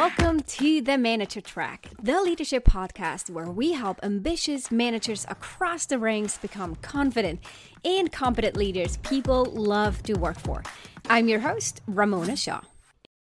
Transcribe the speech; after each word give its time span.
Welcome 0.00 0.40
to 0.40 0.80
the 0.80 0.96
Manager 0.96 1.42
Track, 1.42 1.90
the 2.02 2.22
leadership 2.22 2.64
podcast 2.64 3.28
where 3.28 3.50
we 3.50 3.72
help 3.72 4.00
ambitious 4.02 4.70
managers 4.70 5.26
across 5.28 5.84
the 5.84 5.98
ranks 5.98 6.38
become 6.38 6.76
confident 6.76 7.40
and 7.84 8.10
competent 8.10 8.56
leaders 8.56 8.96
people 8.96 9.44
love 9.44 10.02
to 10.04 10.14
work 10.14 10.38
for. 10.38 10.62
I'm 11.10 11.28
your 11.28 11.40
host, 11.40 11.82
Ramona 11.86 12.36
Shaw. 12.36 12.62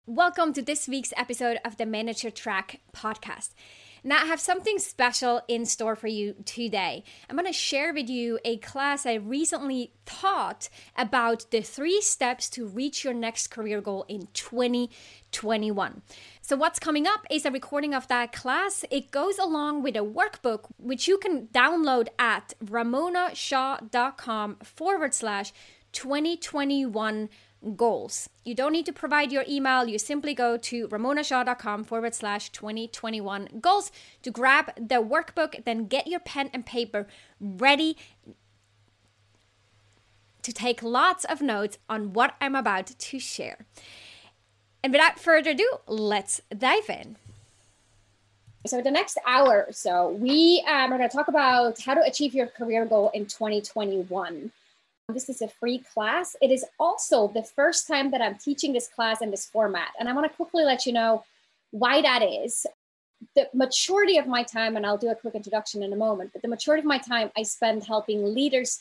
Welcome 0.04 0.52
to 0.52 0.60
this 0.60 0.86
week's 0.86 1.14
episode 1.16 1.60
of 1.64 1.78
the 1.78 1.86
Manager 1.86 2.30
Track 2.30 2.82
podcast. 2.94 3.54
Now, 4.06 4.22
I 4.22 4.26
have 4.26 4.38
something 4.38 4.78
special 4.78 5.40
in 5.48 5.66
store 5.66 5.96
for 5.96 6.06
you 6.06 6.36
today. 6.44 7.02
I'm 7.28 7.34
going 7.34 7.44
to 7.46 7.52
share 7.52 7.92
with 7.92 8.08
you 8.08 8.38
a 8.44 8.56
class 8.58 9.04
I 9.04 9.14
recently 9.14 9.90
taught 10.04 10.68
about 10.96 11.50
the 11.50 11.60
three 11.60 12.00
steps 12.00 12.48
to 12.50 12.68
reach 12.68 13.02
your 13.02 13.14
next 13.14 13.48
career 13.48 13.80
goal 13.80 14.04
in 14.06 14.28
2021. 14.32 16.02
So, 16.48 16.54
what's 16.54 16.78
coming 16.78 17.08
up 17.08 17.26
is 17.28 17.44
a 17.44 17.50
recording 17.50 17.92
of 17.92 18.06
that 18.06 18.32
class. 18.32 18.84
It 18.88 19.10
goes 19.10 19.36
along 19.36 19.82
with 19.82 19.96
a 19.96 20.04
workbook, 20.04 20.66
which 20.76 21.08
you 21.08 21.18
can 21.18 21.48
download 21.48 22.06
at 22.20 22.54
ramonashaw.com 22.64 24.58
forward 24.62 25.12
slash 25.12 25.52
2021 25.90 27.28
goals. 27.74 28.28
You 28.44 28.54
don't 28.54 28.70
need 28.70 28.86
to 28.86 28.92
provide 28.92 29.32
your 29.32 29.44
email. 29.48 29.88
You 29.88 29.98
simply 29.98 30.34
go 30.34 30.56
to 30.56 30.86
ramonashaw.com 30.86 31.82
forward 31.82 32.14
slash 32.14 32.50
2021 32.50 33.48
goals 33.60 33.90
to 34.22 34.30
grab 34.30 34.70
the 34.76 35.02
workbook, 35.02 35.64
then 35.64 35.88
get 35.88 36.06
your 36.06 36.20
pen 36.20 36.50
and 36.52 36.64
paper 36.64 37.08
ready 37.40 37.96
to 40.42 40.52
take 40.52 40.80
lots 40.80 41.24
of 41.24 41.42
notes 41.42 41.78
on 41.88 42.12
what 42.12 42.36
I'm 42.40 42.54
about 42.54 42.86
to 42.86 43.18
share. 43.18 43.66
And 44.82 44.92
without 44.92 45.18
further 45.18 45.50
ado, 45.50 45.68
let's 45.86 46.40
dive 46.56 46.88
in. 46.88 47.16
So, 48.66 48.82
the 48.82 48.90
next 48.90 49.18
hour 49.26 49.66
or 49.68 49.72
so, 49.72 50.10
we 50.10 50.64
um, 50.66 50.92
are 50.92 50.98
going 50.98 51.08
to 51.08 51.16
talk 51.16 51.28
about 51.28 51.80
how 51.80 51.94
to 51.94 52.02
achieve 52.02 52.34
your 52.34 52.48
career 52.48 52.84
goal 52.84 53.10
in 53.14 53.26
2021. 53.26 54.50
This 55.08 55.28
is 55.28 55.40
a 55.40 55.46
free 55.46 55.78
class. 55.78 56.34
It 56.42 56.50
is 56.50 56.64
also 56.80 57.28
the 57.28 57.44
first 57.44 57.86
time 57.86 58.10
that 58.10 58.20
I'm 58.20 58.34
teaching 58.34 58.72
this 58.72 58.88
class 58.88 59.22
in 59.22 59.30
this 59.30 59.46
format. 59.46 59.90
And 60.00 60.08
I 60.08 60.12
want 60.12 60.28
to 60.28 60.36
quickly 60.36 60.64
let 60.64 60.84
you 60.84 60.92
know 60.92 61.24
why 61.70 62.02
that 62.02 62.22
is. 62.22 62.66
The 63.36 63.48
majority 63.54 64.18
of 64.18 64.26
my 64.26 64.42
time, 64.42 64.76
and 64.76 64.84
I'll 64.84 64.98
do 64.98 65.10
a 65.10 65.14
quick 65.14 65.36
introduction 65.36 65.84
in 65.84 65.92
a 65.92 65.96
moment, 65.96 66.30
but 66.32 66.42
the 66.42 66.48
majority 66.48 66.80
of 66.80 66.86
my 66.86 66.98
time 66.98 67.30
I 67.36 67.44
spend 67.44 67.84
helping 67.84 68.34
leaders 68.34 68.80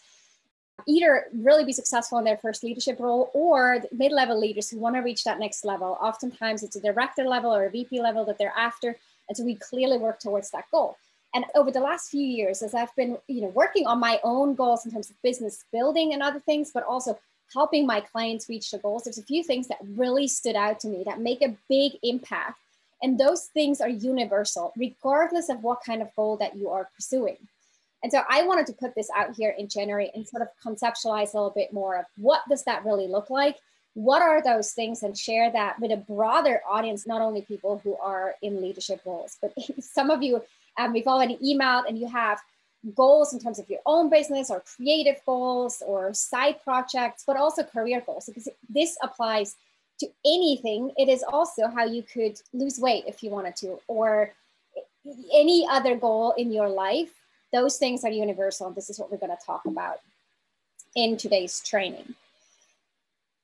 either 0.87 1.25
really 1.33 1.65
be 1.65 1.71
successful 1.71 2.17
in 2.17 2.25
their 2.25 2.37
first 2.37 2.63
leadership 2.63 2.99
role 2.99 3.31
or 3.33 3.81
mid 3.91 4.11
level 4.11 4.39
leaders 4.39 4.69
who 4.69 4.79
want 4.79 4.95
to 4.95 5.01
reach 5.01 5.23
that 5.23 5.39
next 5.39 5.65
level. 5.65 5.97
Oftentimes 6.01 6.63
it's 6.63 6.75
a 6.75 6.81
director 6.81 7.23
level 7.23 7.53
or 7.53 7.65
a 7.65 7.69
VP 7.69 8.01
level 8.01 8.25
that 8.25 8.37
they're 8.37 8.53
after. 8.55 8.97
And 9.27 9.37
so 9.37 9.43
we 9.43 9.55
clearly 9.55 9.97
work 9.97 10.19
towards 10.19 10.51
that 10.51 10.65
goal. 10.71 10.97
And 11.33 11.45
over 11.55 11.71
the 11.71 11.81
last 11.81 12.09
few 12.09 12.25
years, 12.25 12.61
as 12.61 12.73
I've 12.73 12.95
been, 12.95 13.17
you 13.27 13.41
know, 13.41 13.49
working 13.49 13.87
on 13.87 13.99
my 13.99 14.19
own 14.23 14.55
goals 14.55 14.85
in 14.85 14.91
terms 14.91 15.09
of 15.09 15.21
business 15.21 15.65
building 15.71 16.13
and 16.13 16.21
other 16.21 16.39
things, 16.39 16.71
but 16.73 16.83
also 16.83 17.19
helping 17.53 17.85
my 17.85 17.99
clients 17.99 18.47
reach 18.47 18.71
their 18.71 18.79
goals, 18.79 19.03
there's 19.03 19.17
a 19.17 19.23
few 19.23 19.43
things 19.43 19.67
that 19.67 19.79
really 19.95 20.27
stood 20.27 20.55
out 20.55 20.79
to 20.79 20.87
me 20.87 21.03
that 21.05 21.19
make 21.19 21.41
a 21.41 21.55
big 21.67 21.93
impact. 22.03 22.59
And 23.01 23.19
those 23.19 23.45
things 23.45 23.81
are 23.81 23.89
universal, 23.89 24.71
regardless 24.77 25.49
of 25.49 25.61
what 25.61 25.83
kind 25.85 26.01
of 26.01 26.15
goal 26.15 26.37
that 26.37 26.55
you 26.55 26.69
are 26.69 26.89
pursuing. 26.95 27.37
And 28.03 28.11
so 28.11 28.21
I 28.29 28.43
wanted 28.43 28.67
to 28.67 28.73
put 28.73 28.93
this 28.95 29.09
out 29.15 29.35
here 29.35 29.55
in 29.57 29.67
January 29.67 30.11
and 30.13 30.27
sort 30.27 30.43
of 30.43 30.49
conceptualize 30.63 31.33
a 31.33 31.37
little 31.37 31.53
bit 31.55 31.73
more 31.73 31.97
of 31.97 32.05
what 32.17 32.41
does 32.49 32.63
that 32.65 32.85
really 32.85 33.07
look 33.07 33.29
like? 33.29 33.57
What 33.95 34.21
are 34.21 34.43
those 34.43 34.73
things 34.73 35.03
and 35.03 35.17
share 35.17 35.51
that 35.51 35.79
with 35.79 35.91
a 35.91 35.97
broader 35.97 36.61
audience, 36.69 37.07
not 37.07 37.21
only 37.21 37.41
people 37.41 37.79
who 37.83 37.95
are 37.95 38.35
in 38.41 38.61
leadership 38.61 39.01
roles, 39.05 39.37
but 39.41 39.53
some 39.79 40.11
of 40.11 40.21
you 40.21 40.41
um, 40.77 40.93
we've 40.93 41.07
already 41.07 41.37
emailed 41.37 41.87
and 41.87 41.97
you 41.97 42.07
have 42.07 42.39
goals 42.93 43.33
in 43.33 43.39
terms 43.39 43.57
of 43.57 43.69
your 43.69 43.79
own 43.85 44.09
business 44.09 44.51
or 44.51 44.61
creative 44.75 45.19
goals 45.25 45.81
or 45.85 46.13
side 46.13 46.61
projects, 46.63 47.23
but 47.25 47.37
also 47.37 47.63
career 47.63 48.01
goals 48.05 48.25
because 48.25 48.47
this 48.69 48.97
applies 49.01 49.55
to 49.99 50.07
anything. 50.25 50.91
It 50.97 51.09
is 51.09 51.23
also 51.23 51.67
how 51.67 51.85
you 51.85 52.03
could 52.03 52.39
lose 52.53 52.79
weight 52.79 53.05
if 53.07 53.23
you 53.23 53.29
wanted 53.29 53.55
to, 53.57 53.79
or 53.87 54.31
any 55.33 55.67
other 55.69 55.95
goal 55.95 56.33
in 56.37 56.51
your 56.51 56.69
life. 56.69 57.11
Those 57.55 57.77
things 57.77 58.03
are 58.03 58.09
universal. 58.11 58.69
This 58.71 58.89
is 58.89 58.99
what 58.99 59.09
we're 59.09 59.17
going 59.17 59.35
to 59.35 59.45
talk 59.45 59.65
about 59.65 59.99
in 60.93 61.15
today's 61.15 61.61
training. 61.61 62.15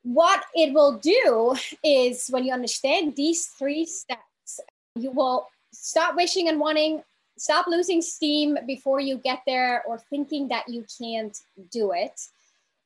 What 0.04 0.44
it 0.54 0.74
will 0.74 0.98
do 0.98 1.56
is 1.82 2.28
when 2.28 2.44
you 2.44 2.52
understand 2.52 3.16
these 3.16 3.46
three 3.46 3.86
steps, 3.86 4.60
you 4.96 5.12
will 5.12 5.48
stop 5.72 6.18
wishing 6.18 6.50
and 6.50 6.60
wanting 6.60 7.04
stop 7.38 7.68
losing 7.68 8.02
steam 8.02 8.58
before 8.68 9.00
you 9.00 9.16
get 9.16 9.44
there 9.48 9.82
or 9.88 9.98
thinking 9.98 10.50
that 10.50 10.68
you 10.68 10.86
can't 11.00 11.40
do 11.72 11.94
it. 11.94 12.20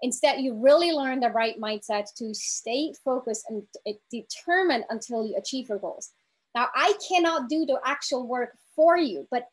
Instead, 0.03 0.41
you 0.41 0.53
really 0.53 0.91
learn 0.91 1.19
the 1.19 1.29
right 1.29 1.59
mindset 1.59 2.13
to 2.17 2.35
stay 2.35 2.93
focused 3.03 3.45
and 3.49 3.63
determined 4.11 4.85
until 4.91 5.25
you 5.25 5.35
achieve 5.37 5.69
your 5.69 5.79
goals. 5.79 6.11
Now, 6.53 6.67
I 6.75 6.93
cannot 7.09 7.49
do 7.49 7.65
the 7.65 7.79
actual 7.83 8.27
work 8.27 8.55
for 8.75 8.95
you, 8.95 9.27
but 9.31 9.47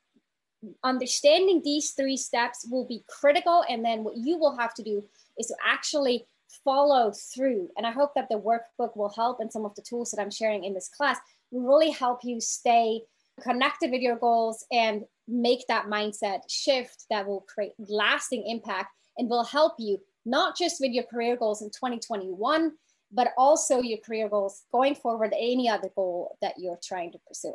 understanding 0.84 1.62
these 1.64 1.92
three 1.92 2.16
steps 2.16 2.66
will 2.70 2.86
be 2.86 3.04
critical. 3.08 3.64
And 3.68 3.84
then 3.84 4.04
what 4.04 4.16
you 4.16 4.38
will 4.38 4.56
have 4.56 4.74
to 4.74 4.82
do 4.82 5.04
is 5.38 5.46
to 5.46 5.56
actually 5.64 6.26
follow 6.64 7.12
through. 7.12 7.68
And 7.76 7.86
I 7.86 7.90
hope 7.90 8.14
that 8.14 8.28
the 8.28 8.38
workbook 8.38 8.96
will 8.96 9.12
help 9.14 9.40
and 9.40 9.50
some 9.50 9.64
of 9.64 9.74
the 9.74 9.82
tools 9.82 10.10
that 10.10 10.20
I'm 10.20 10.30
sharing 10.30 10.64
in 10.64 10.74
this 10.74 10.88
class 10.88 11.18
will 11.50 11.62
really 11.62 11.90
help 11.90 12.20
you 12.22 12.40
stay 12.40 13.02
connected 13.40 13.90
with 13.90 14.02
your 14.02 14.16
goals 14.16 14.64
and 14.70 15.04
make 15.26 15.66
that 15.68 15.86
mindset 15.86 16.40
shift 16.48 17.06
that 17.10 17.26
will 17.26 17.44
create 17.48 17.72
lasting 17.78 18.44
impact 18.46 18.90
and 19.16 19.28
will 19.28 19.44
help 19.44 19.74
you 19.78 19.98
not 20.24 20.56
just 20.56 20.80
with 20.80 20.92
your 20.92 21.04
career 21.04 21.36
goals 21.36 21.62
in 21.62 21.68
2021 21.68 22.72
but 23.14 23.32
also 23.36 23.80
your 23.80 23.98
career 23.98 24.28
goals 24.28 24.62
going 24.72 24.94
forward 24.94 25.32
any 25.36 25.68
other 25.68 25.88
goal 25.94 26.36
that 26.40 26.54
you're 26.58 26.78
trying 26.82 27.12
to 27.12 27.18
pursue 27.26 27.54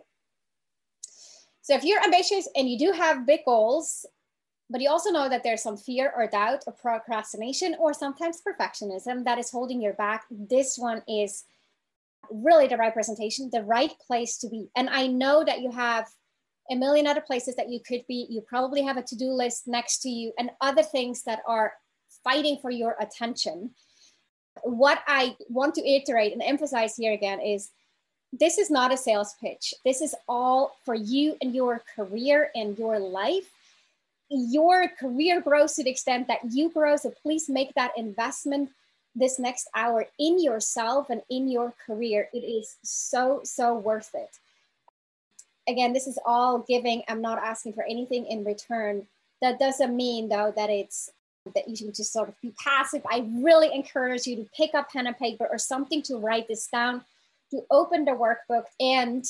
so 1.68 1.76
if 1.76 1.84
you're 1.84 2.04
ambitious 2.04 2.48
and 2.56 2.70
you 2.70 2.78
do 2.78 2.92
have 2.92 3.26
big 3.26 3.42
goals 3.46 4.06
but 4.70 4.82
you 4.82 4.90
also 4.90 5.12
know 5.12 5.30
that 5.30 5.44
there's 5.44 5.64
some 5.64 5.78
fear 5.78 6.12
or 6.16 6.28
doubt 6.28 6.64
or 6.68 6.74
procrastination 6.74 7.76
or 7.80 7.94
sometimes 7.94 8.42
perfectionism 8.48 9.24
that 9.26 9.38
is 9.38 9.52
holding 9.52 9.82
you 9.82 9.92
back 9.94 10.26
this 10.30 10.78
one 10.78 11.02
is 11.08 11.44
really 12.32 12.68
the 12.68 12.78
right 12.78 12.94
presentation, 12.94 13.50
the 13.52 13.64
right 13.64 13.92
place 14.06 14.38
to 14.40 14.50
be. 14.50 14.70
And 14.76 14.90
I 14.90 15.08
know 15.08 15.44
that 15.44 15.62
you 15.62 15.72
have 15.72 16.08
a 16.70 16.76
million 16.76 17.08
other 17.08 17.22
places 17.22 17.56
that 17.56 17.70
you 17.70 17.80
could 17.80 18.02
be. 18.08 18.28
You 18.30 18.42
probably 18.42 18.84
have 18.84 18.98
a 18.98 19.04
to 19.04 19.16
do 19.16 19.28
list 19.28 19.68
next 19.68 20.00
to 20.00 20.10
you 20.10 20.34
and 20.38 20.52
other 20.62 20.84
things 20.84 21.24
that 21.24 21.40
are 21.48 21.74
fighting 22.24 22.58
for 22.62 22.72
your 22.72 22.96
attention. 23.00 23.72
What 24.64 25.02
I 25.08 25.36
want 25.50 25.76
to 25.76 25.88
iterate 25.88 26.34
and 26.34 26.42
emphasize 26.42 26.96
here 26.96 27.14
again 27.14 27.40
is 27.40 27.72
this 28.34 28.58
is 28.58 28.70
not 28.70 28.94
a 28.94 28.98
sales 28.98 29.36
pitch. 29.42 29.74
This 29.86 30.02
is 30.02 30.16
all 30.28 30.76
for 30.84 30.96
you 30.96 31.38
and 31.42 31.56
your 31.56 31.82
career 31.96 32.52
and 32.56 32.78
your 32.78 33.00
life. 33.00 33.50
Your 34.30 34.90
career 34.90 35.42
grows 35.42 35.74
to 35.76 35.84
the 35.84 35.90
extent 35.90 36.28
that 36.28 36.40
you 36.52 36.70
grow. 36.70 36.98
So 36.98 37.12
please 37.24 37.48
make 37.48 37.74
that 37.76 37.92
investment 37.98 38.70
this 39.18 39.40
next 39.40 39.68
hour 39.74 40.06
in 40.20 40.42
yourself 40.42 41.10
and 41.10 41.22
in 41.30 41.50
your 41.50 41.74
career, 41.86 42.30
it 42.34 42.40
is 42.40 42.76
so, 42.84 43.42
so 43.44 43.74
worth 43.76 44.12
it. 44.14 44.30
Again, 45.68 45.92
this 45.92 46.08
is 46.08 46.20
all 46.26 46.60
giving. 46.60 47.04
I'm 47.08 47.22
not 47.22 47.40
asking 47.40 47.74
for 47.74 47.84
anything 47.84 48.26
in 48.28 48.44
return. 48.44 49.08
That 49.42 49.60
doesn't 49.60 49.96
mean, 49.96 50.30
though, 50.30 50.54
that 50.56 50.70
it's 50.70 51.10
that 51.56 51.68
you 51.68 51.76
should 51.76 51.96
just 51.96 52.14
sort 52.14 52.30
of 52.30 52.40
be 52.42 52.54
passive. 52.62 53.02
I 53.10 53.26
really 53.30 53.74
encourage 53.74 54.28
you 54.28 54.36
to 54.38 54.50
pick 54.56 54.76
up 54.76 54.92
pen 54.92 55.08
and 55.08 55.18
paper 55.18 55.48
or 55.50 55.58
something 55.58 56.02
to 56.04 56.18
write 56.18 56.48
this 56.48 56.68
down, 56.68 57.02
to 57.52 57.62
open 57.72 58.06
the 58.06 58.12
workbook 58.12 58.66
and 58.80 59.26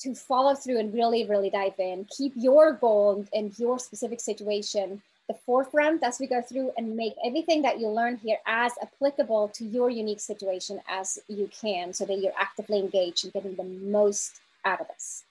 to 0.00 0.14
follow 0.14 0.54
through 0.54 0.78
and 0.78 0.92
really, 0.92 1.24
really 1.26 1.50
dive 1.50 1.78
in. 1.78 2.06
Keep 2.16 2.32
your 2.36 2.72
goal 2.72 3.24
and 3.32 3.56
your 3.58 3.78
specific 3.78 4.20
situation 4.20 5.00
the 5.28 5.34
forefront 5.46 6.02
as 6.02 6.18
we 6.18 6.26
go 6.26 6.42
through 6.42 6.72
and 6.76 6.96
make 6.96 7.14
everything 7.24 7.62
that 7.62 7.78
you 7.78 7.88
learn 7.88 8.16
here 8.16 8.38
as 8.46 8.72
applicable 8.82 9.48
to 9.54 9.64
your 9.64 9.88
unique 9.90 10.20
situation 10.20 10.80
as 10.88 11.18
you 11.28 11.48
can 11.58 11.92
so 11.92 12.04
that 12.04 12.18
you're 12.18 12.32
actively 12.38 12.78
engaged 12.78 13.24
and 13.24 13.32
getting 13.32 13.54
the 13.54 13.64
most 13.64 14.40
out 14.64 14.80
of 14.80 14.88
this. 14.88 15.24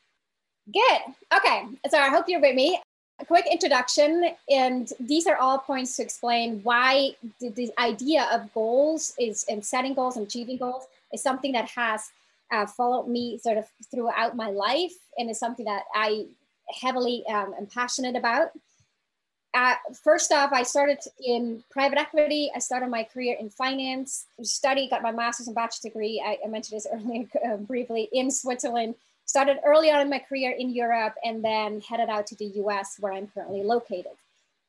Good. 0.71 1.01
Okay. 1.35 1.65
So 1.89 1.97
I 1.97 2.09
hope 2.09 2.25
you're 2.27 2.41
with 2.41 2.55
me. 2.55 2.81
A 3.19 3.25
quick 3.25 3.45
introduction, 3.51 4.31
and 4.49 4.91
these 4.99 5.27
are 5.27 5.35
all 5.35 5.59
points 5.59 5.95
to 5.97 6.03
explain 6.03 6.61
why 6.63 7.11
the, 7.39 7.49
the 7.49 7.71
idea 7.77 8.27
of 8.31 8.51
goals 8.53 9.13
is 9.19 9.45
and 9.47 9.63
setting 9.63 9.93
goals 9.93 10.17
and 10.17 10.25
achieving 10.25 10.57
goals 10.57 10.87
is 11.13 11.21
something 11.21 11.51
that 11.53 11.69
has 11.69 12.09
uh, 12.51 12.65
followed 12.65 13.07
me 13.07 13.37
sort 13.37 13.57
of 13.57 13.65
throughout 13.89 14.35
my 14.35 14.49
life 14.49 14.93
and 15.17 15.29
is 15.29 15.39
something 15.39 15.65
that 15.65 15.83
I 15.93 16.25
heavily 16.81 17.23
um, 17.27 17.53
am 17.57 17.65
passionate 17.65 18.15
about 18.15 18.51
uh, 19.53 19.75
first 20.03 20.31
off, 20.31 20.51
I 20.53 20.63
started 20.63 20.99
in 21.19 21.63
private 21.69 21.97
equity. 21.97 22.49
I 22.55 22.59
started 22.59 22.89
my 22.89 23.03
career 23.03 23.35
in 23.39 23.49
finance, 23.49 24.25
studied, 24.43 24.89
got 24.91 25.01
my 25.01 25.11
master's 25.11 25.47
and 25.47 25.55
bachelor's 25.55 25.79
degree. 25.79 26.23
I, 26.25 26.37
I 26.45 26.47
mentioned 26.47 26.77
this 26.77 26.87
earlier 26.93 27.27
uh, 27.45 27.57
briefly 27.57 28.09
in 28.13 28.31
Switzerland. 28.31 28.95
Started 29.25 29.57
early 29.65 29.91
on 29.91 30.01
in 30.01 30.09
my 30.09 30.19
career 30.19 30.51
in 30.51 30.69
Europe 30.71 31.15
and 31.23 31.43
then 31.43 31.81
headed 31.81 32.09
out 32.09 32.27
to 32.27 32.35
the 32.35 32.45
US 32.45 32.97
where 32.99 33.13
I'm 33.13 33.27
currently 33.27 33.63
located. 33.63 34.11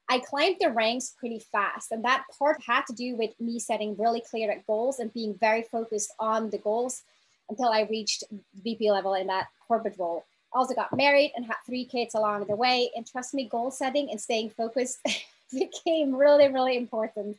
I 0.09 0.19
climbed 0.19 0.57
the 0.61 0.71
ranks 0.71 1.15
pretty 1.19 1.39
fast, 1.39 1.93
and 1.93 2.05
that 2.05 2.25
part 2.39 2.63
had 2.67 2.83
to 2.87 2.93
do 2.93 3.17
with 3.17 3.39
me 3.41 3.59
setting 3.59 3.97
really 3.97 4.21
clear 4.21 4.63
goals 4.67 4.99
and 4.99 5.13
being 5.13 5.35
very 5.35 5.63
focused 5.63 6.13
on 6.19 6.51
the 6.51 6.59
goals 6.59 7.03
until 7.49 7.69
I 7.69 7.83
reached 7.83 8.25
VP 8.63 8.91
level 8.91 9.15
in 9.15 9.27
that 9.29 9.49
corporate 9.67 9.99
role. 9.99 10.25
I 10.55 10.59
also 10.59 10.75
got 10.75 10.95
married 10.95 11.33
and 11.35 11.47
had 11.47 11.57
three 11.65 11.85
kids 11.85 12.15
along 12.15 12.45
the 12.45 12.57
way. 12.57 12.91
And 12.95 13.07
trust 13.07 13.35
me, 13.35 13.49
goal 13.49 13.71
setting 13.71 14.11
and 14.11 14.21
staying 14.21 14.51
focused 14.51 14.99
became 15.53 16.15
really, 16.15 16.49
really 16.49 16.77
important 16.77 17.39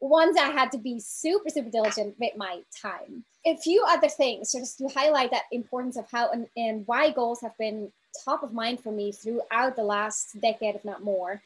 once 0.00 0.36
I 0.36 0.50
had 0.50 0.72
to 0.72 0.78
be 0.78 0.98
super, 0.98 1.48
super 1.48 1.70
diligent 1.70 2.16
with 2.18 2.36
my 2.36 2.60
time. 2.80 3.24
A 3.46 3.56
few 3.56 3.84
other 3.86 4.08
things, 4.08 4.52
just 4.52 4.78
to 4.78 4.88
highlight 4.88 5.30
that 5.30 5.44
importance 5.52 5.96
of 5.96 6.10
how 6.10 6.30
and, 6.30 6.48
and 6.56 6.84
why 6.86 7.10
goals 7.10 7.40
have 7.40 7.56
been 7.56 7.92
top 8.24 8.42
of 8.42 8.52
mind 8.52 8.80
for 8.80 8.90
me 8.90 9.12
throughout 9.12 9.76
the 9.76 9.84
last 9.84 10.40
decade, 10.40 10.74
if 10.74 10.84
not 10.84 11.04
more. 11.04 11.40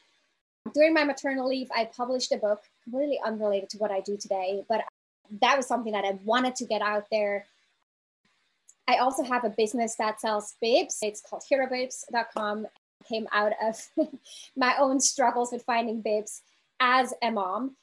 During 0.73 0.93
my 0.93 1.03
maternal 1.03 1.47
leave, 1.47 1.69
I 1.75 1.85
published 1.85 2.31
a 2.31 2.37
book 2.37 2.61
completely 2.83 3.19
unrelated 3.25 3.69
to 3.71 3.77
what 3.77 3.91
I 3.91 4.01
do 4.01 4.17
today, 4.17 4.63
but 4.67 4.83
that 5.41 5.57
was 5.57 5.67
something 5.67 5.93
that 5.93 6.05
I 6.05 6.17
wanted 6.23 6.55
to 6.55 6.65
get 6.65 6.81
out 6.81 7.05
there. 7.11 7.45
I 8.87 8.97
also 8.97 9.23
have 9.23 9.43
a 9.43 9.49
business 9.49 9.95
that 9.95 10.21
sells 10.21 10.55
bibs. 10.61 10.99
It's 11.01 11.21
called 11.21 11.43
herobibs.com. 11.49 12.67
Came 13.07 13.27
out 13.31 13.53
of 13.61 13.87
my 14.55 14.75
own 14.79 14.99
struggles 14.99 15.51
with 15.51 15.63
finding 15.63 16.01
bibs 16.01 16.41
as 16.79 17.13
a 17.21 17.31
mom 17.31 17.75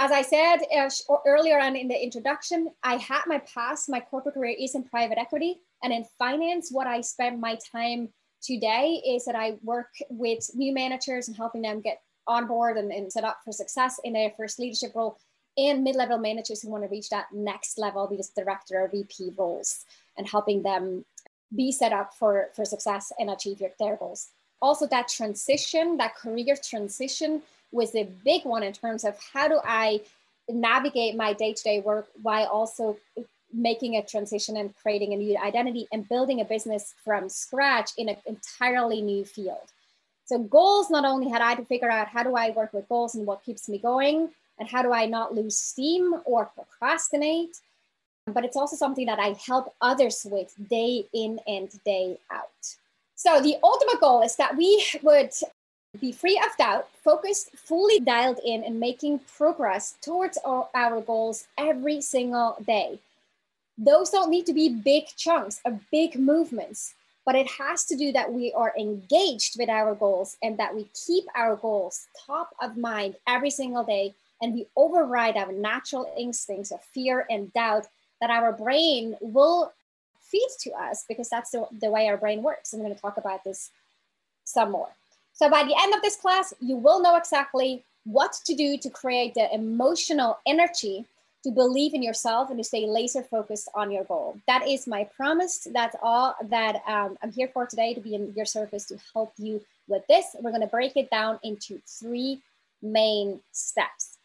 as 0.00 0.10
I 0.12 0.22
said 0.22 0.56
uh, 0.74 0.88
earlier 1.26 1.60
on 1.60 1.76
in 1.76 1.86
the 1.86 2.02
introduction, 2.02 2.70
I 2.82 2.96
had 2.96 3.20
my 3.26 3.38
past, 3.40 3.90
my 3.90 4.00
corporate 4.00 4.34
career 4.34 4.56
is 4.58 4.74
in 4.74 4.82
private 4.82 5.18
equity. 5.18 5.60
And 5.82 5.92
in 5.92 6.06
finance, 6.18 6.70
what 6.72 6.86
I 6.86 7.02
spend 7.02 7.38
my 7.38 7.58
time 7.70 8.08
today 8.42 9.02
is 9.06 9.26
that 9.26 9.36
I 9.36 9.58
work 9.62 9.92
with 10.08 10.50
new 10.54 10.72
managers 10.72 11.28
and 11.28 11.36
helping 11.36 11.60
them 11.60 11.82
get 11.82 12.00
on 12.26 12.46
board 12.46 12.76
and, 12.76 12.92
and 12.92 13.12
set 13.12 13.24
up 13.24 13.40
for 13.44 13.52
success 13.52 14.00
in 14.04 14.12
their 14.12 14.30
first 14.36 14.58
leadership 14.58 14.92
role 14.94 15.18
and 15.56 15.82
mid-level 15.82 16.18
managers 16.18 16.62
who 16.62 16.70
want 16.70 16.84
to 16.84 16.88
reach 16.88 17.10
that 17.10 17.26
next 17.32 17.78
level, 17.78 18.06
these 18.06 18.28
director 18.28 18.80
or 18.80 18.88
VP 18.88 19.32
roles, 19.36 19.84
and 20.16 20.28
helping 20.28 20.62
them 20.62 21.04
be 21.54 21.72
set 21.72 21.92
up 21.92 22.14
for, 22.14 22.48
for 22.54 22.64
success 22.64 23.12
and 23.18 23.30
achieve 23.30 23.60
your, 23.60 23.70
their 23.78 23.96
goals. 23.96 24.28
Also, 24.62 24.86
that 24.86 25.08
transition, 25.08 25.96
that 25.96 26.14
career 26.14 26.56
transition 26.62 27.42
was 27.72 27.94
a 27.94 28.08
big 28.24 28.44
one 28.44 28.62
in 28.62 28.72
terms 28.72 29.04
of 29.04 29.18
how 29.32 29.48
do 29.48 29.60
I 29.64 30.00
navigate 30.48 31.16
my 31.16 31.32
day 31.32 31.52
to 31.52 31.62
day 31.62 31.80
work 31.80 32.08
while 32.22 32.46
also 32.46 32.96
making 33.52 33.96
a 33.96 34.04
transition 34.04 34.56
and 34.56 34.74
creating 34.82 35.12
a 35.12 35.16
new 35.16 35.36
identity 35.38 35.86
and 35.92 36.08
building 36.08 36.40
a 36.40 36.44
business 36.44 36.94
from 37.04 37.28
scratch 37.28 37.90
in 37.98 38.08
an 38.08 38.16
entirely 38.26 39.02
new 39.02 39.24
field. 39.24 39.72
So, 40.30 40.38
goals 40.38 40.90
not 40.90 41.04
only 41.04 41.28
had 41.28 41.42
I 41.42 41.56
to 41.56 41.64
figure 41.64 41.90
out 41.90 42.06
how 42.06 42.22
do 42.22 42.36
I 42.36 42.50
work 42.50 42.72
with 42.72 42.88
goals 42.88 43.16
and 43.16 43.26
what 43.26 43.42
keeps 43.42 43.68
me 43.68 43.78
going, 43.78 44.28
and 44.60 44.68
how 44.68 44.80
do 44.80 44.92
I 44.92 45.06
not 45.06 45.34
lose 45.34 45.56
steam 45.56 46.14
or 46.24 46.44
procrastinate, 46.54 47.58
but 48.32 48.44
it's 48.44 48.56
also 48.56 48.76
something 48.76 49.06
that 49.06 49.18
I 49.18 49.34
help 49.44 49.74
others 49.80 50.24
with 50.30 50.54
day 50.68 51.06
in 51.12 51.40
and 51.48 51.68
day 51.84 52.18
out. 52.30 52.76
So, 53.16 53.40
the 53.40 53.56
ultimate 53.64 53.98
goal 53.98 54.22
is 54.22 54.36
that 54.36 54.56
we 54.56 54.86
would 55.02 55.32
be 56.00 56.12
free 56.12 56.38
of 56.38 56.56
doubt, 56.56 56.86
focused, 57.02 57.50
fully 57.56 57.98
dialed 57.98 58.38
in, 58.44 58.62
and 58.62 58.78
making 58.78 59.22
progress 59.36 59.96
towards 60.00 60.38
our 60.44 61.00
goals 61.00 61.48
every 61.58 62.00
single 62.00 62.56
day. 62.64 63.00
Those 63.76 64.10
don't 64.10 64.30
need 64.30 64.46
to 64.46 64.52
be 64.52 64.68
big 64.68 65.06
chunks 65.16 65.60
or 65.64 65.80
big 65.90 66.20
movements, 66.20 66.94
but 67.26 67.34
it 67.34 67.48
has 67.50 67.84
to 67.84 67.96
do 67.96 68.12
that 68.12 68.32
we 68.32 68.52
are 68.52 68.72
engaged 68.78 69.58
with 69.58 69.68
our 69.68 69.94
goals 69.94 70.36
and 70.42 70.58
that 70.58 70.74
we 70.74 70.88
keep 71.06 71.24
our 71.34 71.56
goals 71.56 72.06
top 72.26 72.54
of 72.60 72.76
mind 72.76 73.16
every 73.26 73.50
single 73.50 73.84
day 73.84 74.14
and 74.42 74.54
we 74.54 74.66
override 74.76 75.36
our 75.36 75.52
natural 75.52 76.12
instincts 76.16 76.70
of 76.70 76.82
fear 76.82 77.26
and 77.30 77.52
doubt 77.52 77.86
that 78.20 78.30
our 78.30 78.52
brain 78.52 79.16
will 79.20 79.72
feed 80.20 80.48
to 80.60 80.70
us 80.72 81.04
because 81.08 81.28
that's 81.28 81.50
the, 81.50 81.66
the 81.80 81.90
way 81.90 82.08
our 82.08 82.16
brain 82.16 82.42
works. 82.42 82.72
I'm 82.72 82.80
going 82.80 82.94
to 82.94 83.00
talk 83.00 83.16
about 83.16 83.44
this 83.44 83.70
some 84.44 84.70
more. 84.70 84.88
So 85.32 85.50
by 85.50 85.64
the 85.64 85.76
end 85.82 85.94
of 85.94 86.02
this 86.02 86.16
class, 86.16 86.54
you 86.60 86.76
will 86.76 87.00
know 87.00 87.16
exactly 87.16 87.82
what 88.04 88.32
to 88.44 88.54
do 88.54 88.78
to 88.78 88.90
create 88.90 89.34
the 89.34 89.52
emotional 89.54 90.38
energy 90.46 91.04
to 91.44 91.50
believe 91.50 91.94
in 91.94 92.02
yourself 92.02 92.50
and 92.50 92.58
to 92.58 92.64
stay 92.64 92.86
laser 92.86 93.22
focused 93.22 93.68
on 93.74 93.90
your 93.90 94.04
goal. 94.04 94.36
That 94.46 94.68
is 94.68 94.86
my 94.86 95.04
promise. 95.16 95.66
That's 95.72 95.96
all 96.02 96.34
that 96.44 96.82
um, 96.86 97.16
I'm 97.22 97.32
here 97.32 97.48
for 97.48 97.66
today 97.66 97.94
to 97.94 98.00
be 98.00 98.14
in 98.14 98.32
your 98.36 98.44
service 98.44 98.86
to 98.86 98.98
help 99.14 99.32
you 99.38 99.60
with 99.88 100.06
this. 100.06 100.26
We're 100.40 100.50
going 100.50 100.62
to 100.62 100.66
break 100.66 100.96
it 100.96 101.10
down 101.10 101.38
into 101.42 101.80
three 101.86 102.40
main 102.82 103.40
steps. 103.52 104.18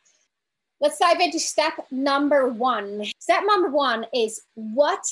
Let's 0.81 0.99
dive 0.99 1.19
into 1.21 1.39
step 1.39 1.87
number 1.89 2.49
one. 2.49 3.05
Step 3.19 3.43
number 3.45 3.69
one 3.69 4.05
is 4.13 4.41
what 4.55 5.05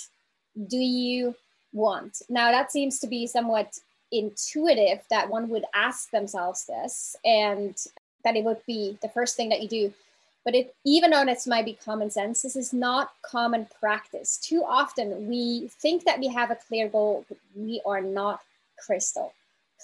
do 0.68 0.78
you 0.78 1.36
want? 1.72 2.22
Now, 2.30 2.52
that 2.52 2.72
seems 2.72 3.00
to 3.00 3.08
be 3.08 3.28
somewhat 3.28 3.80
intuitive 4.12 5.00
that 5.10 5.30
one 5.30 5.50
would 5.50 5.66
ask 5.74 6.12
themselves 6.12 6.66
this 6.66 7.16
and 7.26 7.76
that 8.24 8.36
it 8.36 8.44
would 8.44 8.64
be 8.68 8.98
the 9.02 9.10
first 9.10 9.36
thing 9.36 9.50
that 9.50 9.62
you 9.62 9.68
do. 9.68 9.94
But 10.46 10.56
it, 10.56 10.76
even 10.86 11.12
though 11.12 11.26
this 11.26 11.48
might 11.48 11.66
be 11.66 11.74
common 11.74 12.10
sense, 12.10 12.42
this 12.42 12.56
is 12.56 12.74
not 12.74 13.14
common 13.22 13.68
practice. 13.80 14.38
Too 14.38 14.64
often 14.68 15.28
we 15.28 15.70
think 15.80 16.04
that 16.04 16.20
we 16.20 16.28
have 16.28 16.52
a 16.52 16.56
clear 16.56 16.90
goal, 16.90 17.26
but 17.30 17.38
we 17.56 17.82
are 17.86 18.02
not 18.02 18.42
crystal 18.78 19.34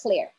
clear. 0.01 0.29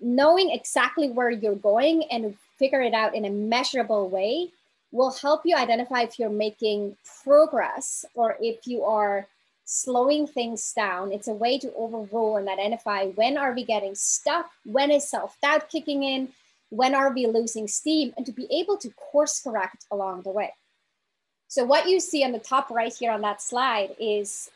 Knowing 0.00 0.50
exactly 0.50 1.08
where 1.08 1.30
you're 1.30 1.54
going 1.54 2.04
and 2.10 2.36
figure 2.58 2.80
it 2.80 2.94
out 2.94 3.14
in 3.14 3.24
a 3.24 3.30
measurable 3.30 4.08
way 4.08 4.50
will 4.92 5.12
help 5.12 5.42
you 5.44 5.54
identify 5.54 6.02
if 6.02 6.18
you're 6.18 6.30
making 6.30 6.96
progress 7.22 8.04
or 8.14 8.36
if 8.40 8.66
you 8.66 8.82
are 8.82 9.26
slowing 9.64 10.26
things 10.26 10.72
down. 10.72 11.12
It's 11.12 11.28
a 11.28 11.34
way 11.34 11.58
to 11.58 11.72
overrule 11.74 12.36
and 12.36 12.48
identify 12.48 13.06
when 13.08 13.36
are 13.36 13.52
we 13.52 13.64
getting 13.64 13.94
stuck, 13.94 14.50
when 14.64 14.90
is 14.90 15.08
self-doubt 15.08 15.68
kicking 15.68 16.02
in, 16.04 16.28
when 16.70 16.94
are 16.94 17.12
we 17.12 17.26
losing 17.26 17.68
steam, 17.68 18.12
and 18.16 18.26
to 18.26 18.32
be 18.32 18.46
able 18.50 18.76
to 18.78 18.90
course 18.90 19.40
correct 19.40 19.84
along 19.90 20.22
the 20.22 20.30
way. 20.30 20.52
So 21.48 21.64
what 21.64 21.88
you 21.88 22.00
see 22.00 22.24
on 22.24 22.32
the 22.32 22.38
top 22.38 22.70
right 22.70 22.92
here 22.92 23.12
on 23.12 23.20
that 23.20 23.40
slide 23.40 23.94
is 24.00 24.50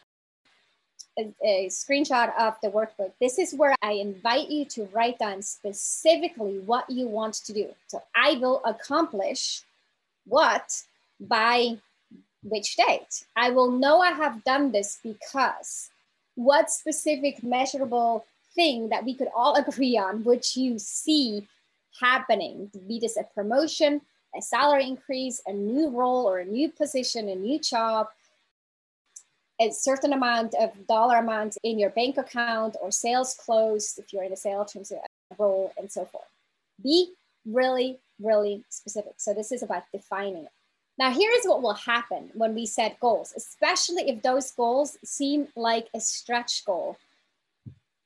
a, 1.18 1.32
a, 1.42 1.66
screenshot 1.66 2.32
of 2.38 2.56
the 2.62 2.68
workbook. 2.68 3.12
This 3.20 3.38
is 3.38 3.54
where 3.54 3.74
I 3.82 3.92
invite 3.92 4.48
you 4.48 4.64
to 4.66 4.88
write 4.92 5.18
down 5.18 5.42
specifically 5.42 6.58
what 6.58 6.88
you 6.90 7.06
want 7.06 7.34
to 7.34 7.52
do. 7.52 7.68
So 7.88 8.02
I 8.14 8.38
will 8.40 8.62
accomplish 8.64 9.62
what 10.26 10.82
by 11.20 11.78
which 12.42 12.76
date. 12.76 13.24
I 13.36 13.50
will 13.50 13.70
know 13.70 14.00
I 14.00 14.12
have 14.12 14.44
done 14.44 14.72
this 14.72 14.98
because 15.02 15.90
what 16.34 16.70
specific 16.70 17.42
measurable 17.42 18.24
thing 18.54 18.88
that 18.88 19.04
we 19.04 19.14
could 19.14 19.28
all 19.34 19.54
agree 19.68 19.96
on 19.98 20.24
would 20.24 20.44
you 20.56 20.78
see 20.78 21.46
happening? 21.98 22.70
Be 22.86 22.98
this 22.98 23.16
a 23.16 23.24
promotion, 23.34 24.00
a 24.36 24.42
salary 24.42 24.86
increase, 24.86 25.42
a 25.46 25.52
new 25.52 25.90
role 25.90 26.26
or 26.28 26.38
a 26.38 26.44
new 26.44 26.68
position, 26.70 27.28
a 27.28 27.34
new 27.34 27.58
job, 27.58 28.08
a 29.60 29.70
certain 29.70 30.12
amount 30.12 30.54
of 30.54 30.70
dollar 30.86 31.16
amount 31.16 31.58
in 31.62 31.78
your 31.78 31.90
bank 31.90 32.16
account 32.16 32.76
or 32.80 32.90
sales 32.90 33.34
closed 33.34 33.98
if 33.98 34.12
you're 34.12 34.24
in 34.24 34.32
a 34.32 34.36
sales 34.36 34.72
terms 34.72 34.90
uh, 34.90 34.96
role 35.38 35.72
and 35.76 35.90
so 35.90 36.04
forth. 36.04 36.24
Be 36.82 37.12
really, 37.44 37.98
really 38.20 38.64
specific. 38.70 39.14
So 39.18 39.34
this 39.34 39.52
is 39.52 39.62
about 39.62 39.84
defining 39.92 40.44
it. 40.44 40.52
Now, 40.98 41.10
here 41.10 41.30
is 41.34 41.46
what 41.46 41.62
will 41.62 41.74
happen 41.74 42.30
when 42.34 42.54
we 42.54 42.66
set 42.66 43.00
goals, 43.00 43.32
especially 43.36 44.08
if 44.10 44.22
those 44.22 44.50
goals 44.50 44.98
seem 45.02 45.48
like 45.56 45.88
a 45.94 46.00
stretch 46.00 46.64
goal. 46.64 46.98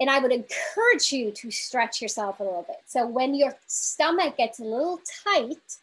And 0.01 0.11
I 0.11 0.19
would 0.19 0.33
encourage 0.33 1.13
you 1.13 1.31
to 1.31 1.51
stretch 1.51 2.03
yourself 2.03 2.41
a 2.41 2.43
little 2.43 2.65
bit. 2.67 2.83
So 2.87 3.07
when 3.07 3.35
your 3.35 3.57
stomach 3.67 4.37
gets 4.37 4.59
a 4.59 4.65
little 4.65 5.01
tight, 5.25 5.79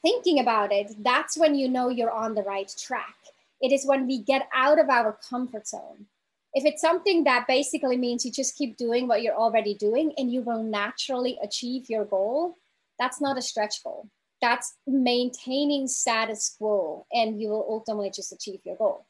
thinking 0.00 0.40
about 0.40 0.72
it, 0.72 0.92
that's 1.02 1.36
when 1.36 1.54
you 1.54 1.68
know 1.68 1.88
you're 1.88 2.10
on 2.10 2.34
the 2.34 2.42
right 2.42 2.72
track. 2.78 3.16
It 3.60 3.72
is 3.72 3.86
when 3.86 4.06
we 4.06 4.18
get 4.18 4.48
out 4.54 4.78
of 4.78 4.88
our 4.88 5.18
comfort 5.28 5.66
zone. 5.66 6.06
If 6.54 6.64
it's 6.64 6.82
something 6.82 7.24
that 7.24 7.46
basically 7.48 7.96
means 7.96 8.24
you 8.24 8.30
just 8.30 8.56
keep 8.56 8.76
doing 8.76 9.08
what 9.08 9.22
you're 9.22 9.36
already 9.36 9.74
doing 9.74 10.12
and 10.18 10.32
you 10.32 10.42
will 10.42 10.62
naturally 10.62 11.38
achieve 11.42 11.88
your 11.88 12.04
goal, 12.04 12.56
that's 12.98 13.20
not 13.20 13.38
a 13.38 13.42
stretch 13.42 13.82
goal 13.82 14.08
that's 14.42 14.74
maintaining 14.86 15.86
status 15.86 16.56
quo 16.58 17.06
and 17.12 17.40
you 17.40 17.48
will 17.48 17.64
ultimately 17.70 18.10
just 18.10 18.32
achieve 18.32 18.60
your 18.64 18.76
goal 18.76 19.06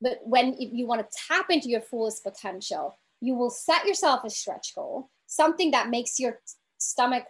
but 0.00 0.18
when 0.22 0.54
you 0.58 0.86
want 0.86 1.00
to 1.00 1.18
tap 1.28 1.50
into 1.50 1.68
your 1.68 1.80
fullest 1.80 2.22
potential 2.22 2.98
you 3.20 3.34
will 3.34 3.50
set 3.50 3.86
yourself 3.86 4.24
a 4.24 4.30
stretch 4.30 4.74
goal 4.74 5.10
something 5.26 5.70
that 5.70 5.90
makes 5.90 6.18
your 6.18 6.40
stomach 6.78 7.24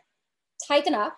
tighten 0.66 0.94
up 0.94 1.16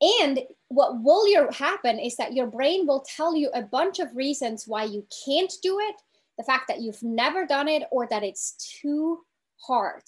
and 0.00 0.40
what 0.68 1.02
will 1.02 1.28
your, 1.28 1.50
happen 1.52 1.98
is 1.98 2.16
that 2.16 2.34
your 2.34 2.46
brain 2.46 2.86
will 2.86 3.04
tell 3.16 3.36
you 3.36 3.50
a 3.54 3.62
bunch 3.62 4.00
of 4.00 4.14
reasons 4.14 4.64
why 4.66 4.84
you 4.84 5.06
can't 5.24 5.52
do 5.62 5.78
it 5.80 5.94
the 6.36 6.44
fact 6.44 6.68
that 6.68 6.80
you've 6.80 7.02
never 7.02 7.46
done 7.46 7.68
it 7.68 7.84
or 7.90 8.06
that 8.08 8.24
it's 8.24 8.54
too 8.80 9.20
hard. 9.66 10.02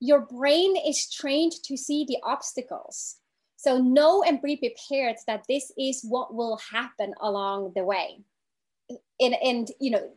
Your 0.00 0.20
brain 0.20 0.76
is 0.76 1.10
trained 1.10 1.52
to 1.64 1.76
see 1.76 2.04
the 2.04 2.18
obstacles. 2.22 3.16
So 3.56 3.78
know 3.78 4.22
and 4.22 4.42
be 4.42 4.56
prepared 4.56 5.16
that 5.26 5.44
this 5.48 5.72
is 5.78 6.04
what 6.06 6.34
will 6.34 6.58
happen 6.70 7.14
along 7.20 7.72
the 7.74 7.84
way. 7.84 8.18
And, 9.20 9.36
and 9.42 9.68
you 9.80 9.90
know, 9.90 10.10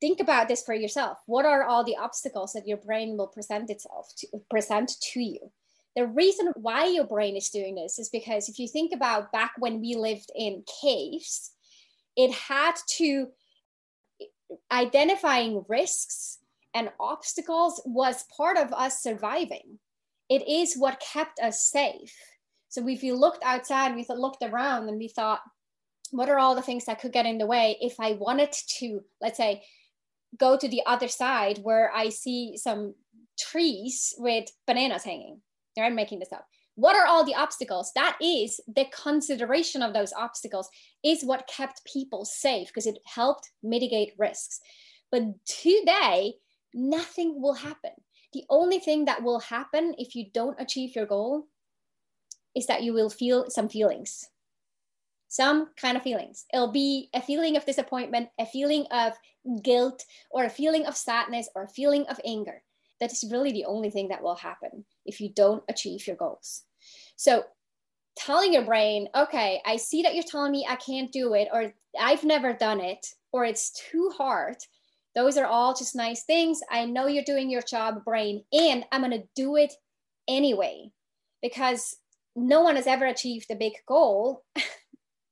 think 0.00 0.20
about 0.20 0.48
this 0.48 0.62
for 0.62 0.74
yourself. 0.74 1.18
What 1.26 1.44
are 1.44 1.64
all 1.64 1.84
the 1.84 1.96
obstacles 1.96 2.52
that 2.52 2.66
your 2.66 2.78
brain 2.78 3.16
will 3.16 3.28
present 3.28 3.70
itself 3.70 4.12
to 4.18 4.26
present 4.50 4.92
to 5.12 5.20
you? 5.20 5.52
The 5.94 6.06
reason 6.06 6.52
why 6.56 6.86
your 6.86 7.04
brain 7.04 7.36
is 7.36 7.50
doing 7.50 7.74
this 7.74 7.98
is 7.98 8.08
because 8.08 8.48
if 8.48 8.58
you 8.58 8.66
think 8.66 8.94
about 8.94 9.32
back 9.32 9.52
when 9.58 9.80
we 9.80 9.94
lived 9.94 10.30
in 10.34 10.64
caves, 10.82 11.52
it 12.16 12.32
had 12.32 12.74
to 12.96 13.28
identifying 14.70 15.64
risks 15.68 16.38
and 16.74 16.90
obstacles 16.98 17.82
was 17.84 18.24
part 18.34 18.56
of 18.56 18.72
us 18.72 19.02
surviving. 19.02 19.78
It 20.30 20.48
is 20.48 20.74
what 20.76 21.00
kept 21.12 21.38
us 21.40 21.62
safe. 21.62 22.14
So 22.68 22.86
if 22.88 23.02
you 23.02 23.14
looked 23.14 23.42
outside, 23.44 23.94
we 23.94 24.06
looked 24.08 24.42
around 24.42 24.88
and 24.88 24.98
we 24.98 25.08
thought, 25.08 25.40
what 26.12 26.28
are 26.28 26.38
all 26.38 26.54
the 26.54 26.62
things 26.62 26.84
that 26.84 27.00
could 27.00 27.12
get 27.12 27.26
in 27.26 27.38
the 27.38 27.46
way 27.46 27.76
if 27.80 27.98
I 27.98 28.12
wanted 28.12 28.52
to, 28.78 29.00
let's 29.20 29.38
say, 29.38 29.62
go 30.38 30.56
to 30.56 30.68
the 30.68 30.82
other 30.86 31.08
side 31.08 31.58
where 31.62 31.90
I 31.94 32.10
see 32.10 32.56
some 32.56 32.94
trees 33.38 34.14
with 34.18 34.50
bananas 34.66 35.04
hanging. 35.04 35.40
I'm 35.78 35.94
making 35.94 36.18
this 36.18 36.32
up. 36.32 36.46
What 36.74 36.96
are 36.96 37.06
all 37.06 37.24
the 37.24 37.34
obstacles? 37.34 37.92
That 37.94 38.16
is 38.20 38.60
the 38.66 38.86
consideration 39.02 39.82
of 39.82 39.94
those 39.94 40.12
obstacles 40.12 40.68
is 41.02 41.24
what 41.24 41.46
kept 41.46 41.84
people 41.90 42.24
safe 42.24 42.68
because 42.68 42.86
it 42.86 42.98
helped 43.04 43.50
mitigate 43.62 44.12
risks. 44.18 44.60
But 45.10 45.22
today, 45.46 46.34
nothing 46.74 47.40
will 47.40 47.54
happen. 47.54 47.92
The 48.34 48.44
only 48.48 48.78
thing 48.78 49.06
that 49.06 49.22
will 49.22 49.40
happen 49.40 49.94
if 49.98 50.14
you 50.14 50.26
don't 50.32 50.60
achieve 50.60 50.94
your 50.94 51.06
goal 51.06 51.46
is 52.54 52.66
that 52.66 52.82
you 52.82 52.92
will 52.92 53.10
feel 53.10 53.48
some 53.48 53.68
feelings, 53.68 54.28
some 55.32 55.68
kind 55.80 55.96
of 55.96 56.02
feelings. 56.02 56.44
It'll 56.52 56.70
be 56.70 57.08
a 57.14 57.22
feeling 57.22 57.56
of 57.56 57.64
disappointment, 57.64 58.28
a 58.38 58.44
feeling 58.44 58.84
of 58.90 59.14
guilt, 59.62 60.04
or 60.30 60.44
a 60.44 60.50
feeling 60.50 60.84
of 60.84 60.94
sadness, 60.94 61.48
or 61.54 61.62
a 61.62 61.68
feeling 61.68 62.04
of 62.08 62.20
anger. 62.26 62.62
That 63.00 63.12
is 63.12 63.24
really 63.32 63.50
the 63.50 63.64
only 63.64 63.88
thing 63.88 64.08
that 64.08 64.22
will 64.22 64.36
happen 64.36 64.84
if 65.06 65.22
you 65.22 65.30
don't 65.30 65.64
achieve 65.70 66.06
your 66.06 66.16
goals. 66.16 66.64
So, 67.16 67.44
telling 68.14 68.52
your 68.52 68.66
brain, 68.66 69.08
okay, 69.16 69.62
I 69.64 69.76
see 69.76 70.02
that 70.02 70.14
you're 70.14 70.22
telling 70.22 70.52
me 70.52 70.66
I 70.68 70.76
can't 70.76 71.10
do 71.10 71.32
it, 71.32 71.48
or 71.50 71.72
I've 71.98 72.24
never 72.24 72.52
done 72.52 72.80
it, 72.80 73.06
or 73.32 73.46
it's 73.46 73.72
too 73.90 74.12
hard 74.14 74.56
those 75.14 75.36
are 75.36 75.46
all 75.46 75.74
just 75.74 75.94
nice 75.94 76.24
things. 76.24 76.60
I 76.70 76.86
know 76.86 77.06
you're 77.06 77.22
doing 77.22 77.50
your 77.50 77.62
job, 77.62 78.02
brain, 78.04 78.44
and 78.52 78.84
I'm 78.90 79.02
going 79.02 79.12
to 79.12 79.28
do 79.36 79.56
it 79.56 79.74
anyway 80.26 80.90
because 81.42 81.96
no 82.34 82.62
one 82.62 82.76
has 82.76 82.86
ever 82.86 83.04
achieved 83.04 83.50
a 83.50 83.56
big 83.56 83.72
goal 83.86 84.44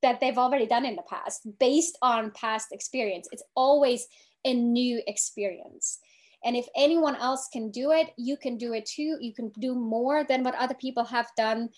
that 0.02 0.20
they've 0.20 0.38
already 0.38 0.66
done 0.66 0.84
in 0.84 0.96
the 0.96 1.02
past 1.02 1.46
based 1.58 1.98
on 2.02 2.30
past 2.32 2.68
experience. 2.72 3.28
It's 3.32 3.42
always 3.54 4.06
a 4.44 4.54
new 4.54 5.02
experience. 5.06 5.98
And 6.44 6.56
if 6.56 6.66
anyone 6.74 7.16
else 7.16 7.48
can 7.52 7.70
do 7.70 7.90
it, 7.90 8.10
you 8.16 8.36
can 8.36 8.56
do 8.56 8.72
it 8.72 8.86
too. 8.86 9.18
You 9.20 9.34
can 9.34 9.52
do 9.58 9.74
more 9.74 10.24
than 10.24 10.42
what 10.42 10.54
other 10.54 10.74
people 10.74 11.04
have 11.04 11.28
done. 11.36 11.68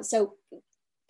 So 0.00 0.34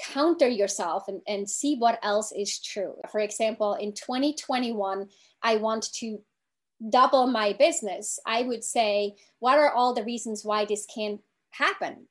counter 0.00 0.48
yourself 0.48 1.04
and, 1.08 1.20
and 1.26 1.48
see 1.48 1.76
what 1.76 1.98
else 2.02 2.32
is 2.32 2.60
true. 2.60 2.94
For 3.10 3.20
example, 3.20 3.75
in 3.75 3.92
2021, 3.92 5.08
I 5.42 5.56
want 5.56 5.92
to 5.96 6.18
double 6.90 7.26
my 7.26 7.54
business, 7.54 8.18
I 8.26 8.42
would 8.42 8.62
say, 8.62 9.14
what 9.38 9.58
are 9.58 9.72
all 9.72 9.94
the 9.94 10.04
reasons 10.04 10.44
why 10.44 10.64
this 10.64 10.86
can't 10.94 11.20
happen? 11.50 12.06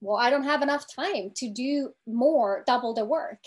Well, 0.00 0.16
I 0.16 0.30
don't 0.30 0.44
have 0.44 0.62
enough 0.62 0.84
time 0.94 1.30
to 1.36 1.48
do 1.48 1.90
more, 2.06 2.64
double 2.66 2.92
the 2.92 3.04
work. 3.04 3.38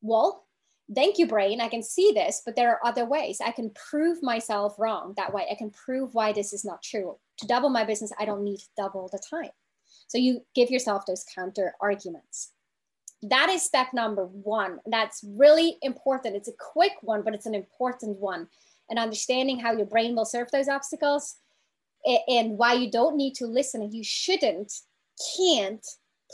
Well, 0.00 0.46
thank 0.94 1.18
you, 1.18 1.26
brain. 1.26 1.60
I 1.60 1.68
can 1.68 1.82
see 1.82 2.12
this, 2.14 2.42
but 2.44 2.56
there 2.56 2.70
are 2.70 2.86
other 2.86 3.04
ways. 3.04 3.38
I 3.44 3.50
can 3.50 3.70
prove 3.70 4.22
myself 4.22 4.76
wrong 4.78 5.14
that 5.16 5.32
way. 5.32 5.46
I 5.50 5.54
can 5.54 5.70
prove 5.70 6.14
why 6.14 6.32
this 6.32 6.52
is 6.52 6.64
not 6.64 6.82
true. 6.82 7.16
To 7.38 7.46
double 7.46 7.68
my 7.68 7.84
business, 7.84 8.12
I 8.18 8.24
don't 8.24 8.44
need 8.44 8.60
double 8.76 9.08
the 9.10 9.20
time. 9.30 9.50
So 10.06 10.18
you 10.18 10.42
give 10.54 10.70
yourself 10.70 11.06
those 11.06 11.24
counter 11.34 11.74
arguments 11.80 12.52
that 13.22 13.48
is 13.50 13.62
step 13.62 13.92
number 13.92 14.26
one. 14.26 14.78
That's 14.86 15.24
really 15.24 15.76
important. 15.82 16.36
It's 16.36 16.48
a 16.48 16.52
quick 16.72 16.92
one, 17.02 17.22
but 17.22 17.34
it's 17.34 17.46
an 17.46 17.54
important 17.54 18.18
one. 18.18 18.48
And 18.88 18.98
understanding 18.98 19.58
how 19.58 19.72
your 19.72 19.86
brain 19.86 20.14
will 20.14 20.24
serve 20.24 20.50
those 20.50 20.68
obstacles 20.68 21.36
and 22.28 22.56
why 22.56 22.74
you 22.74 22.90
don't 22.90 23.16
need 23.16 23.34
to 23.34 23.46
listen 23.46 23.82
and 23.82 23.92
you 23.92 24.04
shouldn't, 24.04 24.72
can't, 25.36 25.84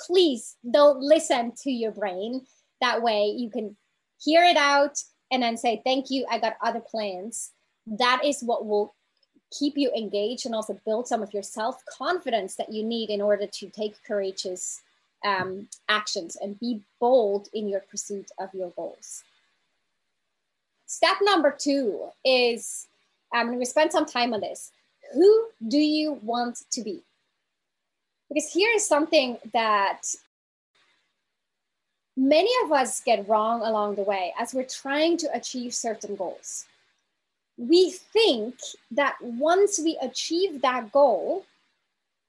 please 0.07 0.57
don't 0.71 1.01
listen 1.01 1.53
to 1.63 1.71
your 1.71 1.91
brain. 1.91 2.43
That 2.85 3.01
way 3.01 3.35
you 3.35 3.49
can 3.49 3.77
hear 4.23 4.45
it 4.45 4.59
out 4.59 5.03
and 5.33 5.43
then 5.43 5.57
say, 5.57 5.81
Thank 5.85 6.11
you, 6.11 6.27
I 6.31 6.39
got 6.39 6.59
other 6.61 6.81
plans. 6.81 7.53
That 7.87 8.21
is 8.23 8.43
what 8.43 8.67
will 8.67 8.95
keep 9.59 9.79
you 9.79 9.91
engaged 9.97 10.45
and 10.45 10.55
also 10.55 10.79
build 10.85 11.09
some 11.09 11.23
of 11.23 11.33
your 11.33 11.43
self 11.43 11.83
confidence 11.87 12.57
that 12.57 12.71
you 12.71 12.85
need 12.85 13.09
in 13.09 13.23
order 13.23 13.47
to 13.47 13.71
take 13.71 13.95
courageous 14.07 14.83
um, 15.25 15.67
actions 15.89 16.37
and 16.37 16.61
be 16.61 16.83
bold 17.01 17.49
in 17.55 17.69
your 17.69 17.81
pursuit 17.81 18.31
of 18.39 18.53
your 18.53 18.69
goals. 18.77 19.25
Step 20.85 21.17
number 21.23 21.51
two 21.51 22.11
is 22.23 22.87
I'm 23.33 23.47
going 23.47 23.61
to 23.61 23.67
spend 23.67 23.93
some 23.93 24.05
time 24.05 24.35
on 24.35 24.43
this. 24.43 24.73
Who 25.15 25.47
do 25.69 25.79
you 25.79 26.21
want 26.23 26.59
to 26.73 26.83
be? 26.83 27.01
Because 28.29 28.53
here 28.53 28.71
is 28.75 28.87
something 28.87 29.39
that 29.55 30.03
many 32.17 32.51
of 32.65 32.73
us 32.73 33.01
get 33.01 33.29
wrong 33.29 33.63
along 33.63 33.97
the 33.97 34.03
way 34.03 34.33
as 34.39 34.55
we're 34.55 34.65
trying 34.65 35.17
to 35.19 35.29
achieve 35.35 35.75
certain 35.75 36.17
goals. 36.17 36.67
We 37.57 37.91
think 37.91 38.57
that 38.91 39.17
once 39.21 39.79
we 39.79 39.99
achieve 40.03 40.63
that 40.63 40.93
goal, 40.93 41.45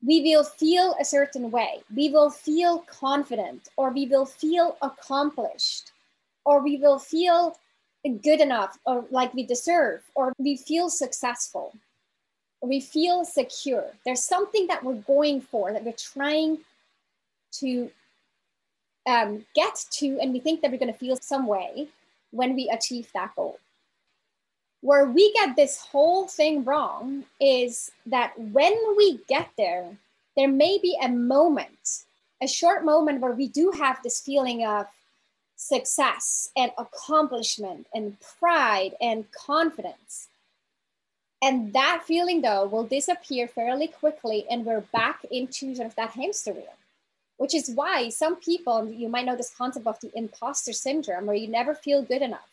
we 0.06 0.22
will 0.22 0.44
feel 0.44 0.96
a 1.00 1.06
certain 1.06 1.50
way. 1.50 1.82
We 1.96 2.10
will 2.10 2.30
feel 2.30 2.80
confident, 2.80 3.70
or 3.76 3.90
we 3.90 4.06
will 4.06 4.26
feel 4.26 4.78
accomplished, 4.82 5.92
or 6.46 6.62
we 6.62 6.78
will 6.78 7.00
feel 7.00 7.58
good 8.22 8.40
enough, 8.40 8.78
or 8.86 9.06
like 9.10 9.34
we 9.34 9.44
deserve, 9.44 10.04
or 10.14 10.32
we 10.38 10.58
feel 10.58 10.90
successful, 10.90 11.76
or 12.62 12.70
we 12.70 12.80
feel 12.80 13.26
secure. 13.26 13.86
There's 14.06 14.24
something 14.24 14.68
that 14.68 14.84
we're 14.84 14.94
going 14.94 15.42
for, 15.42 15.74
that 15.74 15.84
we're 15.84 15.94
trying 15.94 16.60
to 17.54 17.90
um, 19.06 19.46
get 19.56 19.86
to, 19.92 20.20
and 20.20 20.34
we 20.34 20.40
think 20.40 20.62
that 20.62 20.72
we're 20.72 20.78
going 20.78 20.92
to 20.92 20.98
feel 20.98 21.18
some 21.18 21.48
way 21.48 21.88
when 22.32 22.56
we 22.56 22.70
achieve 22.70 23.10
that 23.14 23.36
goal 23.36 23.60
where 24.86 25.06
we 25.08 25.34
get 25.34 25.56
this 25.56 25.80
whole 25.80 26.28
thing 26.28 26.64
wrong 26.64 27.24
is 27.42 27.92
that 28.06 28.40
when 28.40 28.78
we 28.96 29.20
get 29.28 29.50
there, 29.58 29.98
there 30.38 30.48
may 30.48 30.78
be 30.80 30.96
a 31.02 31.10
moment, 31.10 32.04
a 32.40 32.48
short 32.48 32.86
moment 32.86 33.20
where 33.20 33.32
we 33.32 33.48
do 33.48 33.72
have 33.72 33.98
this 34.04 34.22
feeling 34.22 34.64
of 34.64 34.86
success 35.56 36.52
and 36.56 36.72
accomplishment 36.78 37.88
and 37.96 38.16
pride 38.38 38.94
and 39.02 39.26
confidence. 39.32 40.28
And 41.42 41.74
that 41.74 42.04
feeling, 42.06 42.44
though, 42.44 42.68
will 42.68 42.86
disappear 42.86 43.48
fairly 43.48 43.88
quickly, 43.88 44.46
and 44.52 44.66
we're 44.66 44.82
back 44.82 45.26
into 45.32 45.74
sort 45.74 45.88
of 45.88 45.96
that 45.96 46.12
hamster 46.12 46.54
wheel, 46.54 46.76
which 47.38 47.54
is 47.54 47.70
why 47.70 48.10
some 48.10 48.36
people, 48.38 48.90
you 48.90 49.10
might 49.10 49.26
know 49.26 49.36
this 49.36 49.54
concept 49.56 49.88
of 49.88 50.00
the 50.00 50.12
imposter 50.16 50.74
syndrome, 50.74 51.26
where 51.26 51.36
you 51.36 51.48
never 51.48 51.74
feel 51.74 52.02
good 52.02 52.22
enough 52.22 52.50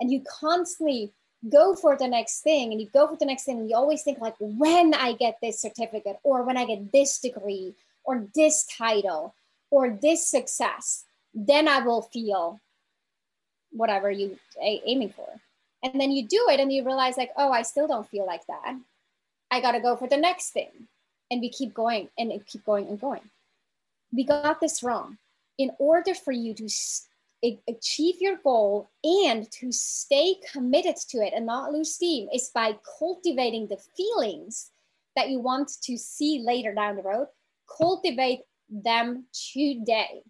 and 0.00 0.10
you 0.12 0.22
constantly 0.28 1.12
go 1.48 1.74
for 1.74 1.96
the 1.96 2.08
next 2.08 2.40
thing 2.40 2.72
and 2.72 2.80
you 2.80 2.88
go 2.92 3.06
for 3.06 3.16
the 3.16 3.26
next 3.26 3.44
thing 3.44 3.58
and 3.58 3.70
you 3.70 3.76
always 3.76 4.02
think 4.02 4.18
like 4.18 4.34
when 4.40 4.92
i 4.92 5.12
get 5.12 5.38
this 5.40 5.60
certificate 5.60 6.18
or 6.24 6.42
when 6.42 6.56
i 6.56 6.64
get 6.64 6.90
this 6.90 7.20
degree 7.20 7.74
or 8.02 8.26
this 8.34 8.64
title 8.64 9.34
or 9.70 9.88
this 10.02 10.26
success 10.26 11.04
then 11.32 11.68
i 11.68 11.78
will 11.78 12.02
feel 12.02 12.60
whatever 13.70 14.10
you 14.10 14.38
aiming 14.60 15.10
for. 15.10 15.28
And 15.82 16.00
then 16.00 16.10
you 16.10 16.26
do 16.26 16.46
it 16.50 16.60
and 16.60 16.72
you 16.72 16.84
realize 16.84 17.16
like 17.16 17.30
oh 17.36 17.52
i 17.52 17.62
still 17.62 17.86
don't 17.86 18.08
feel 18.08 18.26
like 18.26 18.46
that. 18.46 18.76
I 19.50 19.60
got 19.60 19.72
to 19.72 19.80
go 19.80 19.96
for 19.96 20.08
the 20.08 20.16
next 20.16 20.50
thing 20.50 20.88
and 21.30 21.40
we 21.40 21.48
keep 21.48 21.72
going 21.74 22.08
and 22.18 22.32
keep 22.46 22.64
going 22.64 22.88
and 22.88 23.00
going 23.00 23.22
we 24.12 24.24
got 24.24 24.60
this 24.60 24.82
wrong. 24.82 25.18
In 25.58 25.72
order 25.78 26.14
for 26.14 26.32
you 26.32 26.54
to 26.54 26.68
achieve 27.68 28.16
your 28.20 28.36
goal 28.42 28.90
and 29.04 29.50
to 29.52 29.70
stay 29.72 30.36
committed 30.52 30.96
to 30.96 31.18
it 31.18 31.32
and 31.34 31.46
not 31.46 31.72
lose 31.72 31.94
steam 31.94 32.28
is 32.32 32.50
by 32.54 32.76
cultivating 32.98 33.66
the 33.66 33.78
feelings 33.96 34.70
that 35.14 35.30
you 35.30 35.40
want 35.40 35.70
to 35.82 35.96
see 35.96 36.42
later 36.44 36.74
down 36.74 36.96
the 36.96 37.02
road 37.02 37.28
cultivate 37.76 38.40
them 38.70 39.24
today. 39.32 40.22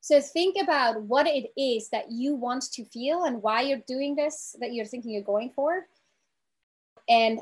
So 0.00 0.20
think 0.20 0.56
about 0.60 1.02
what 1.02 1.26
it 1.26 1.52
is 1.56 1.90
that 1.90 2.10
you 2.10 2.34
want 2.34 2.64
to 2.72 2.84
feel 2.84 3.24
and 3.24 3.40
why 3.40 3.62
you're 3.62 3.82
doing 3.86 4.16
this 4.16 4.56
that 4.60 4.72
you're 4.72 4.86
thinking 4.86 5.12
you're 5.12 5.22
going 5.22 5.50
for 5.50 5.86
and 7.08 7.40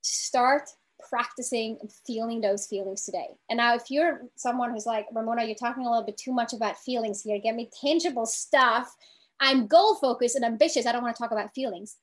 start 0.00 0.70
practicing 1.08 1.78
and 1.80 1.90
feeling 2.06 2.40
those 2.40 2.66
feelings 2.66 3.04
today. 3.04 3.28
And 3.50 3.56
now, 3.58 3.74
if 3.74 3.90
you're 3.90 4.22
someone 4.36 4.70
who's 4.70 4.86
like, 4.86 5.06
Ramona, 5.12 5.44
you're 5.44 5.54
talking 5.54 5.86
a 5.86 5.90
little 5.90 6.04
bit 6.04 6.16
too 6.16 6.32
much 6.32 6.52
about 6.52 6.78
feelings 6.78 7.22
here, 7.22 7.38
get 7.38 7.54
me 7.54 7.70
tangible 7.80 8.26
stuff. 8.26 8.94
I'm 9.40 9.66
goal 9.66 9.96
focused 9.96 10.36
and 10.36 10.44
ambitious. 10.44 10.86
I 10.86 10.92
don't 10.92 11.02
want 11.02 11.14
to 11.14 11.22
talk 11.22 11.32
about 11.32 11.54
feelings. 11.54 11.96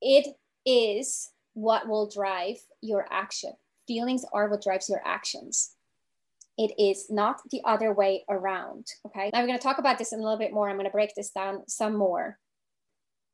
It 0.00 0.28
is 0.64 1.30
what 1.54 1.88
will 1.88 2.08
drive 2.08 2.56
your 2.80 3.06
action. 3.10 3.52
Feelings 3.86 4.24
are 4.32 4.48
what 4.48 4.62
drives 4.62 4.88
your 4.88 5.02
actions. 5.04 5.72
It 6.56 6.72
is 6.78 7.06
not 7.10 7.40
the 7.50 7.62
other 7.64 7.92
way 7.92 8.24
around. 8.28 8.86
Okay. 9.06 9.30
Now 9.32 9.40
we're 9.40 9.46
going 9.46 9.58
to 9.58 9.62
talk 9.62 9.78
about 9.78 9.98
this 9.98 10.12
in 10.12 10.20
a 10.20 10.22
little 10.22 10.38
bit 10.38 10.52
more. 10.52 10.68
I'm 10.68 10.76
going 10.76 10.86
to 10.86 10.90
break 10.90 11.14
this 11.14 11.30
down 11.30 11.62
some 11.68 11.96
more 11.96 12.38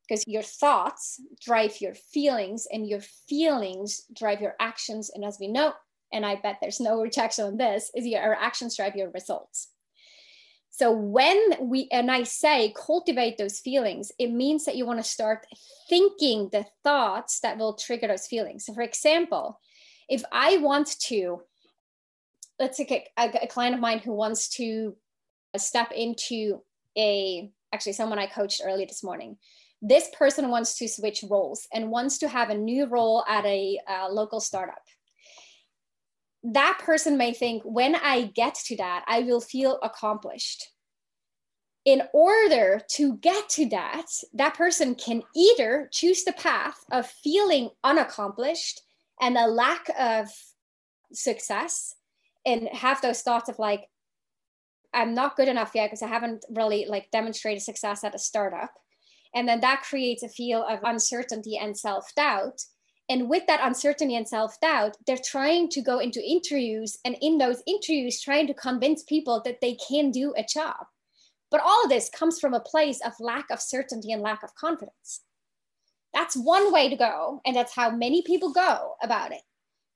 because 0.06 0.25
your 0.26 0.42
thoughts 0.42 1.20
drive 1.40 1.80
your 1.80 1.94
feelings 1.94 2.66
and 2.70 2.87
your 2.87 3.00
feelings 3.28 4.02
drive 4.14 4.40
your 4.40 4.54
actions. 4.61 5.11
And 5.14 5.25
as 5.25 5.38
we 5.40 5.49
know, 5.49 5.73
and 6.12 6.25
I 6.25 6.37
bet 6.37 6.58
there's 6.61 6.80
no 6.80 7.00
rejection 7.00 7.44
on 7.46 7.56
this, 7.56 7.90
is 7.94 8.06
your 8.06 8.34
actions 8.34 8.76
drive 8.76 8.96
your 8.96 9.11
results. 9.11 9.68
So 10.70 10.90
when 10.90 11.38
we 11.61 11.88
and 11.92 12.11
I 12.11 12.25
say 12.25 12.75
cultivate 12.76 13.38
those 13.38 13.61
feelings, 13.61 14.11
it 14.18 14.32
means 14.32 14.64
that 14.64 14.75
you 14.76 14.84
want 14.84 14.99
to 14.99 15.08
start 15.08 15.46
thinking 15.88 16.49
the 16.50 16.66
thoughts 16.82 17.40
that 17.40 17.58
will 17.58 17.75
trigger 17.75 18.08
those 18.08 18.26
feelings. 18.26 18.66
So 18.66 18.75
for 18.75 18.82
example, 18.82 19.61
if 20.08 20.25
I 20.32 20.56
want 20.56 20.99
to, 21.02 21.42
let's 22.58 22.76
take 22.76 22.90
a, 22.90 23.08
a 23.16 23.46
client 23.46 23.76
of 23.76 23.80
mine 23.80 24.00
who 24.00 24.14
wants 24.14 24.49
to 24.56 24.96
step 25.56 25.92
into 25.92 26.61
a 26.99 27.50
actually 27.73 27.92
someone 27.92 28.18
I 28.18 28.26
coached 28.26 28.61
early 28.64 28.84
this 28.84 29.04
morning. 29.04 29.37
This 29.87 30.09
person 30.17 30.49
wants 30.49 30.79
to 30.79 30.88
switch 30.88 31.25
roles 31.29 31.69
and 31.73 31.91
wants 31.91 32.19
to 32.19 32.29
have 32.29 32.50
a 32.50 32.57
new 32.57 32.87
role 32.87 33.25
at 33.29 33.45
a, 33.45 33.79
local 34.11 34.41
startup 34.41 34.83
that 36.45 36.79
person 36.85 37.17
may 37.17 37.33
think 37.33 37.62
when 37.64 37.97
I 37.97 38.31
get 38.35 38.55
to 38.67 38.76
that, 38.76 39.05
I 39.09 39.21
will 39.21 39.41
feel 39.41 39.79
accomplished. 39.83 40.71
In 41.87 42.03
order 42.12 42.81
to 42.93 43.17
get 43.17 43.49
to 43.50 43.69
that, 43.71 44.07
that 44.35 44.55
person 44.55 44.95
can 44.95 45.23
either 45.35 45.88
choose 45.93 46.25
the 46.25 46.33
path 46.33 46.85
of 46.93 47.07
feeling 47.07 47.71
unaccomplished 47.83 48.83
and 49.21 49.37
a 49.37 49.47
lack 49.47 49.88
of 49.99 50.29
success 51.12 51.95
and 52.47 52.69
have 52.73 53.00
those 53.00 53.23
thoughts 53.23 53.49
of 53.49 53.59
like, 53.59 53.88
I'm 54.93 55.14
not 55.14 55.37
good 55.37 55.49
enough 55.49 55.73
yet 55.75 55.88
because 55.88 56.03
I 56.03 56.09
haven't 56.09 56.45
really 56.50 56.87
like 56.88 57.11
demonstrated 57.11 57.62
success 57.62 58.05
at 58.05 58.14
a 58.14 58.19
startup. 58.19 58.73
And 59.35 59.49
then 59.49 59.61
that 59.61 59.83
creates 59.83 60.23
a 60.23 60.29
feel 60.29 60.64
of 60.64 60.81
uncertainty 60.85 61.57
and 61.57 61.76
self 61.76 62.14
doubt 62.14 62.61
and 63.09 63.29
with 63.29 63.47
that 63.47 63.61
uncertainty 63.62 64.17
and 64.17 64.26
self 64.26 64.59
doubt, 64.61 64.97
they're 65.07 65.19
trying 65.23 65.69
to 65.71 65.83
go 65.83 65.99
into 65.99 66.23
interviews 66.25 66.99
and 67.05 67.17
in 67.21 67.38
those 67.38 67.62
interviews, 67.67 68.21
trying 68.21 68.47
to 68.47 68.55
convince 68.55 69.03
people 69.03 69.43
that 69.45 69.61
they 69.61 69.76
can 69.88 70.11
do 70.11 70.33
a 70.37 70.45
job. 70.45 70.87
But 71.50 71.61
all 71.61 71.85
of 71.85 71.91
this 71.91 72.09
comes 72.09 72.41
from 72.41 72.55
a 72.55 72.61
place 72.61 73.00
of 73.05 73.12
lack 73.21 73.50
of 73.50 73.61
certainty 73.61 74.11
and 74.11 74.23
lack 74.23 74.43
of 74.43 74.55
confidence. 74.55 75.21
That's 76.14 76.37
one 76.37 76.73
way 76.73 76.88
to 76.88 76.97
go. 76.97 77.41
And 77.45 77.55
that's 77.55 77.75
how 77.75 77.91
many 77.91 78.23
people 78.23 78.53
go 78.53 78.95
about 79.03 79.33
it. 79.33 79.43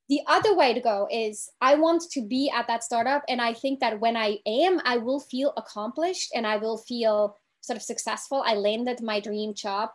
The 0.09 0.21
other 0.27 0.55
way 0.55 0.75
to 0.75 0.81
go 0.81 1.07
is 1.11 1.51
I 1.61 1.75
want 1.77 2.03
to 2.13 2.23
be 2.23 2.51
at 2.55 2.67
that 2.67 2.83
startup. 2.83 3.23
And 3.29 3.41
I 3.41 3.55
think 3.55 3.81
that 3.81 4.01
when 4.01 4.17
I 4.17 4.39
am, 4.47 4.81
I 4.85 4.99
will 4.99 5.21
feel 5.21 5.53
accomplished 5.57 6.31
and 6.35 6.47
I 6.47 6.57
will 6.59 6.79
feel 6.79 7.37
sort 7.69 7.77
of 7.77 7.83
successful. 7.83 8.43
I 8.45 8.55
landed 8.55 9.01
my 9.01 9.21
dream 9.21 9.55
job, 9.55 9.91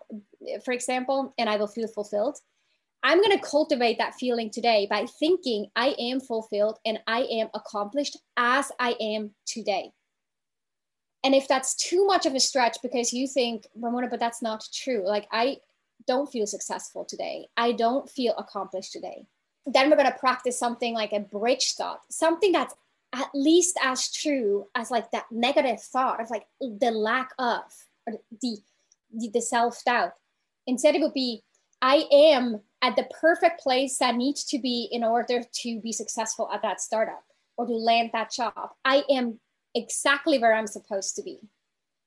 for 0.64 0.74
example, 0.74 1.34
and 1.38 1.50
I 1.50 1.58
will 1.58 1.68
feel 1.68 1.88
fulfilled. 1.88 2.38
I'm 3.04 3.22
going 3.22 3.38
to 3.38 3.46
cultivate 3.46 3.98
that 3.98 4.16
feeling 4.16 4.50
today 4.50 4.88
by 4.90 5.06
thinking 5.20 5.68
I 5.76 5.94
am 6.00 6.22
fulfilled 6.22 6.80
and 6.86 7.00
I 7.06 7.24
am 7.24 7.50
accomplished 7.54 8.18
as 8.38 8.72
I 8.80 8.96
am 9.02 9.32
today. 9.46 9.92
And 11.26 11.36
if 11.36 11.48
that's 11.48 11.76
too 11.76 12.06
much 12.06 12.26
of 12.26 12.34
a 12.34 12.40
stretch 12.40 12.78
because 12.82 13.12
you 13.12 13.28
think, 13.28 13.68
Ramona, 13.76 14.08
but 14.10 14.22
that's 14.22 14.42
not 14.42 14.66
true. 14.74 15.04
Like, 15.06 15.28
I 15.32 15.58
don't 16.08 16.32
feel 16.32 16.48
successful 16.48 17.04
today. 17.06 17.48
I 17.58 17.74
don't 17.74 18.10
feel 18.10 18.34
accomplished 18.38 18.94
today. 18.94 19.26
Then 19.66 19.90
we're 19.90 19.98
going 19.98 20.12
to 20.12 20.18
practice 20.18 20.60
something 20.60 20.94
like 20.94 21.14
a 21.14 21.22
bridge 21.22 21.74
thought, 21.76 22.02
something 22.10 22.52
that's 22.52 22.76
at 23.14 23.30
least 23.34 23.78
as 23.82 24.12
true 24.12 24.66
as 24.76 24.90
like 24.90 25.12
that 25.12 25.26
negative 25.32 25.82
thought 25.82 26.20
of 26.20 26.30
like 26.32 26.48
the 26.60 26.92
lack 26.92 27.30
of 27.38 27.62
or 28.08 28.16
the, 28.42 28.58
the, 29.14 29.30
the 29.34 29.42
self 29.42 29.84
doubt. 29.86 30.14
Instead, 30.66 30.96
it 30.96 31.02
would 31.02 31.14
be, 31.14 31.44
I 31.82 32.06
am 32.12 32.62
at 32.82 32.96
the 32.96 33.08
perfect 33.22 33.62
place 33.62 33.98
that 34.00 34.16
needs 34.16 34.44
to 34.46 34.60
be 34.60 34.90
in 34.92 35.04
order 35.04 35.44
to 35.62 35.80
be 35.82 35.92
successful 35.92 36.50
at 36.52 36.62
that 36.64 36.82
startup 36.82 37.24
or 37.58 37.68
to 37.68 37.74
land 37.74 38.10
that 38.14 38.32
job. 38.32 38.72
I 38.84 39.04
am 39.10 39.40
exactly 39.76 40.40
where 40.40 40.54
I'm 40.54 40.68
supposed 40.68 41.16
to 41.16 41.24
be. 41.24 41.40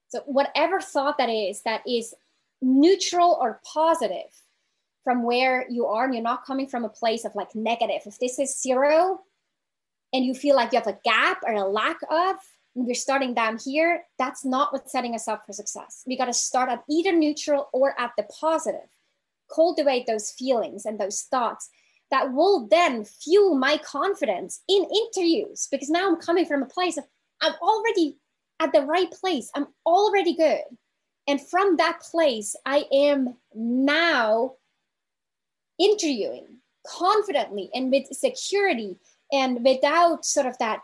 So, 0.08 0.22
whatever 0.26 0.80
thought 0.80 1.18
that 1.18 1.28
is, 1.28 1.62
that 1.62 1.82
is 1.86 2.14
neutral 2.62 3.38
or 3.40 3.60
positive 3.64 4.30
from 5.04 5.22
where 5.22 5.66
you 5.70 5.86
are, 5.86 6.04
and 6.04 6.14
you're 6.14 6.22
not 6.22 6.44
coming 6.44 6.66
from 6.66 6.84
a 6.84 6.88
place 6.88 7.24
of 7.24 7.34
like 7.34 7.54
negative. 7.54 8.02
If 8.06 8.18
this 8.18 8.38
is 8.38 8.60
zero 8.60 9.20
and 10.12 10.24
you 10.24 10.34
feel 10.34 10.56
like 10.56 10.72
you 10.72 10.78
have 10.78 10.86
a 10.86 10.98
gap 11.04 11.38
or 11.46 11.52
a 11.52 11.64
lack 11.64 11.98
of, 12.10 12.36
and 12.74 12.86
you're 12.86 12.94
starting 12.94 13.34
down 13.34 13.58
here, 13.62 14.04
that's 14.18 14.44
not 14.44 14.72
what's 14.72 14.92
setting 14.92 15.14
us 15.14 15.28
up 15.28 15.44
for 15.46 15.52
success. 15.52 16.02
We 16.06 16.16
got 16.16 16.26
to 16.26 16.32
start 16.32 16.70
at 16.70 16.84
either 16.90 17.12
neutral 17.12 17.68
or 17.72 17.98
at 17.98 18.12
the 18.16 18.24
positive 18.24 18.88
cultivate 19.52 20.06
those 20.06 20.30
feelings 20.30 20.84
and 20.86 20.98
those 20.98 21.22
thoughts 21.22 21.68
that 22.10 22.32
will 22.32 22.66
then 22.68 23.04
fuel 23.04 23.56
my 23.56 23.78
confidence 23.78 24.62
in 24.68 24.84
interviews 24.84 25.68
because 25.70 25.90
now 25.90 26.08
I'm 26.08 26.16
coming 26.16 26.46
from 26.46 26.62
a 26.62 26.66
place 26.66 26.96
of 26.96 27.04
I'm 27.40 27.54
already 27.60 28.16
at 28.60 28.72
the 28.72 28.82
right 28.82 29.10
place. 29.10 29.50
I'm 29.54 29.66
already 29.84 30.34
good. 30.34 30.62
And 31.28 31.40
from 31.40 31.76
that 31.76 32.00
place, 32.00 32.54
I 32.64 32.84
am 32.92 33.36
now 33.54 34.52
interviewing 35.78 36.46
confidently 36.86 37.68
and 37.74 37.90
with 37.90 38.06
security 38.16 38.96
and 39.32 39.64
without 39.64 40.24
sort 40.24 40.46
of 40.46 40.56
that 40.58 40.80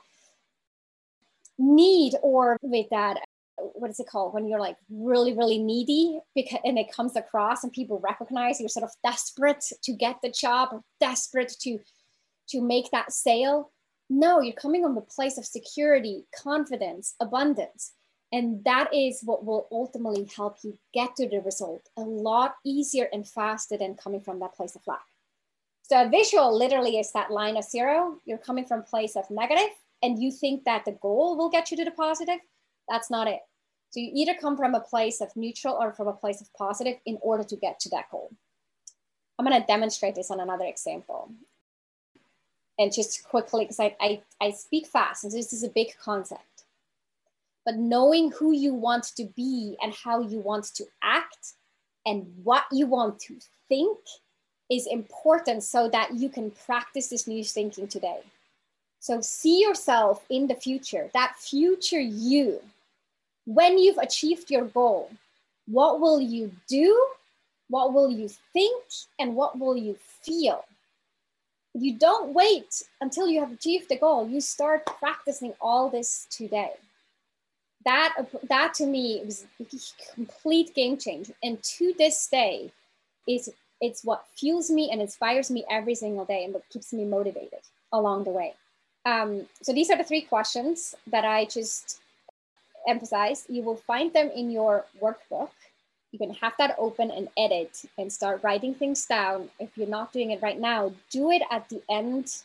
need 1.58 2.14
or 2.22 2.56
with 2.62 2.88
that 2.90 3.18
what 3.74 3.90
is 3.90 4.00
it 4.00 4.08
called? 4.08 4.34
When 4.34 4.46
you're 4.46 4.60
like 4.60 4.76
really 4.90 5.36
really 5.36 5.58
needy 5.58 6.20
because 6.34 6.58
and 6.64 6.78
it 6.78 6.92
comes 6.94 7.16
across 7.16 7.62
and 7.62 7.72
people 7.72 8.00
recognize 8.00 8.60
you're 8.60 8.68
sort 8.68 8.84
of 8.84 8.90
desperate 9.04 9.64
to 9.82 9.92
get 9.92 10.16
the 10.22 10.30
job 10.30 10.70
or 10.72 10.82
desperate 11.00 11.52
to 11.60 11.78
to 12.48 12.60
make 12.60 12.90
that 12.90 13.12
sale 13.12 13.70
no 14.10 14.40
you're 14.40 14.54
coming 14.54 14.82
from 14.82 14.96
a 14.96 15.02
place 15.02 15.38
of 15.38 15.44
security 15.44 16.24
confidence 16.34 17.14
abundance. 17.20 17.92
And 18.34 18.64
that 18.64 18.94
is 18.94 19.20
what 19.22 19.44
will 19.44 19.68
ultimately 19.70 20.26
help 20.34 20.56
you 20.64 20.78
get 20.94 21.16
to 21.16 21.28
the 21.28 21.40
result 21.40 21.88
a 21.98 22.00
lot 22.00 22.54
easier 22.64 23.06
and 23.12 23.28
faster 23.28 23.76
than 23.76 23.94
coming 23.94 24.22
from 24.22 24.40
that 24.40 24.54
place 24.54 24.74
of 24.74 24.80
lack 24.86 25.04
so 25.92 26.08
visual 26.08 26.56
literally 26.56 26.98
is 26.98 27.12
that 27.12 27.30
line 27.30 27.56
of 27.56 27.64
zero 27.64 28.18
you're 28.24 28.38
coming 28.38 28.64
from 28.64 28.80
a 28.80 28.90
place 28.94 29.16
of 29.16 29.30
negative 29.30 29.74
and 30.02 30.22
you 30.22 30.30
think 30.30 30.64
that 30.64 30.84
the 30.84 30.98
goal 31.02 31.36
will 31.36 31.50
get 31.50 31.70
you 31.70 31.76
to 31.76 31.84
the 31.84 31.90
positive 31.90 32.40
that's 32.88 33.10
not 33.10 33.28
it 33.28 33.40
so 33.92 34.00
you 34.00 34.10
either 34.14 34.32
come 34.34 34.56
from 34.56 34.74
a 34.74 34.80
place 34.80 35.20
of 35.20 35.36
neutral 35.36 35.76
or 35.78 35.92
from 35.92 36.08
a 36.08 36.14
place 36.14 36.40
of 36.40 36.50
positive 36.54 36.96
in 37.04 37.18
order 37.20 37.44
to 37.44 37.56
get 37.56 37.78
to 37.80 37.90
that 37.90 38.10
goal. 38.10 38.30
I'm 39.38 39.44
going 39.46 39.60
to 39.60 39.66
demonstrate 39.66 40.14
this 40.14 40.30
on 40.30 40.40
another 40.40 40.64
example. 40.64 41.30
And 42.78 42.90
just 42.90 43.22
quickly, 43.24 43.64
because 43.64 43.78
I, 43.78 43.94
I, 44.00 44.22
I 44.40 44.52
speak 44.52 44.86
fast, 44.86 45.24
and 45.24 45.32
this 45.32 45.52
is 45.52 45.62
a 45.62 45.68
big 45.68 45.88
concept. 46.02 46.64
But 47.66 47.76
knowing 47.76 48.32
who 48.32 48.52
you 48.52 48.72
want 48.72 49.04
to 49.16 49.26
be 49.36 49.76
and 49.82 49.92
how 49.92 50.22
you 50.22 50.40
want 50.40 50.74
to 50.76 50.86
act 51.02 51.52
and 52.06 52.26
what 52.42 52.64
you 52.72 52.86
want 52.86 53.20
to 53.20 53.36
think 53.68 53.98
is 54.72 54.86
important 54.86 55.62
so 55.62 55.88
that 55.90 56.14
you 56.14 56.28
can 56.28 56.50
practice 56.50 57.08
this 57.08 57.28
new 57.28 57.44
thinking 57.44 57.86
today. 57.86 58.20
So 59.00 59.20
see 59.20 59.60
yourself 59.60 60.24
in 60.30 60.46
the 60.46 60.54
future, 60.54 61.10
that 61.12 61.36
future 61.38 62.00
you 62.00 62.60
when 63.44 63.78
you've 63.78 63.98
achieved 63.98 64.50
your 64.50 64.64
goal, 64.66 65.10
what 65.66 66.00
will 66.00 66.20
you 66.20 66.52
do? 66.68 67.08
What 67.68 67.92
will 67.92 68.10
you 68.10 68.28
think? 68.52 68.84
And 69.18 69.34
what 69.34 69.58
will 69.58 69.76
you 69.76 69.96
feel? 70.22 70.64
You 71.74 71.98
don't 71.98 72.34
wait 72.34 72.82
until 73.00 73.28
you 73.28 73.40
have 73.40 73.52
achieved 73.52 73.88
the 73.88 73.96
goal. 73.96 74.28
You 74.28 74.40
start 74.40 74.86
practicing 74.86 75.54
all 75.60 75.88
this 75.88 76.26
today. 76.30 76.72
That, 77.84 78.14
that 78.48 78.74
to 78.74 78.86
me 78.86 79.22
was 79.24 79.44
a 79.58 80.14
complete 80.14 80.74
game 80.74 80.96
changer. 80.98 81.32
And 81.42 81.60
to 81.62 81.94
this 81.98 82.28
day, 82.28 82.70
is 83.26 83.52
it's 83.82 84.04
what 84.04 84.24
fuels 84.34 84.70
me 84.70 84.90
and 84.90 85.02
inspires 85.02 85.50
me 85.50 85.64
every 85.68 85.94
single 85.94 86.24
day 86.24 86.44
and 86.44 86.54
what 86.54 86.66
keeps 86.70 86.92
me 86.92 87.04
motivated 87.04 87.60
along 87.92 88.24
the 88.24 88.30
way. 88.30 88.54
Um, 89.04 89.46
so 89.60 89.72
these 89.72 89.90
are 89.90 89.98
the 89.98 90.04
three 90.04 90.22
questions 90.22 90.94
that 91.08 91.24
I 91.24 91.44
just 91.46 92.00
emphasize, 92.88 93.44
you 93.48 93.62
will 93.62 93.76
find 93.76 94.12
them 94.12 94.30
in 94.34 94.50
your 94.50 94.86
workbook. 95.00 95.50
you 96.12 96.18
can 96.18 96.34
have 96.34 96.52
that 96.58 96.76
open 96.78 97.10
and 97.10 97.28
edit 97.38 97.84
and 97.96 98.12
start 98.12 98.42
writing 98.42 98.74
things 98.74 99.06
down. 99.06 99.48
If 99.58 99.70
you're 99.78 99.88
not 99.88 100.12
doing 100.12 100.30
it 100.30 100.42
right 100.42 100.60
now, 100.60 100.92
do 101.10 101.30
it 101.30 101.42
at 101.50 101.70
the 101.70 101.80
end 101.90 102.42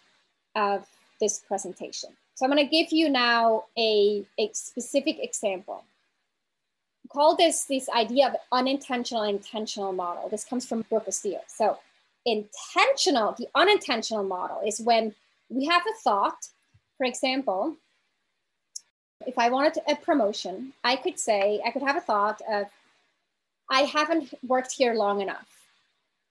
of 0.56 0.88
this 1.19 1.39
presentation. 1.39 2.12
So 2.36 2.45
I'm 2.45 2.52
going 2.52 2.65
to 2.65 2.71
give 2.71 2.93
you 2.93 3.10
now 3.10 3.65
a, 3.78 4.26
a 4.39 4.50
specific 4.54 5.17
example. 5.19 5.84
Call 7.09 7.35
this 7.35 7.65
this 7.65 7.89
idea 7.89 8.27
of 8.27 8.35
unintentional 8.51 9.23
intentional 9.23 9.93
model. 9.93 10.29
This 10.29 10.43
comes 10.43 10.65
from 10.65 10.83
Brooke 10.89 11.05
Castillo. 11.05 11.41
So 11.47 11.77
intentional, 12.25 13.33
the 13.37 13.47
unintentional 13.55 14.23
model 14.23 14.61
is 14.65 14.79
when 14.79 15.15
we 15.49 15.65
have 15.65 15.83
a 15.83 16.01
thought, 16.03 16.49
for 16.97 17.05
example, 17.05 17.77
if 19.25 19.37
I 19.37 19.49
wanted 19.49 19.81
a 19.87 19.95
promotion, 19.95 20.73
I 20.83 20.95
could 20.95 21.19
say, 21.19 21.61
I 21.65 21.71
could 21.71 21.81
have 21.81 21.97
a 21.97 22.01
thought 22.01 22.41
of, 22.49 22.67
I 23.69 23.81
haven't 23.81 24.33
worked 24.45 24.73
here 24.73 24.93
long 24.93 25.21
enough 25.21 25.47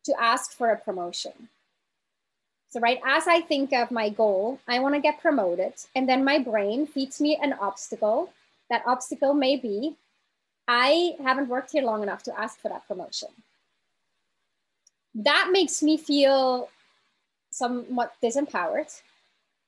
to 0.05 0.15
ask 0.21 0.53
for 0.53 0.71
a 0.71 0.79
promotion. 0.79 1.49
So, 2.69 2.81
right 2.81 3.01
as 3.07 3.27
I 3.27 3.41
think 3.41 3.73
of 3.73 3.91
my 3.91 4.09
goal, 4.11 4.61
I 4.69 4.79
want 4.81 4.95
to 4.95 5.01
get 5.01 5.21
promoted, 5.21 5.75
and 5.95 6.09
then 6.09 6.25
my 6.25 6.39
brain 6.39 6.87
feeds 6.87 7.21
me 7.21 7.39
an 7.41 7.55
obstacle. 7.55 8.33
That 8.71 8.83
obstacle 8.87 9.35
may 9.35 9.57
be, 9.57 9.97
I 10.69 11.17
haven't 11.23 11.49
worked 11.49 11.73
here 11.73 11.83
long 11.83 12.03
enough 12.03 12.23
to 12.25 12.39
ask 12.39 12.61
for 12.61 12.69
that 12.69 12.87
promotion. 12.89 13.29
That 15.15 15.49
makes 15.53 15.83
me 15.83 15.97
feel 15.97 16.69
somewhat 17.51 18.15
disempowered 18.23 18.91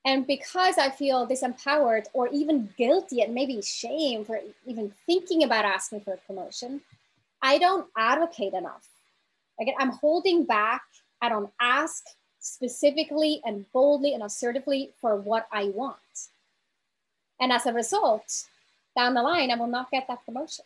and 0.08 0.26
because 0.26 0.78
I 0.78 0.90
feel 0.90 1.26
disempowered 1.26 2.06
or 2.14 2.28
even 2.28 2.70
guilty 2.78 3.20
and 3.20 3.34
maybe 3.34 3.61
shame 3.61 4.24
for 4.24 4.40
even 4.64 4.92
thinking 5.04 5.42
about 5.42 5.66
asking 5.66 6.00
for 6.00 6.14
a 6.14 6.16
promotion, 6.18 6.80
I 7.42 7.58
don't 7.58 7.87
advocate 7.94 8.54
enough. 8.54 8.88
Again, 9.61 9.74
I'm 9.78 9.90
holding 9.90 10.44
back. 10.44 10.80
I 11.20 11.28
don't 11.28 11.52
ask 11.61 12.04
specifically 12.40 13.42
and 13.44 13.70
boldly 13.72 14.14
and 14.14 14.22
assertively 14.22 14.92
for 14.98 15.16
what 15.16 15.46
I 15.52 15.64
want. 15.74 15.98
And 17.38 17.52
as 17.52 17.66
a 17.66 17.72
result, 17.72 18.44
down 18.96 19.12
the 19.12 19.22
line, 19.22 19.50
I 19.50 19.56
will 19.56 19.66
not 19.66 19.90
get 19.90 20.06
that 20.08 20.24
promotion. 20.24 20.64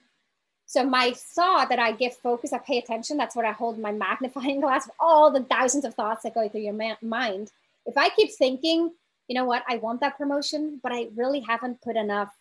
So 0.73 0.85
my 0.85 1.13
thought 1.15 1.69
that 1.69 1.79
I 1.79 1.93
give 1.93 2.17
focus, 2.17 2.55
I 2.55 2.59
pay 2.59 2.79
attention. 2.79 3.19
That's 3.19 3.37
what 3.37 3.45
I 3.45 3.53
hold 3.53 3.79
my 3.79 3.93
magnifying 3.93 4.61
glass 4.63 4.87
of 4.87 4.93
all 4.99 5.31
the 5.31 5.43
thousands 5.45 5.85
of 5.85 5.95
thoughts 5.95 6.23
that 6.23 6.33
go 6.35 6.49
through 6.49 6.63
your 6.63 6.73
ma- 6.73 6.97
mind. 7.03 7.51
If 7.85 7.99
I 7.99 8.09
keep 8.09 8.33
thinking 8.33 8.93
you 9.29 9.35
know 9.35 9.45
what, 9.45 9.65
I 9.69 9.77
want 9.77 10.01
that 10.01 10.19
promotion, 10.19 10.81
but 10.83 10.93
I 10.93 11.09
really 11.15 11.41
haven't 11.41 11.81
put 11.83 11.97
enough, 11.97 12.35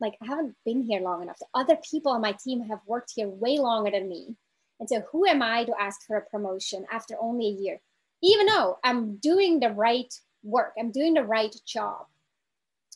like, 0.00 0.14
I 0.22 0.26
haven't 0.26 0.54
been 0.64 0.82
here 0.82 1.00
long 1.00 1.22
enough. 1.22 1.38
The 1.38 1.46
other 1.54 1.76
people 1.88 2.12
on 2.12 2.20
my 2.20 2.32
team 2.32 2.60
have 2.68 2.80
worked 2.86 3.12
here 3.14 3.28
way 3.28 3.58
longer 3.58 3.90
than 3.90 4.08
me. 4.08 4.36
And 4.78 4.88
so, 4.88 5.00
who 5.10 5.26
am 5.26 5.42
I 5.42 5.64
to 5.64 5.72
ask 5.80 6.06
for 6.06 6.16
a 6.16 6.20
promotion 6.20 6.86
after 6.92 7.14
only 7.20 7.46
a 7.46 7.50
year? 7.62 7.80
Even 8.22 8.46
though 8.46 8.78
I'm 8.84 9.16
doing 9.16 9.60
the 9.60 9.70
right 9.70 10.12
work, 10.42 10.72
I'm 10.78 10.90
doing 10.90 11.14
the 11.14 11.24
right 11.24 11.54
job, 11.66 12.06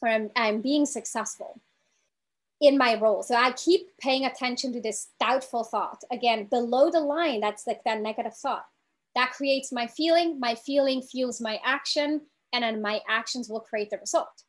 or 0.02 0.08
I'm, 0.08 0.30
I'm 0.36 0.60
being 0.60 0.84
successful 0.84 1.60
in 2.60 2.76
my 2.76 2.94
role. 2.94 3.22
So 3.22 3.34
I 3.34 3.52
keep 3.52 3.88
paying 4.00 4.26
attention 4.26 4.72
to 4.72 4.80
this 4.80 5.08
doubtful 5.18 5.64
thought. 5.64 6.02
Again, 6.12 6.44
below 6.44 6.90
the 6.90 7.00
line, 7.00 7.40
that's 7.40 7.66
like 7.66 7.82
that 7.84 8.00
negative 8.00 8.34
thought. 8.34 8.66
That 9.14 9.32
creates 9.32 9.72
my 9.72 9.86
feeling. 9.86 10.38
My 10.38 10.54
feeling 10.54 11.02
fuels 11.02 11.40
my 11.40 11.58
action 11.64 12.20
and 12.52 12.62
then 12.62 12.82
my 12.82 13.00
actions 13.08 13.48
will 13.48 13.60
create 13.60 13.90
the 13.90 13.98
result. 13.98 14.44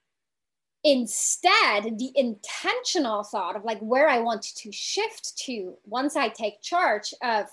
Instead, 0.84 2.00
the 2.00 2.12
intentional 2.16 3.24
thought 3.24 3.56
of 3.56 3.64
like 3.64 3.80
where 3.80 4.10
I 4.10 4.20
want 4.20 4.42
to 4.42 4.72
shift 4.72 5.38
to 5.46 5.76
once 5.86 6.16
I 6.16 6.28
take 6.30 6.62
charge 6.62 7.14
of 7.24 7.46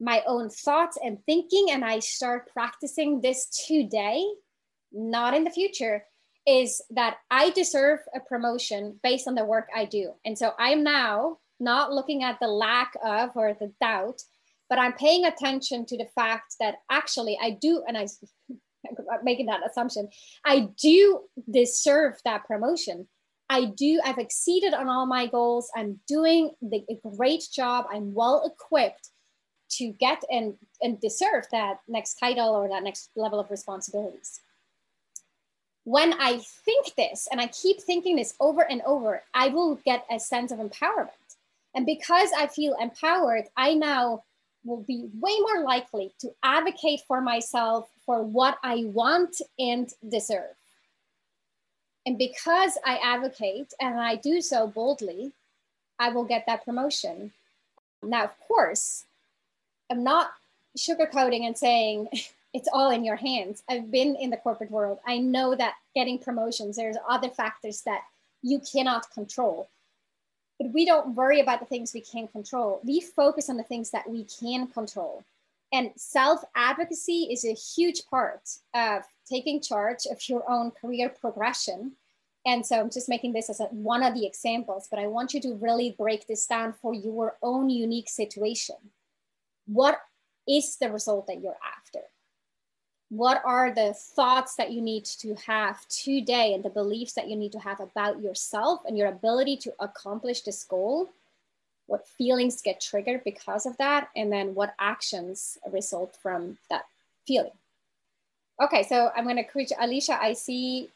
my 0.00 0.22
own 0.26 0.48
thoughts 0.48 0.96
and 1.04 1.18
thinking 1.26 1.68
and 1.70 1.84
I 1.84 1.98
start 1.98 2.50
practicing 2.52 3.20
this 3.20 3.46
today, 3.66 4.24
not 4.92 5.34
in 5.34 5.42
the 5.42 5.50
future, 5.50 6.04
is 6.48 6.80
that 6.88 7.18
I 7.30 7.50
deserve 7.50 8.00
a 8.16 8.20
promotion 8.20 8.98
based 9.02 9.28
on 9.28 9.34
the 9.34 9.44
work 9.44 9.68
I 9.76 9.84
do. 9.84 10.14
And 10.24 10.36
so 10.36 10.52
I'm 10.58 10.82
now 10.82 11.36
not 11.60 11.92
looking 11.92 12.24
at 12.24 12.40
the 12.40 12.48
lack 12.48 12.94
of 13.04 13.30
or 13.34 13.52
the 13.52 13.70
doubt, 13.82 14.22
but 14.70 14.78
I'm 14.78 14.94
paying 14.94 15.26
attention 15.26 15.84
to 15.84 15.98
the 15.98 16.08
fact 16.14 16.54
that 16.58 16.76
actually 16.90 17.38
I 17.40 17.50
do, 17.50 17.84
and 17.86 17.98
I'm 17.98 18.06
making 19.22 19.46
that 19.46 19.60
assumption. 19.68 20.08
I 20.42 20.70
do 20.80 21.20
deserve 21.50 22.14
that 22.24 22.46
promotion. 22.46 23.08
I 23.50 23.66
do, 23.66 24.00
I've 24.02 24.18
exceeded 24.18 24.72
on 24.72 24.88
all 24.88 25.04
my 25.04 25.26
goals. 25.26 25.70
I'm 25.76 26.00
doing 26.08 26.52
the, 26.62 26.82
a 26.88 27.16
great 27.16 27.44
job. 27.52 27.86
I'm 27.92 28.14
well 28.14 28.50
equipped 28.50 29.10
to 29.72 29.92
get 30.00 30.22
and, 30.30 30.54
and 30.80 30.98
deserve 30.98 31.44
that 31.52 31.80
next 31.86 32.14
title 32.14 32.50
or 32.50 32.70
that 32.70 32.82
next 32.82 33.10
level 33.16 33.38
of 33.38 33.50
responsibilities. 33.50 34.40
When 35.88 36.12
I 36.20 36.36
think 36.36 36.94
this 36.96 37.28
and 37.32 37.40
I 37.40 37.46
keep 37.46 37.80
thinking 37.80 38.16
this 38.16 38.34
over 38.40 38.60
and 38.60 38.82
over, 38.82 39.22
I 39.32 39.48
will 39.48 39.76
get 39.86 40.04
a 40.10 40.20
sense 40.20 40.52
of 40.52 40.58
empowerment. 40.58 41.08
And 41.74 41.86
because 41.86 42.28
I 42.36 42.46
feel 42.46 42.76
empowered, 42.78 43.44
I 43.56 43.72
now 43.72 44.24
will 44.66 44.82
be 44.82 45.08
way 45.18 45.34
more 45.40 45.62
likely 45.64 46.12
to 46.18 46.34
advocate 46.42 47.00
for 47.08 47.22
myself 47.22 47.88
for 48.04 48.22
what 48.22 48.58
I 48.62 48.84
want 48.84 49.40
and 49.58 49.90
deserve. 50.06 50.56
And 52.04 52.18
because 52.18 52.76
I 52.84 52.98
advocate 53.02 53.72
and 53.80 53.98
I 53.98 54.16
do 54.16 54.42
so 54.42 54.66
boldly, 54.66 55.32
I 55.98 56.10
will 56.10 56.24
get 56.24 56.44
that 56.48 56.66
promotion. 56.66 57.32
Now, 58.02 58.24
of 58.24 58.38
course, 58.46 59.06
I'm 59.90 60.04
not 60.04 60.32
sugarcoating 60.76 61.46
and 61.46 61.56
saying 61.56 62.08
it's 62.54 62.68
all 62.72 62.90
in 62.90 63.04
your 63.04 63.16
hands. 63.16 63.62
I've 63.68 63.90
been 63.90 64.16
in 64.16 64.30
the 64.30 64.36
corporate 64.36 64.70
world. 64.70 64.98
I 65.06 65.18
know 65.18 65.54
that 65.54 65.74
getting 65.94 66.18
promotions, 66.18 66.76
there's 66.76 66.96
other 67.08 67.28
factors 67.28 67.82
that 67.82 68.02
you 68.42 68.60
cannot 68.72 69.10
control 69.12 69.68
but 70.58 70.72
we 70.72 70.84
don't 70.84 71.14
worry 71.14 71.40
about 71.40 71.60
the 71.60 71.66
things 71.66 71.94
we 71.94 72.00
can't 72.00 72.30
control. 72.30 72.80
We 72.84 73.00
focus 73.00 73.48
on 73.48 73.56
the 73.56 73.62
things 73.62 73.90
that 73.90 74.08
we 74.08 74.24
can 74.24 74.66
control. 74.66 75.24
And 75.72 75.92
self 75.96 76.42
advocacy 76.56 77.28
is 77.30 77.44
a 77.44 77.52
huge 77.52 78.06
part 78.10 78.48
of 78.74 79.02
taking 79.28 79.60
charge 79.60 80.06
of 80.10 80.28
your 80.28 80.48
own 80.50 80.72
career 80.72 81.08
progression. 81.08 81.92
And 82.46 82.64
so 82.64 82.80
I'm 82.80 82.90
just 82.90 83.08
making 83.08 83.34
this 83.34 83.50
as 83.50 83.60
a, 83.60 83.64
one 83.64 84.02
of 84.02 84.14
the 84.14 84.26
examples, 84.26 84.88
but 84.90 84.98
I 84.98 85.06
want 85.06 85.34
you 85.34 85.40
to 85.42 85.54
really 85.54 85.94
break 85.96 86.26
this 86.26 86.46
down 86.46 86.72
for 86.72 86.94
your 86.94 87.36
own 87.42 87.68
unique 87.68 88.08
situation. 88.08 88.76
What 89.66 90.00
is 90.48 90.76
the 90.76 90.90
result 90.90 91.26
that 91.26 91.42
you're 91.42 91.58
after? 91.76 92.00
What 93.10 93.40
are 93.44 93.72
the 93.72 93.94
thoughts 93.94 94.56
that 94.56 94.70
you 94.70 94.82
need 94.82 95.04
to 95.04 95.34
have 95.46 95.86
today 95.88 96.52
and 96.52 96.62
the 96.62 96.70
beliefs 96.70 97.14
that 97.14 97.28
you 97.28 97.36
need 97.36 97.52
to 97.52 97.58
have 97.58 97.80
about 97.80 98.20
yourself 98.20 98.82
and 98.86 98.98
your 98.98 99.08
ability 99.08 99.56
to 99.58 99.72
accomplish 99.80 100.42
this 100.42 100.62
goal? 100.64 101.08
What 101.86 102.06
feelings 102.06 102.60
get 102.60 102.82
triggered 102.82 103.24
because 103.24 103.64
of 103.64 103.78
that? 103.78 104.10
And 104.14 104.30
then 104.30 104.54
what 104.54 104.74
actions 104.78 105.56
result 105.72 106.16
from 106.20 106.58
that 106.68 106.84
feeling? 107.26 107.52
Okay 108.60 108.82
so 108.82 109.10
i'm 109.16 109.24
going 109.24 109.36
to 109.36 109.44
create 109.44 109.70
alicia 109.80 110.20
i 110.20 110.32
see 110.32 110.88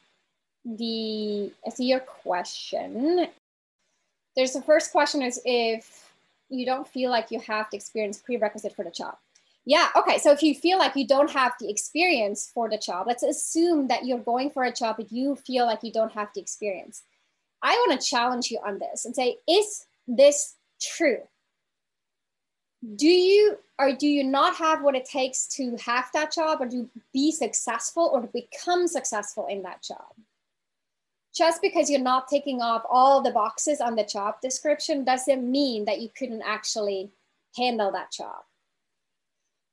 the 0.64 1.53
i 1.66 1.70
see 1.70 1.87
your 1.87 2.01
question. 2.01 3.29
There's 4.35 4.53
the 4.53 4.62
first 4.62 4.92
question 4.92 5.22
is 5.22 5.40
if 5.44 6.11
you 6.48 6.66
don't 6.66 6.88
feel 6.88 7.11
like 7.11 7.31
you 7.31 7.40
have 7.40 7.70
to 7.70 7.77
experience 7.77 8.18
prerequisite 8.18 8.75
for 8.75 8.85
the 8.85 8.90
job 8.90 9.16
yeah. 9.64 9.88
Okay. 9.96 10.18
So 10.18 10.33
if 10.33 10.42
you 10.42 10.55
feel 10.55 10.79
like 10.79 10.96
you 10.96 11.07
don't 11.07 11.31
have 11.31 11.53
the 11.61 11.70
experience 11.70 12.51
for 12.53 12.68
the 12.68 12.79
job, 12.79 13.07
let's 13.07 13.22
assume 13.22 13.88
that 13.88 14.05
you're 14.05 14.18
going 14.18 14.51
for 14.51 14.64
a 14.64 14.72
job, 14.72 14.96
but 14.98 15.12
you 15.12 15.37
feel 15.37 15.66
like 15.66 15.83
you 15.83 15.92
don't 15.92 16.12
have 16.12 16.29
the 16.35 16.40
experience. 16.40 17.05
I 17.62 17.72
want 17.75 18.01
to 18.01 18.07
challenge 18.07 18.51
you 18.51 18.59
on 18.66 18.81
this 18.81 19.05
and 19.05 19.14
say, 19.14 19.37
is 19.48 19.87
this 20.09 20.57
true? 20.81 21.18
Do 22.96 23.07
you 23.07 23.59
or 23.79 23.92
do 23.94 24.09
you 24.09 24.25
not 24.25 24.57
have 24.57 24.83
what 24.83 24.96
it 24.96 25.05
takes 25.05 25.46
to 25.48 25.77
have 25.85 26.07
that 26.12 26.33
job 26.33 26.61
or 26.61 26.68
to 26.68 26.90
be 27.12 27.31
successful 27.31 28.11
or 28.12 28.22
to 28.22 28.29
become 28.29 28.88
successful 28.88 29.46
in 29.46 29.62
that 29.62 29.83
job? 29.83 30.12
Just 31.33 31.62
because 31.62 31.88
you're 31.88 32.01
not 32.01 32.27
taking 32.27 32.61
off 32.61 32.83
all 32.90 33.22
the 33.22 33.31
boxes 33.31 33.81
on 33.81 33.94
the 33.94 34.05
job 34.05 34.35
description 34.42 35.05
doesn't 35.05 35.48
mean 35.48 35.85
that 35.85 36.01
you 36.01 36.09
couldn't 36.18 36.42
actually 36.42 37.12
handle 37.57 37.92
that 37.92 38.11
job 38.11 38.42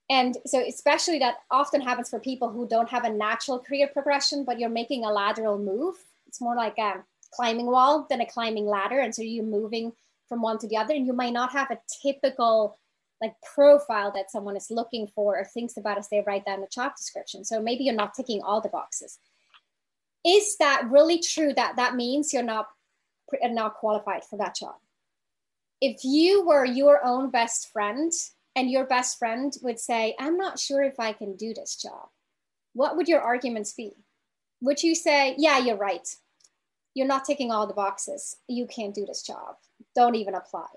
and 0.10 0.38
so 0.46 0.60
especially 0.68 1.20
that 1.20 1.36
often 1.52 1.82
happens 1.82 2.10
for 2.10 2.20
people 2.20 2.50
who 2.50 2.68
don't 2.68 2.90
have 2.90 3.04
a 3.04 3.10
natural 3.10 3.60
career 3.60 3.88
progression 3.88 4.44
but 4.44 4.60
you're 4.60 4.70
making 4.70 5.06
a 5.06 5.12
lateral 5.12 5.58
move. 5.58 5.96
It's 6.28 6.42
more 6.42 6.56
like 6.56 6.78
a 6.78 7.04
climbing 7.32 7.68
wall 7.68 8.08
than 8.10 8.22
a 8.22 8.26
climbing 8.26 8.66
ladder. 8.66 9.00
And 9.00 9.14
so 9.14 9.22
you're 9.22 9.44
moving 9.44 9.94
from 10.28 10.42
one 10.42 10.58
to 10.60 10.68
the 10.68 10.78
other 10.78 10.94
and 10.94 11.06
you 11.06 11.14
might 11.14 11.34
not 11.34 11.52
have 11.52 11.72
a 11.72 11.80
typical 12.02 12.78
like 13.22 13.36
profile 13.54 14.12
that 14.16 14.32
someone 14.32 14.56
is 14.56 14.72
looking 14.72 15.06
for 15.08 15.38
or 15.38 15.44
thinks 15.44 15.76
about 15.78 15.98
as 15.98 16.08
they 16.10 16.24
write 16.26 16.46
down 16.46 16.62
the 16.62 16.68
job 16.68 16.96
description. 16.96 17.44
So 17.44 17.62
maybe 17.62 17.84
you're 17.84 17.94
not 17.94 18.14
ticking 18.14 18.42
all 18.42 18.62
the 18.62 18.70
boxes. 18.70 19.20
Is 20.26 20.58
that 20.58 20.90
really 20.90 21.20
true 21.20 21.54
that 21.54 21.76
that 21.76 21.96
means 21.96 22.34
you're 22.34 22.44
not 22.44 22.68
not 23.44 23.76
qualified 23.76 24.24
for 24.24 24.38
that 24.38 24.56
job? 24.56 24.76
If 25.82 26.04
you 26.04 26.46
were 26.46 26.66
your 26.66 27.06
own 27.06 27.30
best 27.30 27.72
friend 27.72 28.12
and 28.56 28.70
your 28.70 28.86
best 28.86 29.18
friend 29.18 29.54
would 29.62 29.80
say, 29.80 30.16
I'm 30.20 30.38
not 30.38 30.60
sure 30.60 30.84
if 30.84 31.00
I 31.00 31.14
can 31.14 31.36
do 31.36 31.54
this 31.54 31.76
job, 31.76 32.10
what 32.74 32.98
would 32.98 33.08
your 33.08 33.22
arguments 33.22 33.74
be? 33.74 33.94
Would 34.62 34.84
you 34.84 34.96
say, 34.96 35.36
Yeah, 35.38 35.60
you're 35.60 35.78
right. 35.78 36.08
You're 36.94 37.08
not 37.08 37.26
ticking 37.26 37.52
all 37.52 37.68
the 37.68 37.74
boxes. 37.74 38.38
You 38.48 38.66
can't 38.68 38.96
do 38.96 39.06
this 39.06 39.22
job. 39.22 39.56
Don't 39.96 40.16
even 40.16 40.36
apply. 40.36 40.68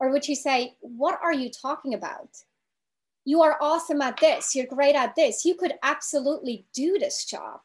Or 0.00 0.10
would 0.10 0.26
you 0.26 0.34
say, 0.34 0.76
What 0.80 1.18
are 1.22 1.34
you 1.34 1.50
talking 1.50 1.94
about? 1.94 2.28
You 3.24 3.42
are 3.42 3.58
awesome 3.60 4.00
at 4.00 4.18
this. 4.18 4.54
You're 4.54 4.66
great 4.66 4.94
at 4.96 5.14
this. 5.14 5.44
You 5.44 5.54
could 5.54 5.74
absolutely 5.82 6.66
do 6.72 6.98
this 6.98 7.24
job. 7.24 7.60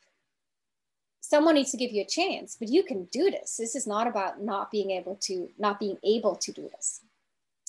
Someone 1.21 1.55
needs 1.55 1.71
to 1.71 1.77
give 1.77 1.91
you 1.91 2.01
a 2.01 2.05
chance, 2.05 2.57
but 2.59 2.67
you 2.67 2.83
can 2.83 3.05
do 3.05 3.31
this. 3.31 3.55
This 3.57 3.73
is 3.73 3.87
not 3.87 4.05
about 4.05 4.41
not 4.41 4.71
being 4.71 4.91
able 4.91 5.15
to, 5.23 5.49
not 5.57 5.79
being 5.79 5.97
able 6.03 6.35
to 6.35 6.51
do 6.51 6.69
this. 6.75 6.99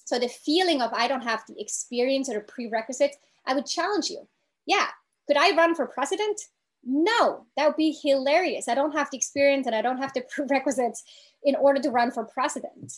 So 0.04 0.18
the 0.18 0.28
feeling 0.28 0.82
of 0.82 0.92
I 0.92 1.08
don't 1.08 1.22
have 1.22 1.42
the 1.48 1.60
experience 1.60 2.28
or 2.28 2.34
the 2.34 2.40
prerequisites, 2.40 3.16
I 3.46 3.54
would 3.54 3.66
challenge 3.66 4.10
you. 4.10 4.28
Yeah, 4.66 4.86
could 5.26 5.36
I 5.36 5.56
run 5.56 5.74
for 5.74 5.86
president? 5.86 6.40
No, 6.84 7.46
that 7.56 7.66
would 7.66 7.76
be 7.76 7.96
hilarious. 8.02 8.68
I 8.68 8.74
don't 8.74 8.92
have 8.92 9.10
the 9.10 9.16
experience 9.16 9.66
and 9.66 9.74
I 9.74 9.82
don't 9.82 9.98
have 9.98 10.12
the 10.12 10.22
prerequisites 10.30 11.02
in 11.42 11.56
order 11.56 11.80
to 11.80 11.90
run 11.90 12.10
for 12.10 12.24
president. 12.24 12.92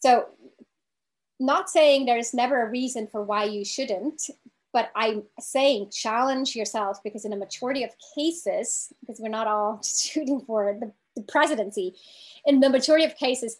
So, 0.00 0.26
not 1.38 1.70
saying 1.70 2.04
there's 2.04 2.34
never 2.34 2.62
a 2.62 2.70
reason 2.70 3.06
for 3.06 3.22
why 3.22 3.44
you 3.44 3.64
shouldn't, 3.64 4.22
but 4.72 4.90
I'm 4.94 5.24
saying 5.38 5.90
challenge 5.90 6.54
yourself 6.54 7.02
because, 7.02 7.24
in 7.24 7.32
a 7.32 7.36
majority 7.36 7.82
of 7.82 7.90
cases, 8.14 8.92
because 9.00 9.20
we're 9.20 9.28
not 9.28 9.46
all 9.46 9.82
shooting 9.84 10.40
for 10.40 10.76
the, 10.78 10.92
the 11.16 11.22
presidency, 11.22 11.94
in 12.44 12.60
the 12.60 12.70
majority 12.70 13.04
of 13.04 13.16
cases, 13.16 13.56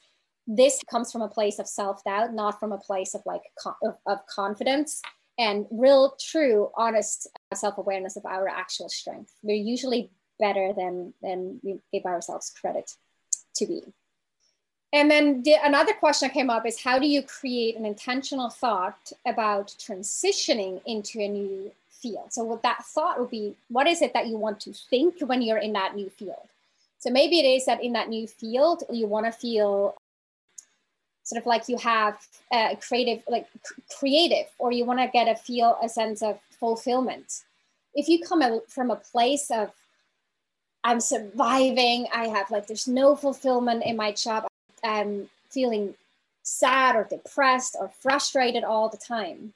this 0.47 0.81
comes 0.91 1.13
from 1.13 1.23
a 1.23 1.29
place 1.29 1.59
of 1.59 1.67
self 1.67 2.03
doubt, 2.05 2.35
not 2.35 2.59
from 2.59 2.73
a 2.73 2.79
place 2.79 3.15
of 3.15 3.23
like 3.27 3.43
of, 3.83 3.97
of 4.07 4.27
confidence 4.27 5.03
and 5.39 5.67
real, 5.71 6.17
true, 6.21 6.71
honest 6.77 7.27
uh, 7.51 7.57
self 7.57 7.79
awareness 7.79 8.17
of 8.17 8.27
our 8.27 8.49
actual 8.49 8.89
strength. 8.89 9.33
We're 9.43 9.57
usually 9.57 10.11
better 10.39 10.73
than 10.77 11.15
than 11.23 11.61
we 11.63 11.79
give 11.93 12.05
ourselves 12.05 12.53
credit 12.61 12.93
to 13.57 13.67
be. 13.67 13.83
And 14.93 15.11
then 15.11 15.43
the, 15.45 15.55
another 15.63 15.93
question 15.93 16.29
that 16.29 16.35
came 16.35 16.51
up 16.51 16.67
is 16.67 16.83
how 16.83 16.99
do 16.99 17.07
you 17.07 17.23
create 17.23 17.77
an 17.77 17.87
intentional 17.87 18.51
thought 18.51 19.13
about 19.25 19.69
transitioning 19.79 20.81
into 20.85 21.21
a 21.21 21.29
new 21.29 21.71
field? 21.89 22.33
So 22.33 22.43
what 22.43 22.63
that 22.63 22.85
thought 22.85 23.21
would 23.21 23.31
be, 23.31 23.55
what 23.69 23.87
is 23.87 24.03
it 24.03 24.13
that 24.15 24.27
you 24.27 24.37
want 24.37 24.59
to 24.61 24.73
think 24.73 25.21
when 25.21 25.43
you're 25.43 25.59
in 25.59 25.75
that 25.75 25.95
new 25.95 26.11
field? 26.11 26.49
So 26.99 27.11
maybe 27.11 27.39
it 27.39 27.45
is 27.45 27.67
that 27.67 27.83
in 27.83 27.93
that 27.93 28.09
new 28.09 28.27
field, 28.27 28.83
you 28.91 29.07
want 29.07 29.27
to 29.27 29.33
feel 29.33 29.95
sort 31.31 31.41
of 31.41 31.47
like 31.47 31.69
you 31.69 31.79
have 31.79 32.19
a 32.53 32.77
creative 32.87 33.23
like 33.29 33.47
creative 33.99 34.47
or 34.59 34.73
you 34.73 34.85
want 34.85 35.01
to 35.01 35.09
get 35.13 35.29
a 35.29 35.35
feel 35.35 35.77
a 35.83 35.89
sense 35.89 36.23
of 36.23 36.39
fulfillment. 36.59 37.45
If 37.95 38.09
you 38.09 38.21
come 38.21 38.43
from 38.69 38.91
a 38.91 38.97
place 38.97 39.51
of 39.51 39.71
i'm 40.83 41.01
surviving 41.01 42.07
i 42.15 42.27
have 42.27 42.51
like 42.51 42.67
there's 42.67 42.89
no 42.89 43.15
fulfillment 43.15 43.85
in 43.85 43.99
my 43.99 44.11
job 44.13 44.47
i'm 44.83 45.29
feeling 45.51 45.95
sad 46.43 46.97
or 46.97 47.05
depressed 47.05 47.77
or 47.79 47.91
frustrated 48.01 48.65
all 48.65 48.89
the 48.89 48.97
time. 48.97 49.53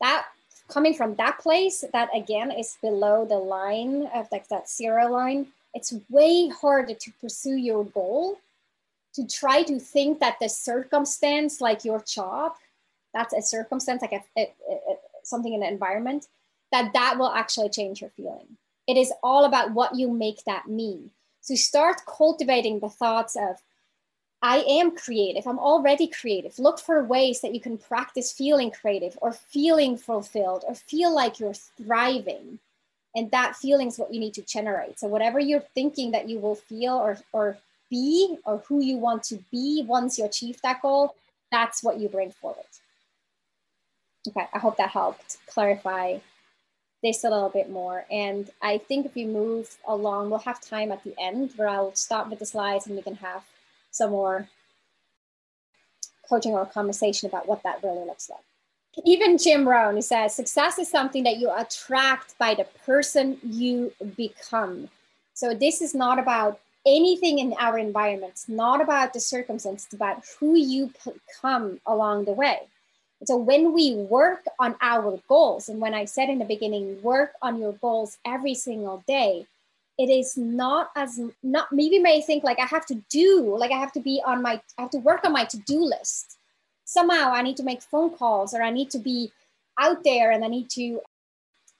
That 0.00 0.26
coming 0.68 0.94
from 0.94 1.14
that 1.16 1.38
place 1.38 1.84
that 1.92 2.08
again 2.14 2.50
is 2.50 2.78
below 2.80 3.26
the 3.26 3.38
line 3.38 4.08
of 4.14 4.26
like 4.32 4.48
that 4.48 4.68
zero 4.68 5.10
line 5.10 5.46
it's 5.74 5.92
way 6.08 6.48
harder 6.48 6.94
to 6.94 7.12
pursue 7.20 7.56
your 7.56 7.84
goal 7.84 8.38
to 9.14 9.26
try 9.26 9.62
to 9.62 9.78
think 9.78 10.20
that 10.20 10.36
the 10.40 10.48
circumstance, 10.48 11.60
like 11.60 11.84
your 11.84 12.02
job, 12.06 12.52
that's 13.12 13.32
a 13.32 13.42
circumstance, 13.42 14.02
like 14.02 14.12
a, 14.12 14.24
a, 14.36 14.42
a, 14.42 14.96
something 15.22 15.54
in 15.54 15.60
the 15.60 15.68
environment, 15.68 16.26
that 16.72 16.92
that 16.92 17.18
will 17.18 17.30
actually 17.30 17.68
change 17.68 18.00
your 18.00 18.10
feeling. 18.10 18.56
It 18.86 18.96
is 18.96 19.12
all 19.22 19.44
about 19.44 19.72
what 19.72 19.94
you 19.94 20.10
make 20.10 20.44
that 20.44 20.68
mean. 20.68 21.10
So 21.40 21.54
start 21.54 22.02
cultivating 22.06 22.80
the 22.80 22.88
thoughts 22.88 23.36
of, 23.36 23.62
I 24.42 24.58
am 24.68 24.94
creative. 24.94 25.46
I'm 25.46 25.58
already 25.58 26.06
creative. 26.06 26.58
Look 26.58 26.78
for 26.78 27.02
ways 27.02 27.40
that 27.40 27.54
you 27.54 27.60
can 27.60 27.78
practice 27.78 28.30
feeling 28.32 28.70
creative 28.70 29.16
or 29.22 29.32
feeling 29.32 29.96
fulfilled 29.96 30.64
or 30.66 30.74
feel 30.74 31.14
like 31.14 31.40
you're 31.40 31.54
thriving. 31.54 32.58
And 33.14 33.30
that 33.30 33.56
feeling 33.56 33.88
is 33.88 33.98
what 33.98 34.12
you 34.12 34.20
need 34.20 34.34
to 34.34 34.42
generate. 34.42 34.98
So, 34.98 35.06
whatever 35.06 35.38
you're 35.38 35.64
thinking 35.74 36.10
that 36.10 36.28
you 36.28 36.40
will 36.40 36.56
feel 36.56 36.92
or, 36.94 37.18
or 37.32 37.56
be 37.94 38.36
or 38.44 38.58
who 38.66 38.82
you 38.82 38.96
want 38.98 39.22
to 39.22 39.36
be 39.52 39.84
once 39.86 40.18
you 40.18 40.24
achieve 40.24 40.60
that 40.62 40.82
goal, 40.82 41.14
that's 41.52 41.84
what 41.84 42.00
you 42.00 42.08
bring 42.08 42.32
forward. 42.32 42.72
Okay, 44.26 44.46
I 44.52 44.58
hope 44.58 44.76
that 44.78 44.90
helped 44.90 45.36
clarify 45.46 46.18
this 47.02 47.22
a 47.22 47.30
little 47.30 47.50
bit 47.50 47.70
more. 47.70 48.04
And 48.10 48.50
I 48.62 48.78
think 48.78 49.06
if 49.06 49.14
we 49.14 49.26
move 49.26 49.76
along, 49.86 50.30
we'll 50.30 50.40
have 50.40 50.60
time 50.60 50.90
at 50.90 51.04
the 51.04 51.14
end 51.20 51.52
where 51.56 51.68
I'll 51.68 51.94
stop 51.94 52.30
with 52.30 52.38
the 52.40 52.46
slides 52.46 52.86
and 52.86 52.96
we 52.96 53.02
can 53.02 53.16
have 53.16 53.42
some 53.90 54.10
more 54.10 54.48
coaching 56.28 56.52
or 56.52 56.66
conversation 56.66 57.28
about 57.28 57.46
what 57.46 57.62
that 57.62 57.82
really 57.84 58.06
looks 58.06 58.28
like. 58.30 58.40
Even 59.04 59.38
Jim 59.38 59.68
Rohn 59.68 60.00
says 60.02 60.34
success 60.34 60.78
is 60.78 60.90
something 60.90 61.24
that 61.24 61.36
you 61.36 61.52
attract 61.54 62.36
by 62.38 62.54
the 62.54 62.66
person 62.86 63.38
you 63.42 63.92
become. 64.16 64.88
So 65.34 65.52
this 65.52 65.82
is 65.82 65.94
not 65.94 66.18
about 66.18 66.60
anything 66.86 67.38
in 67.38 67.54
our 67.58 67.78
environment. 67.78 68.32
It's 68.32 68.48
not 68.48 68.80
about 68.80 69.12
the 69.12 69.20
circumstance, 69.20 69.84
it's 69.84 69.94
about 69.94 70.24
who 70.38 70.56
you 70.56 70.92
become 71.04 71.80
along 71.86 72.24
the 72.24 72.32
way. 72.32 72.60
So 73.24 73.36
when 73.36 73.72
we 73.72 73.94
work 73.94 74.44
on 74.58 74.76
our 74.82 75.18
goals, 75.28 75.68
and 75.68 75.80
when 75.80 75.94
I 75.94 76.04
said 76.04 76.28
in 76.28 76.38
the 76.38 76.44
beginning, 76.44 77.00
work 77.02 77.32
on 77.40 77.58
your 77.58 77.72
goals 77.72 78.18
every 78.24 78.54
single 78.54 79.02
day, 79.06 79.46
it 79.96 80.10
is 80.10 80.36
not 80.36 80.90
as 80.96 81.20
not 81.42 81.72
maybe 81.72 82.00
may 82.00 82.20
think 82.20 82.42
like 82.42 82.58
I 82.58 82.66
have 82.66 82.84
to 82.86 82.96
do, 83.08 83.56
like 83.56 83.70
I 83.70 83.78
have 83.78 83.92
to 83.92 84.00
be 84.00 84.20
on 84.26 84.42
my, 84.42 84.60
I 84.76 84.82
have 84.82 84.90
to 84.90 84.98
work 84.98 85.24
on 85.24 85.32
my 85.32 85.44
to-do 85.44 85.84
list. 85.84 86.36
Somehow 86.84 87.32
I 87.32 87.42
need 87.42 87.56
to 87.58 87.62
make 87.62 87.80
phone 87.80 88.10
calls 88.10 88.52
or 88.52 88.62
I 88.62 88.70
need 88.70 88.90
to 88.90 88.98
be 88.98 89.32
out 89.78 90.04
there 90.04 90.32
and 90.32 90.44
I 90.44 90.48
need 90.48 90.68
to 90.70 91.00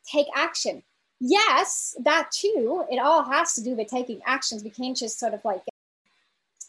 take 0.07 0.27
action 0.35 0.83
yes, 1.25 1.97
that 2.01 2.31
too, 2.31 2.85
it 2.91 2.99
all 2.99 3.23
has 3.25 3.55
to 3.55 3.63
do 3.63 3.75
with 3.75 3.89
taking 3.89 4.21
actions. 4.27 4.63
We 4.63 4.71
can't 4.71 4.97
just 4.97 5.19
sort 5.19 5.33
of 5.33 5.45
like 5.45 5.63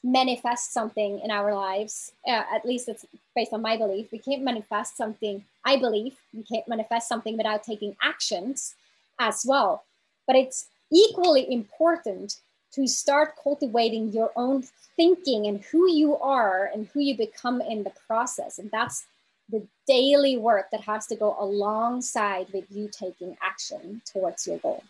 manifest 0.03 0.71
something 0.71 1.19
in 1.19 1.29
our 1.29 1.53
lives. 1.53 2.13
Uh, 2.25 2.43
at 2.53 2.65
least 2.65 2.87
it's 2.87 3.05
based 3.35 3.51
on 3.51 3.61
my 3.61 3.75
belief. 3.75 4.11
We 4.11 4.19
can't 4.19 4.43
manifest 4.43 4.95
something, 4.95 5.43
I 5.65 5.77
believe, 5.77 6.15
we 6.33 6.43
can't 6.43 6.67
manifest 6.67 7.09
something 7.09 7.35
without 7.35 7.63
taking 7.63 7.97
actions 8.01 8.75
as 9.19 9.45
well. 9.45 9.83
But 10.25 10.37
it's 10.37 10.67
equally 10.91 11.51
important 11.51 12.37
to 12.73 12.87
start 12.87 13.35
cultivating 13.41 14.11
your 14.11 14.31
own 14.35 14.63
thinking 14.95 15.47
and 15.47 15.61
who 15.63 15.89
you 15.89 16.17
are 16.17 16.69
and 16.73 16.87
who 16.93 17.01
you 17.01 17.17
become 17.17 17.59
in 17.61 17.83
the 17.83 17.91
process. 18.07 18.59
And 18.59 18.71
that's 18.71 19.05
the 19.49 19.67
daily 19.87 20.37
work 20.37 20.71
that 20.71 20.81
has 20.81 21.05
to 21.07 21.15
go 21.15 21.35
alongside 21.39 22.47
with 22.53 22.65
you 22.69 22.89
taking 22.91 23.37
action 23.41 24.01
towards 24.05 24.47
your 24.47 24.57
goal. 24.57 24.83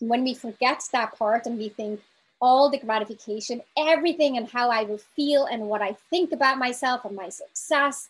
When 0.00 0.24
we 0.24 0.34
forget 0.34 0.82
that 0.92 1.16
part 1.18 1.46
and 1.46 1.58
we 1.58 1.68
think 1.68 2.00
all 2.40 2.68
the 2.68 2.78
gratification, 2.78 3.62
everything 3.78 4.36
and 4.36 4.48
how 4.48 4.68
I 4.70 4.82
will 4.82 4.98
feel 4.98 5.46
and 5.46 5.68
what 5.68 5.80
I 5.80 5.96
think 6.10 6.32
about 6.32 6.58
myself 6.58 7.04
and 7.04 7.14
my 7.14 7.28
success 7.28 8.08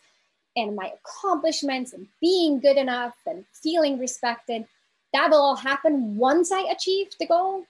and 0.55 0.75
my 0.75 0.91
accomplishments 0.99 1.93
and 1.93 2.07
being 2.19 2.59
good 2.59 2.77
enough 2.77 3.15
and 3.25 3.45
feeling 3.53 3.99
respected, 3.99 4.65
that 5.13 5.29
will 5.29 5.37
all 5.37 5.55
happen 5.55 6.17
once 6.17 6.51
I 6.51 6.61
achieve 6.61 7.09
the 7.19 7.27
goal. 7.27 7.65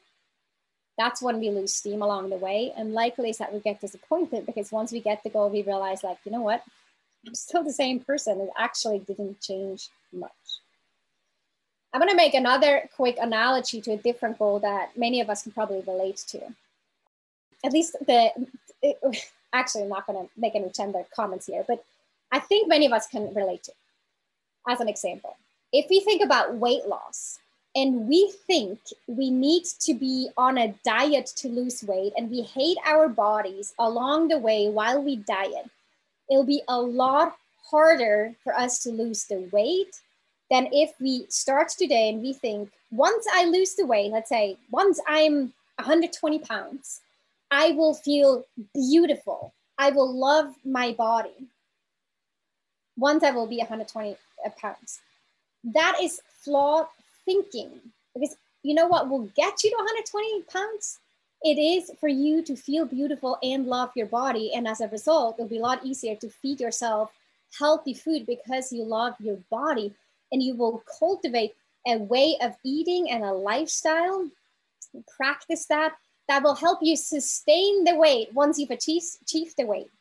That's 0.97 1.21
when 1.21 1.39
we 1.39 1.49
lose 1.49 1.73
steam 1.73 2.01
along 2.01 2.29
the 2.29 2.37
way. 2.37 2.71
And 2.77 2.93
likely 2.93 3.29
is 3.29 3.39
that 3.39 3.53
we 3.53 3.59
get 3.59 3.81
disappointed 3.81 4.45
because 4.45 4.71
once 4.71 4.91
we 4.91 5.01
get 5.01 5.23
the 5.23 5.29
goal, 5.29 5.49
we 5.49 5.63
realize, 5.63 6.03
like, 6.03 6.19
you 6.23 6.31
know 6.31 6.41
what? 6.41 6.63
I'm 7.25 7.35
still 7.35 7.63
the 7.63 7.73
same 7.73 7.99
person. 7.99 8.41
It 8.41 8.49
actually 8.57 8.99
didn't 8.99 9.41
change 9.41 9.89
much. 10.11 10.31
I'm 11.93 12.01
going 12.01 12.09
to 12.09 12.17
make 12.17 12.33
another 12.33 12.89
quick 12.95 13.17
analogy 13.21 13.79
to 13.81 13.91
a 13.91 13.97
different 13.97 14.39
goal 14.39 14.59
that 14.59 14.97
many 14.97 15.21
of 15.21 15.29
us 15.29 15.43
can 15.43 15.51
probably 15.51 15.83
relate 15.85 16.17
to. 16.29 16.41
At 17.63 17.71
least 17.71 17.95
the, 18.05 18.31
it, 18.81 18.99
actually, 19.53 19.83
I'm 19.83 19.89
not 19.89 20.07
going 20.07 20.25
to 20.25 20.31
make 20.35 20.55
any 20.55 20.69
gender 20.69 21.03
comments 21.15 21.45
here, 21.45 21.63
but 21.67 21.83
I 22.31 22.39
think 22.39 22.67
many 22.67 22.87
of 22.87 22.93
us 22.93 23.07
can 23.07 23.33
relate 23.33 23.63
to. 23.63 23.73
As 24.67 24.79
an 24.79 24.87
example, 24.87 25.35
if 25.71 25.87
we 25.89 25.99
think 25.99 26.23
about 26.23 26.55
weight 26.55 26.87
loss 26.87 27.39
and 27.75 28.07
we 28.07 28.31
think 28.47 28.79
we 29.07 29.29
need 29.29 29.65
to 29.81 29.93
be 29.93 30.29
on 30.37 30.57
a 30.57 30.73
diet 30.83 31.27
to 31.37 31.47
lose 31.47 31.83
weight 31.83 32.13
and 32.17 32.31
we 32.31 32.41
hate 32.41 32.77
our 32.85 33.07
bodies 33.07 33.73
along 33.77 34.29
the 34.29 34.37
way 34.37 34.69
while 34.69 35.01
we 35.01 35.17
diet, 35.17 35.69
it'll 36.29 36.45
be 36.45 36.61
a 36.67 36.79
lot 36.79 37.35
harder 37.69 38.35
for 38.43 38.55
us 38.55 38.83
to 38.83 38.89
lose 38.89 39.25
the 39.25 39.47
weight 39.51 39.99
than 40.49 40.67
if 40.71 40.93
we 40.99 41.25
start 41.29 41.69
today 41.69 42.09
and 42.09 42.21
we 42.21 42.33
think 42.33 42.69
once 42.91 43.25
I 43.33 43.45
lose 43.45 43.73
the 43.75 43.85
weight, 43.85 44.11
let's 44.11 44.29
say 44.29 44.57
once 44.71 44.99
I'm 45.07 45.53
120 45.77 46.39
pounds, 46.39 47.01
I 47.49 47.71
will 47.71 47.93
feel 47.93 48.45
beautiful. 48.73 49.53
I 49.77 49.89
will 49.89 50.11
love 50.13 50.53
my 50.63 50.91
body 50.91 51.47
once 52.97 53.23
I 53.23 53.31
will 53.31 53.47
be 53.47 53.57
120 53.57 54.15
pounds. 54.61 55.01
That 55.63 55.97
is 56.01 56.21
flawed 56.43 56.87
thinking 57.25 57.71
because 58.13 58.35
you 58.61 58.73
know 58.75 58.87
what 58.87 59.09
will 59.09 59.29
get 59.35 59.63
you 59.63 59.71
to 59.71 59.75
120 59.75 60.41
pounds? 60.43 60.99
It 61.43 61.59
is 61.59 61.91
for 61.99 62.07
you 62.07 62.41
to 62.43 62.55
feel 62.55 62.85
beautiful 62.85 63.37
and 63.43 63.67
love 63.67 63.91
your 63.95 64.05
body. 64.05 64.53
And 64.53 64.67
as 64.67 64.79
a 64.79 64.87
result, 64.87 65.35
it'll 65.37 65.49
be 65.49 65.57
a 65.57 65.61
lot 65.61 65.85
easier 65.85 66.15
to 66.15 66.29
feed 66.29 66.61
yourself 66.61 67.11
healthy 67.57 67.93
food 67.93 68.25
because 68.25 68.71
you 68.71 68.83
love 68.83 69.13
your 69.19 69.37
body 69.51 69.93
and 70.31 70.41
you 70.41 70.55
will 70.55 70.83
cultivate 70.99 71.53
a 71.85 71.97
way 71.97 72.37
of 72.41 72.55
eating 72.63 73.11
and 73.11 73.23
a 73.23 73.33
lifestyle. 73.33 74.29
Practice 75.17 75.65
that. 75.65 75.93
That 76.29 76.41
will 76.41 76.55
help 76.55 76.79
you 76.81 76.95
sustain 76.95 77.83
the 77.83 77.95
weight 77.95 78.33
once 78.33 78.57
you've 78.57 78.71
achieved, 78.71 79.07
achieved 79.23 79.57
the 79.57 79.65
weight 79.65 79.91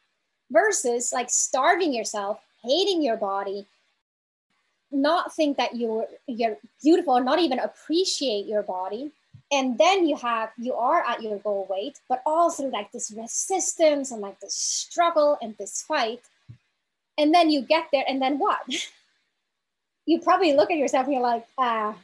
versus 0.53 1.13
like 1.13 1.29
starving 1.29 1.93
yourself, 1.93 2.39
hating 2.63 3.03
your 3.03 3.17
body, 3.17 3.67
not 4.93 5.35
think 5.35 5.57
that 5.57 5.75
you're 5.75 6.07
you're 6.29 6.59
beautiful, 6.81 7.21
not 7.21 7.41
even 7.41 7.59
appreciate 7.59 8.47
your 8.47 8.63
body. 8.63 9.11
And 9.53 9.77
then 9.77 10.07
you 10.07 10.17
have 10.17 10.51
you 10.57 10.73
are 10.75 11.05
at 11.07 11.23
your 11.23 11.39
goal 11.39 11.67
weight, 11.69 12.01
but 12.09 12.23
through 12.57 12.71
like 12.71 12.91
this 12.91 13.13
resistance 13.15 14.11
and 14.11 14.23
like 14.23 14.41
this 14.41 14.55
struggle 14.55 15.37
and 15.43 15.55
this 15.59 15.83
fight. 15.83 16.23
And 17.19 17.35
then 17.35 17.51
you 17.51 17.61
get 17.61 17.89
there, 17.93 18.05
and 18.09 18.21
then 18.21 18.39
what? 18.39 18.61
you 20.07 20.21
probably 20.21 20.55
look 20.55 20.71
at 20.71 20.79
yourself 20.79 21.05
and 21.05 21.13
you're 21.13 21.23
like, 21.23 21.47
ah, 21.59 21.95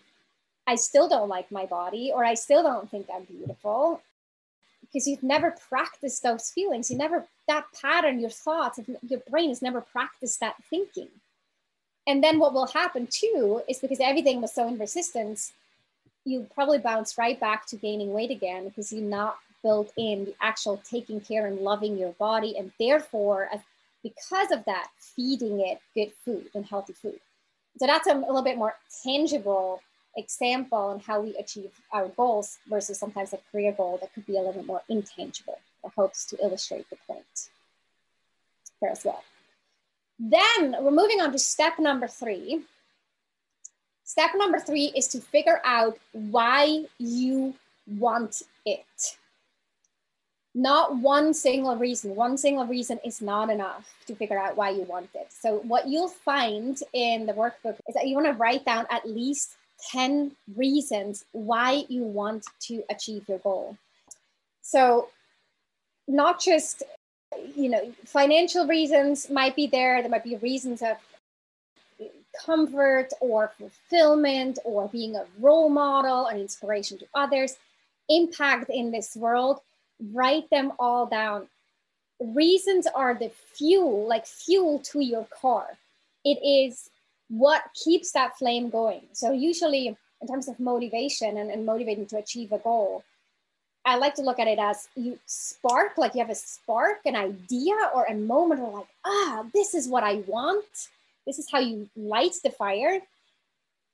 I 0.66 0.74
still 0.74 1.08
don't 1.08 1.30
like 1.30 1.50
my 1.50 1.64
body, 1.64 2.12
or 2.14 2.22
I 2.22 2.34
still 2.34 2.62
don't 2.62 2.90
think 2.90 3.06
I'm 3.12 3.24
beautiful. 3.24 4.02
Because 4.82 5.08
you've 5.08 5.22
never 5.22 5.54
practiced 5.68 6.22
those 6.22 6.50
feelings. 6.50 6.90
You 6.90 6.98
never, 6.98 7.26
that 7.46 7.64
pattern, 7.80 8.20
your 8.20 8.30
thoughts, 8.30 8.78
your 9.08 9.20
brain 9.30 9.48
has 9.48 9.62
never 9.62 9.80
practiced 9.80 10.40
that 10.40 10.56
thinking. 10.68 11.08
And 12.06 12.22
then 12.22 12.38
what 12.38 12.54
will 12.54 12.66
happen 12.66 13.06
too 13.10 13.62
is 13.68 13.78
because 13.78 14.00
everything 14.00 14.40
was 14.40 14.54
so 14.54 14.68
in 14.68 14.78
resistance, 14.78 15.52
you 16.28 16.46
probably 16.54 16.78
bounce 16.78 17.18
right 17.18 17.38
back 17.38 17.66
to 17.66 17.76
gaining 17.76 18.12
weight 18.12 18.30
again 18.30 18.68
because 18.68 18.92
you're 18.92 19.02
not 19.02 19.38
built 19.62 19.92
in 19.96 20.26
the 20.26 20.34
actual 20.40 20.80
taking 20.88 21.20
care 21.20 21.46
and 21.46 21.58
loving 21.60 21.98
your 21.98 22.12
body. 22.12 22.56
And 22.56 22.72
therefore, 22.78 23.48
because 24.02 24.50
of 24.50 24.64
that, 24.66 24.88
feeding 24.98 25.60
it 25.60 25.80
good 25.94 26.12
food 26.24 26.50
and 26.54 26.64
healthy 26.64 26.92
food. 26.92 27.20
So 27.78 27.86
that's 27.86 28.06
a, 28.06 28.14
little 28.14 28.42
bit 28.42 28.58
more 28.58 28.74
tangible 29.04 29.82
example 30.16 30.78
on 30.78 31.00
how 31.00 31.20
we 31.20 31.36
achieve 31.36 31.70
our 31.92 32.08
goals 32.08 32.58
versus 32.68 32.98
sometimes 32.98 33.32
a 33.32 33.38
career 33.52 33.72
goal 33.72 33.98
that 34.00 34.12
could 34.14 34.26
be 34.26 34.34
a 34.36 34.40
little 34.40 34.54
bit 34.54 34.66
more 34.66 34.82
intangible. 34.88 35.58
That 35.82 35.92
helps 35.94 36.26
to 36.26 36.42
illustrate 36.42 36.90
the 36.90 36.96
point 37.06 37.48
here 38.80 38.90
as 38.90 39.04
well. 39.04 39.22
Then 40.18 40.76
we're 40.80 40.90
moving 40.90 41.20
on 41.20 41.30
to 41.32 41.38
step 41.38 41.78
number 41.78 42.08
three. 42.08 42.62
Step 44.08 44.30
number 44.36 44.58
three 44.58 44.90
is 44.96 45.06
to 45.08 45.20
figure 45.20 45.60
out 45.66 45.98
why 46.12 46.86
you 46.98 47.52
want 47.86 48.40
it. 48.64 49.18
Not 50.54 50.96
one 50.96 51.34
single 51.34 51.76
reason. 51.76 52.16
One 52.16 52.38
single 52.38 52.66
reason 52.66 52.98
is 53.04 53.20
not 53.20 53.50
enough 53.50 53.86
to 54.06 54.14
figure 54.14 54.38
out 54.38 54.56
why 54.56 54.70
you 54.70 54.84
want 54.84 55.10
it. 55.14 55.26
So, 55.28 55.58
what 55.58 55.88
you'll 55.88 56.08
find 56.08 56.80
in 56.94 57.26
the 57.26 57.34
workbook 57.34 57.78
is 57.86 57.94
that 57.94 58.08
you 58.08 58.14
want 58.14 58.28
to 58.28 58.32
write 58.32 58.64
down 58.64 58.86
at 58.90 59.06
least 59.06 59.56
10 59.90 60.32
reasons 60.56 61.26
why 61.32 61.84
you 61.90 62.02
want 62.02 62.46
to 62.60 62.82
achieve 62.88 63.28
your 63.28 63.40
goal. 63.40 63.76
So, 64.62 65.10
not 66.08 66.40
just 66.40 66.82
you 67.54 67.68
know, 67.68 67.92
financial 68.06 68.66
reasons 68.66 69.28
might 69.28 69.54
be 69.54 69.66
there. 69.66 70.00
There 70.00 70.10
might 70.10 70.24
be 70.24 70.36
reasons 70.36 70.80
of 70.80 70.96
comfort 72.44 73.08
or 73.20 73.52
fulfillment 73.58 74.58
or 74.64 74.88
being 74.88 75.16
a 75.16 75.24
role 75.40 75.68
model 75.68 76.26
and 76.26 76.40
inspiration 76.40 76.98
to 76.98 77.06
others, 77.14 77.56
impact 78.08 78.70
in 78.70 78.90
this 78.90 79.16
world. 79.16 79.60
Write 80.12 80.48
them 80.50 80.72
all 80.78 81.06
down. 81.06 81.48
Reasons 82.20 82.86
are 82.86 83.14
the 83.14 83.30
fuel, 83.54 84.06
like 84.06 84.26
fuel 84.26 84.78
to 84.80 85.00
your 85.00 85.26
car. 85.40 85.66
It 86.24 86.38
is 86.44 86.90
what 87.28 87.62
keeps 87.74 88.12
that 88.12 88.36
flame 88.38 88.70
going. 88.70 89.02
So, 89.12 89.32
usually, 89.32 89.96
in 90.20 90.28
terms 90.28 90.48
of 90.48 90.58
motivation 90.58 91.36
and, 91.36 91.50
and 91.50 91.64
motivating 91.64 92.06
to 92.06 92.18
achieve 92.18 92.52
a 92.52 92.58
goal, 92.58 93.04
I 93.84 93.96
like 93.96 94.14
to 94.16 94.22
look 94.22 94.38
at 94.38 94.48
it 94.48 94.58
as 94.58 94.88
you 94.96 95.18
spark, 95.26 95.96
like 95.96 96.14
you 96.14 96.20
have 96.20 96.30
a 96.30 96.34
spark, 96.34 96.98
an 97.06 97.16
idea, 97.16 97.74
or 97.94 98.04
a 98.04 98.14
moment 98.14 98.60
where, 98.60 98.70
like, 98.70 98.88
ah, 99.04 99.46
this 99.54 99.74
is 99.74 99.88
what 99.88 100.02
I 100.02 100.16
want. 100.26 100.88
This 101.28 101.38
is 101.38 101.50
how 101.52 101.60
you 101.60 101.88
light 101.94 102.36
the 102.42 102.50
fire. 102.50 103.00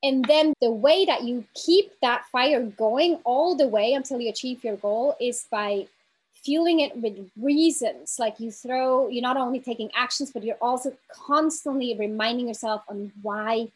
And 0.04 0.24
then 0.24 0.54
the 0.60 0.70
way 0.70 1.04
that 1.04 1.24
you 1.24 1.44
keep 1.54 1.92
that 2.00 2.26
fire 2.30 2.62
going 2.62 3.18
all 3.24 3.56
the 3.56 3.66
way 3.66 3.92
until 3.92 4.20
you 4.20 4.28
achieve 4.28 4.62
your 4.62 4.76
goal 4.76 5.16
is 5.20 5.46
by 5.50 5.88
fueling 6.32 6.78
it 6.78 6.96
with 6.96 7.28
reasons. 7.36 8.16
Like 8.20 8.38
you 8.38 8.52
throw, 8.52 9.08
you're 9.08 9.22
not 9.22 9.36
only 9.36 9.58
taking 9.58 9.90
actions, 9.96 10.30
but 10.30 10.44
you're 10.44 10.62
also 10.62 10.92
constantly 11.12 11.96
reminding 11.98 12.46
yourself 12.46 12.84
on 12.88 13.10
why 13.20 13.66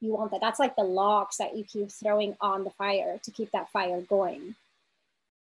you 0.00 0.12
want 0.12 0.30
that. 0.30 0.40
That's 0.40 0.60
like 0.60 0.76
the 0.76 0.84
logs 0.84 1.38
that 1.38 1.56
you 1.56 1.64
keep 1.64 1.90
throwing 1.90 2.36
on 2.40 2.62
the 2.62 2.70
fire 2.70 3.18
to 3.20 3.30
keep 3.32 3.50
that 3.50 3.68
fire 3.70 4.00
going 4.02 4.54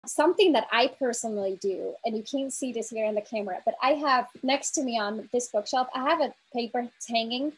something 0.07 0.53
that 0.53 0.67
I 0.71 0.89
personally 0.89 1.59
do, 1.61 1.95
and 2.05 2.17
you 2.17 2.23
can't 2.23 2.53
see 2.53 2.73
this 2.73 2.91
here 2.91 3.07
in 3.07 3.15
the 3.15 3.21
camera, 3.21 3.61
but 3.65 3.75
I 3.83 3.93
have 3.93 4.29
next 4.43 4.73
to 4.73 4.83
me 4.83 4.99
on 4.99 5.29
this 5.33 5.49
bookshelf, 5.49 5.89
I 5.95 6.09
have 6.09 6.21
a 6.21 6.35
paper 6.53 6.89
hanging 7.09 7.53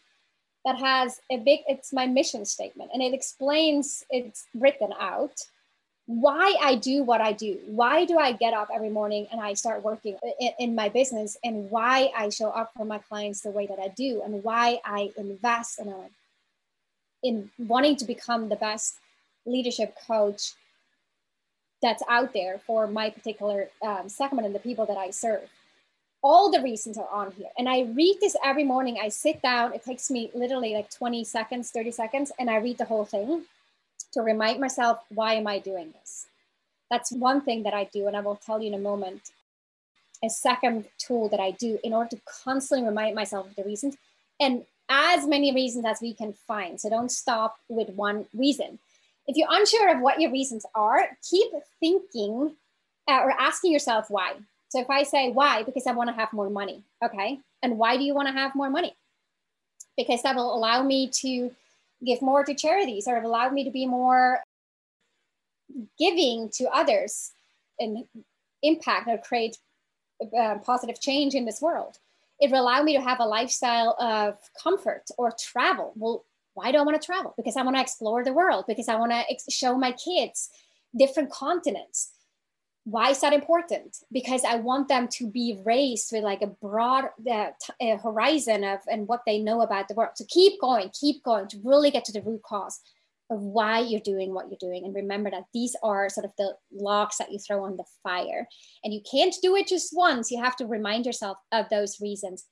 that 0.67 0.77
has 0.77 1.21
a 1.31 1.39
big, 1.39 1.61
it's 1.69 1.93
my 1.93 2.07
mission 2.07 2.45
statement, 2.45 2.91
and 2.93 3.03
it 3.03 3.15
explains, 3.15 4.05
it's 4.11 4.47
written 4.55 4.93
out 5.01 5.41
why 6.07 6.55
I 6.63 6.77
do 6.77 7.03
what 7.03 7.21
I 7.21 7.33
do. 7.33 7.59
Why 7.67 8.05
do 8.05 8.17
I 8.17 8.31
get 8.33 8.55
up 8.55 8.69
every 8.73 8.91
morning 8.91 9.27
and 9.33 9.41
I 9.41 9.55
start 9.55 9.83
working 9.83 10.17
in, 10.39 10.51
in 10.59 10.75
my 10.75 10.89
business, 10.89 11.37
and 11.43 11.71
why 11.71 12.11
I 12.17 12.29
show 12.29 12.51
up 12.51 12.73
for 12.77 12.85
my 12.85 12.99
clients 12.99 13.41
the 13.41 13.51
way 13.51 13.67
that 13.67 13.79
I 13.79 13.89
do, 13.89 14.23
and 14.25 14.43
why 14.43 14.81
I 14.85 15.13
invest 15.17 15.81
in, 15.81 15.89
a, 15.89 16.09
in 17.23 17.51
wanting 17.59 17.97
to 17.97 18.05
become 18.05 18.49
the 18.49 18.57
best 18.57 18.97
leadership 19.47 19.97
coach 20.07 20.53
that's 21.83 22.03
out 22.09 22.33
there 22.33 22.61
for 22.67 22.87
my 22.87 23.11
particular 23.11 23.69
um, 23.83 24.09
segment 24.09 24.47
and 24.47 24.55
the 24.55 24.61
people 24.61 24.87
that 24.87 24.97
I 24.97 25.11
serve. 25.11 25.49
All 26.23 26.51
the 26.51 26.63
reasons 26.63 26.99
are 26.99 27.09
on 27.09 27.33
here. 27.33 27.49
And 27.59 27.69
I 27.69 27.83
read 27.83 28.17
this 28.21 28.37
every 28.45 28.65
morning. 28.65 28.99
I 29.01 29.09
sit 29.09 29.43
down, 29.43 29.73
it 29.73 29.85
takes 29.85 30.11
me 30.11 30.31
literally 30.35 30.75
like 30.75 30.91
20 30.91 31.25
seconds, 31.25 31.71
30 31.71 31.91
seconds, 31.93 32.33
and 32.39 32.51
I 32.51 32.57
read 32.57 32.79
the 32.79 32.85
whole 32.85 33.05
thing 33.05 33.43
to 34.13 34.23
remind 34.23 34.61
myself, 34.61 35.01
why 35.09 35.35
am 35.35 35.47
I 35.47 35.59
doing 35.59 35.93
this? 35.93 36.27
That's 36.91 37.13
one 37.13 37.41
thing 37.43 37.63
that 37.65 37.75
I 37.75 37.85
do. 37.85 38.07
And 38.07 38.17
I 38.17 38.21
will 38.21 38.37
tell 38.37 38.61
you 38.61 38.69
in 38.69 38.75
a 38.75 38.79
moment 38.79 39.31
a 40.25 40.31
second 40.31 40.87
tool 40.99 41.29
that 41.29 41.41
I 41.41 41.51
do 41.53 41.79
in 41.85 41.93
order 41.93 42.11
to 42.11 42.23
constantly 42.25 42.87
remind 42.87 43.15
myself 43.15 43.49
of 43.49 43.55
the 43.55 43.65
reasons 43.65 43.97
and 44.41 44.65
as 44.89 45.27
many 45.27 45.55
reasons 45.55 45.85
as 45.85 46.01
we 46.01 46.15
can 46.15 46.33
find. 46.33 46.81
So 46.81 46.89
don't 46.89 47.11
stop 47.11 47.59
with 47.69 47.91
one 47.91 48.27
reason 48.35 48.79
if 49.27 49.37
you're 49.37 49.49
unsure 49.51 49.95
of 49.95 50.01
what 50.01 50.21
your 50.21 50.31
reasons 50.31 50.65
are, 50.75 51.09
keep 51.29 51.51
thinking 51.81 52.53
uh, 53.09 53.21
or 53.23 53.33
asking 53.33 53.73
yourself 53.73 54.07
why. 54.09 54.35
So 54.77 54.83
if 54.83 54.91
I 54.91 55.05
say 55.05 55.31
why, 55.31 55.63
because 55.63 55.87
I 55.87 55.93
want 55.93 56.11
to 56.11 56.15
have 56.15 56.35
more 56.35 56.51
money, 56.51 56.85
okay, 57.03 57.41
and 57.63 57.79
why 57.79 57.97
do 57.97 58.05
you 58.05 58.15
want 58.15 58.29
to 58.29 58.35
have 58.35 58.55
more 58.55 58.69
money? 58.69 58.95
Because 59.97 60.21
that 60.21 60.37
will 60.37 60.55
allow 60.55 60.83
me 60.83 61.09
to 61.23 61.51
give 62.05 62.21
more 62.21 62.45
to 62.45 62.53
charities 62.53 63.09
or 63.09 63.17
allow 63.17 63.49
me 63.49 63.65
to 63.65 63.71
be 63.71 63.87
more 63.87 64.41
giving 65.99 66.51
to 66.57 66.69
others 66.69 67.33
and 67.79 68.05
impact 68.63 69.09
or 69.09 69.17
create 69.17 69.57
uh, 70.39 70.57
positive 70.59 71.01
change 71.01 71.35
in 71.35 71.47
this 71.47 71.63
world. 71.63 71.97
It 72.39 72.51
will 72.51 72.61
allow 72.61 72.83
me 72.83 72.95
to 72.99 73.01
have 73.01 73.21
a 73.21 73.25
lifestyle 73.25 73.97
of 73.99 74.37
comfort 74.63 75.05
or 75.17 75.33
travel. 75.41 75.95
Well, 75.97 76.27
why 76.53 76.71
do 76.71 76.77
I 76.77 76.83
want 76.83 77.01
to 77.01 77.07
travel? 77.07 77.33
Because 77.39 77.57
I 77.57 77.63
want 77.63 77.77
to 77.77 77.83
explore 77.83 78.23
the 78.23 78.35
world, 78.35 78.67
because 78.69 78.89
I 78.89 78.97
want 78.97 79.13
to 79.13 79.25
ex- 79.31 79.51
show 79.51 79.79
my 79.79 79.93
kids 79.93 80.51
different 80.95 81.31
continents. 81.31 82.11
Why 82.89 83.11
is 83.11 83.21
that 83.21 83.33
important? 83.33 83.97
Because 84.13 84.45
I 84.45 84.57
want 84.57 84.87
them 84.87 85.09
to 85.09 85.29
be 85.29 85.59
raised 85.65 86.13
with 86.13 86.23
like 86.23 86.41
a 86.41 86.47
broad 86.47 87.07
uh, 87.29 87.51
uh, 87.81 87.97
horizon 87.97 88.63
of 88.63 88.79
and 88.89 89.09
what 89.09 89.23
they 89.27 89.41
know 89.41 89.63
about 89.63 89.89
the 89.89 89.95
world. 89.95 90.13
So 90.15 90.25
keep 90.29 90.61
going, 90.61 90.91
keep 90.99 91.25
going 91.25 91.49
to 91.49 91.59
really 91.65 91.91
get 91.91 92.05
to 92.05 92.13
the 92.13 92.23
root 92.23 92.43
cause 92.45 92.81
of 93.29 93.41
why 93.43 93.81
you're 93.81 94.01
doing 94.01 94.33
what 94.33 94.47
you're 94.49 94.59
doing. 94.61 94.85
And 94.85 94.95
remember 94.95 95.33
that 95.33 95.47
these 95.53 95.75
are 95.83 96.09
sort 96.09 96.27
of 96.27 96.33
the 96.39 96.55
logs 96.73 97.19
that 97.19 97.33
you 97.33 97.41
throw 97.41 97.65
on 97.65 97.77
the 97.77 97.83
fire. 98.05 98.47
And 98.85 98.95
you 98.95 99.01
can't 99.11 99.35
do 99.43 99.57
it 99.57 99.67
just 99.67 99.91
once. 99.93 100.31
You 100.31 100.41
have 100.41 100.55
to 100.57 100.67
remind 100.67 101.07
yourself 101.07 101.39
of 101.51 101.69
those 101.69 102.01
reasons 102.01 102.47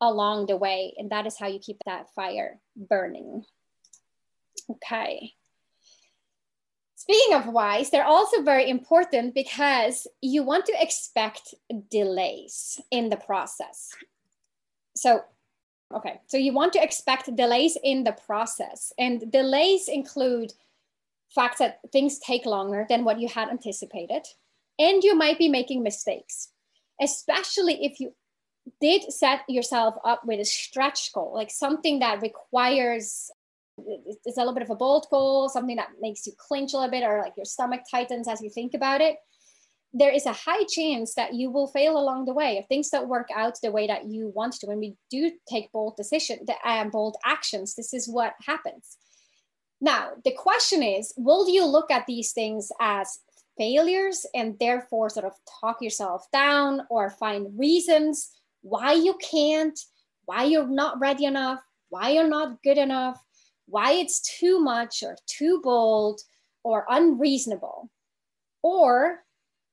along 0.00 0.46
the 0.46 0.56
way. 0.56 0.94
And 0.96 1.10
that 1.10 1.26
is 1.26 1.38
how 1.38 1.48
you 1.48 1.58
keep 1.58 1.76
that 1.84 2.06
fire 2.14 2.58
burning. 2.74 3.44
Okay. 4.70 5.34
Speaking 7.00 7.32
of 7.32 7.46
whys, 7.46 7.88
they're 7.88 8.04
also 8.04 8.42
very 8.42 8.68
important 8.68 9.34
because 9.34 10.06
you 10.20 10.42
want 10.42 10.66
to 10.66 10.74
expect 10.78 11.54
delays 11.90 12.78
in 12.90 13.08
the 13.08 13.16
process. 13.16 13.88
So, 14.94 15.22
okay, 15.94 16.20
so 16.26 16.36
you 16.36 16.52
want 16.52 16.74
to 16.74 16.82
expect 16.82 17.34
delays 17.34 17.78
in 17.82 18.04
the 18.04 18.12
process, 18.12 18.92
and 18.98 19.32
delays 19.32 19.88
include 19.88 20.52
fact 21.34 21.58
that 21.60 21.80
things 21.90 22.18
take 22.18 22.44
longer 22.44 22.84
than 22.90 23.04
what 23.04 23.18
you 23.18 23.28
had 23.28 23.48
anticipated, 23.48 24.26
and 24.78 25.02
you 25.02 25.14
might 25.16 25.38
be 25.38 25.48
making 25.48 25.82
mistakes, 25.82 26.48
especially 27.00 27.82
if 27.82 27.98
you 27.98 28.12
did 28.78 29.10
set 29.10 29.40
yourself 29.48 29.94
up 30.04 30.26
with 30.26 30.38
a 30.38 30.44
stretch 30.44 31.14
goal, 31.14 31.32
like 31.34 31.50
something 31.50 32.00
that 32.00 32.20
requires 32.20 33.30
it's 33.86 34.36
a 34.36 34.40
little 34.40 34.54
bit 34.54 34.62
of 34.62 34.70
a 34.70 34.76
bold 34.76 35.06
goal, 35.10 35.48
something 35.48 35.76
that 35.76 35.90
makes 36.00 36.26
you 36.26 36.32
clinch 36.38 36.72
a 36.72 36.76
little 36.76 36.90
bit, 36.90 37.04
or 37.04 37.20
like 37.20 37.34
your 37.36 37.44
stomach 37.44 37.82
tightens 37.90 38.28
as 38.28 38.40
you 38.40 38.50
think 38.50 38.74
about 38.74 39.00
it, 39.00 39.16
there 39.92 40.12
is 40.12 40.26
a 40.26 40.32
high 40.32 40.64
chance 40.68 41.14
that 41.14 41.34
you 41.34 41.50
will 41.50 41.66
fail 41.66 41.98
along 41.98 42.24
the 42.24 42.32
way 42.32 42.56
if 42.56 42.66
things 42.66 42.90
don't 42.90 43.08
work 43.08 43.28
out 43.34 43.58
the 43.60 43.72
way 43.72 43.86
that 43.86 44.06
you 44.06 44.28
want 44.34 44.54
to. 44.54 44.66
When 44.66 44.78
we 44.78 44.96
do 45.10 45.32
take 45.48 45.72
bold 45.72 45.96
decisions, 45.96 46.48
um, 46.64 46.90
bold 46.90 47.16
actions, 47.24 47.74
this 47.74 47.92
is 47.92 48.08
what 48.08 48.34
happens. 48.46 48.96
Now, 49.80 50.10
the 50.24 50.32
question 50.32 50.82
is, 50.82 51.12
will 51.16 51.48
you 51.48 51.64
look 51.64 51.90
at 51.90 52.06
these 52.06 52.32
things 52.32 52.70
as 52.80 53.18
failures 53.58 54.24
and 54.34 54.56
therefore 54.60 55.10
sort 55.10 55.26
of 55.26 55.32
talk 55.60 55.82
yourself 55.82 56.26
down 56.32 56.82
or 56.88 57.10
find 57.10 57.58
reasons 57.58 58.30
why 58.62 58.92
you 58.92 59.18
can't, 59.20 59.78
why 60.26 60.44
you're 60.44 60.68
not 60.68 61.00
ready 61.00 61.24
enough, 61.24 61.60
why 61.88 62.10
you're 62.10 62.28
not 62.28 62.62
good 62.62 62.78
enough, 62.78 63.20
why 63.70 63.92
it's 63.92 64.20
too 64.20 64.60
much 64.60 65.02
or 65.02 65.16
too 65.26 65.60
bold 65.62 66.20
or 66.64 66.84
unreasonable? 66.88 67.90
Or 68.62 69.20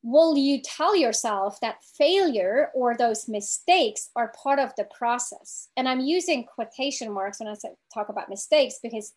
will 0.03 0.37
you 0.37 0.61
tell 0.61 0.95
yourself 0.95 1.59
that 1.59 1.83
failure 1.97 2.69
or 2.73 2.95
those 2.95 3.27
mistakes 3.27 4.09
are 4.15 4.33
part 4.41 4.59
of 4.59 4.71
the 4.77 4.85
process? 4.85 5.67
And 5.75 5.89
I'm 5.89 5.99
using 5.99 6.45
quotation 6.45 7.11
marks 7.11 7.39
when 7.39 7.49
I 7.49 7.55
talk 7.93 8.09
about 8.09 8.29
mistakes 8.29 8.75
because 8.81 9.13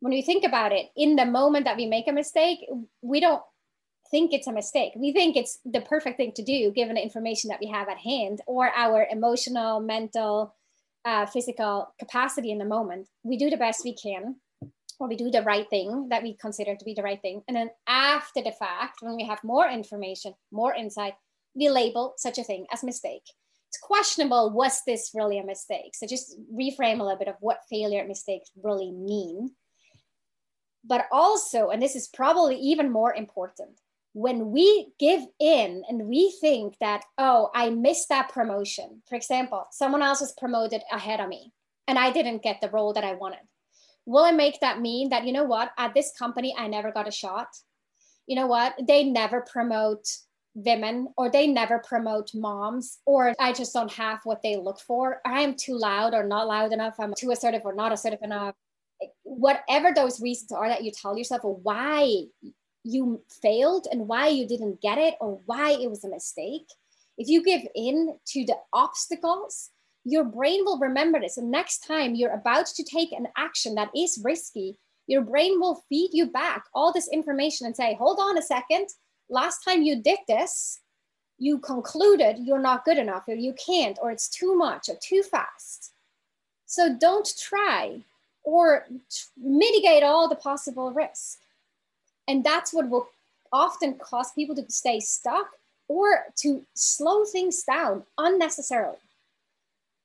when 0.00 0.12
we 0.12 0.22
think 0.22 0.44
about 0.44 0.72
it, 0.72 0.86
in 0.96 1.16
the 1.16 1.24
moment 1.24 1.64
that 1.64 1.76
we 1.76 1.86
make 1.86 2.08
a 2.08 2.12
mistake, 2.12 2.58
we 3.00 3.20
don't 3.20 3.42
think 4.10 4.32
it's 4.32 4.46
a 4.46 4.52
mistake. 4.52 4.92
We 4.96 5.12
think 5.12 5.36
it's 5.36 5.58
the 5.64 5.80
perfect 5.80 6.16
thing 6.16 6.32
to 6.32 6.42
do 6.42 6.70
given 6.70 6.96
the 6.96 7.02
information 7.02 7.48
that 7.48 7.60
we 7.60 7.68
have 7.68 7.88
at 7.88 7.98
hand 7.98 8.40
or 8.46 8.70
our 8.76 9.06
emotional, 9.10 9.80
mental, 9.80 10.54
uh, 11.06 11.24
physical 11.24 11.94
capacity 11.98 12.50
in 12.50 12.58
the 12.58 12.64
moment, 12.64 13.08
we 13.22 13.38
do 13.38 13.48
the 13.48 13.56
best 13.56 13.84
we 13.84 13.94
can, 13.94 14.36
or 14.98 15.08
we 15.08 15.16
do 15.16 15.30
the 15.30 15.42
right 15.42 15.68
thing 15.70 16.08
that 16.10 16.22
we 16.22 16.34
consider 16.34 16.74
to 16.74 16.84
be 16.84 16.94
the 16.94 17.02
right 17.02 17.22
thing. 17.22 17.42
And 17.46 17.56
then 17.56 17.70
after 17.86 18.42
the 18.42 18.52
fact, 18.52 18.98
when 19.02 19.14
we 19.14 19.24
have 19.24 19.38
more 19.44 19.68
information, 19.68 20.34
more 20.50 20.74
insight, 20.74 21.14
we 21.54 21.68
label 21.68 22.14
such 22.16 22.38
a 22.38 22.44
thing 22.44 22.66
as 22.72 22.82
mistake. 22.82 23.22
It's 23.68 23.78
questionable, 23.80 24.50
was 24.50 24.82
this 24.84 25.12
really 25.14 25.38
a 25.38 25.44
mistake? 25.44 25.94
So 25.94 26.06
just 26.06 26.36
reframe 26.52 27.00
a 27.00 27.04
little 27.04 27.18
bit 27.18 27.28
of 27.28 27.36
what 27.40 27.60
failure 27.70 28.00
and 28.00 28.08
mistakes 28.08 28.50
really 28.62 28.90
mean. 28.90 29.50
But 30.84 31.06
also, 31.12 31.70
and 31.70 31.80
this 31.80 31.96
is 31.96 32.08
probably 32.08 32.56
even 32.56 32.90
more 32.90 33.14
important, 33.14 33.80
when 34.16 34.50
we 34.50 34.88
give 34.98 35.20
in 35.38 35.82
and 35.90 36.08
we 36.08 36.34
think 36.40 36.74
that, 36.80 37.04
oh, 37.18 37.50
I 37.54 37.68
missed 37.68 38.08
that 38.08 38.30
promotion, 38.30 39.02
for 39.06 39.14
example, 39.14 39.66
someone 39.72 40.00
else 40.00 40.22
was 40.22 40.32
promoted 40.38 40.80
ahead 40.90 41.20
of 41.20 41.28
me 41.28 41.52
and 41.86 41.98
I 41.98 42.12
didn't 42.12 42.42
get 42.42 42.62
the 42.62 42.70
role 42.70 42.94
that 42.94 43.04
I 43.04 43.12
wanted, 43.12 43.40
will 44.06 44.24
I 44.24 44.30
make 44.30 44.58
that 44.60 44.80
mean 44.80 45.10
that, 45.10 45.26
you 45.26 45.34
know 45.34 45.44
what, 45.44 45.70
at 45.76 45.92
this 45.92 46.12
company, 46.18 46.54
I 46.56 46.66
never 46.66 46.90
got 46.92 47.06
a 47.06 47.10
shot? 47.10 47.48
You 48.26 48.36
know 48.36 48.46
what, 48.46 48.72
they 48.88 49.04
never 49.04 49.42
promote 49.42 50.08
women 50.54 51.08
or 51.18 51.30
they 51.30 51.46
never 51.46 51.78
promote 51.86 52.30
moms 52.32 53.00
or 53.04 53.34
I 53.38 53.52
just 53.52 53.74
don't 53.74 53.92
have 53.92 54.20
what 54.24 54.40
they 54.40 54.56
look 54.56 54.80
for. 54.80 55.20
I 55.26 55.42
am 55.42 55.56
too 55.56 55.76
loud 55.76 56.14
or 56.14 56.24
not 56.24 56.46
loud 56.46 56.72
enough. 56.72 56.94
I'm 56.98 57.12
too 57.12 57.32
assertive 57.32 57.66
or 57.66 57.74
not 57.74 57.92
assertive 57.92 58.20
enough. 58.22 58.54
Whatever 59.24 59.92
those 59.94 60.22
reasons 60.22 60.52
are 60.52 60.70
that 60.70 60.84
you 60.84 60.90
tell 60.90 61.18
yourself 61.18 61.42
why 61.44 62.22
you 62.86 63.20
failed 63.42 63.86
and 63.90 64.08
why 64.08 64.28
you 64.28 64.46
didn't 64.46 64.80
get 64.80 64.98
it 64.98 65.14
or 65.20 65.40
why 65.46 65.72
it 65.72 65.90
was 65.90 66.04
a 66.04 66.08
mistake, 66.08 66.68
if 67.18 67.28
you 67.28 67.42
give 67.42 67.62
in 67.74 68.16
to 68.26 68.44
the 68.44 68.56
obstacles, 68.72 69.70
your 70.04 70.24
brain 70.24 70.64
will 70.64 70.78
remember 70.78 71.18
this. 71.18 71.36
And 71.36 71.50
next 71.50 71.86
time 71.86 72.14
you're 72.14 72.34
about 72.34 72.66
to 72.66 72.84
take 72.84 73.12
an 73.12 73.26
action 73.36 73.74
that 73.74 73.90
is 73.94 74.20
risky, 74.22 74.78
your 75.08 75.22
brain 75.22 75.60
will 75.60 75.82
feed 75.88 76.10
you 76.12 76.26
back 76.26 76.64
all 76.74 76.92
this 76.92 77.08
information 77.08 77.66
and 77.66 77.74
say, 77.74 77.94
hold 77.94 78.18
on 78.20 78.38
a 78.38 78.42
second, 78.42 78.88
last 79.28 79.64
time 79.64 79.82
you 79.82 80.00
did 80.00 80.18
this, 80.28 80.80
you 81.38 81.58
concluded 81.58 82.38
you're 82.38 82.58
not 82.58 82.84
good 82.84 82.98
enough 82.98 83.24
or 83.28 83.34
you 83.34 83.54
can't 83.54 83.98
or 84.00 84.10
it's 84.10 84.28
too 84.28 84.56
much 84.56 84.88
or 84.88 84.96
too 85.02 85.22
fast. 85.22 85.92
So 86.66 86.96
don't 86.98 87.28
try 87.38 88.00
or 88.44 88.86
mitigate 89.36 90.02
all 90.02 90.28
the 90.28 90.36
possible 90.36 90.92
risks. 90.92 91.38
And 92.28 92.42
that's 92.42 92.72
what 92.72 92.88
will 92.88 93.08
often 93.52 93.94
cause 93.94 94.32
people 94.32 94.54
to 94.56 94.64
stay 94.68 95.00
stuck 95.00 95.50
or 95.88 96.24
to 96.36 96.64
slow 96.74 97.24
things 97.24 97.62
down 97.62 98.02
unnecessarily. 98.18 98.98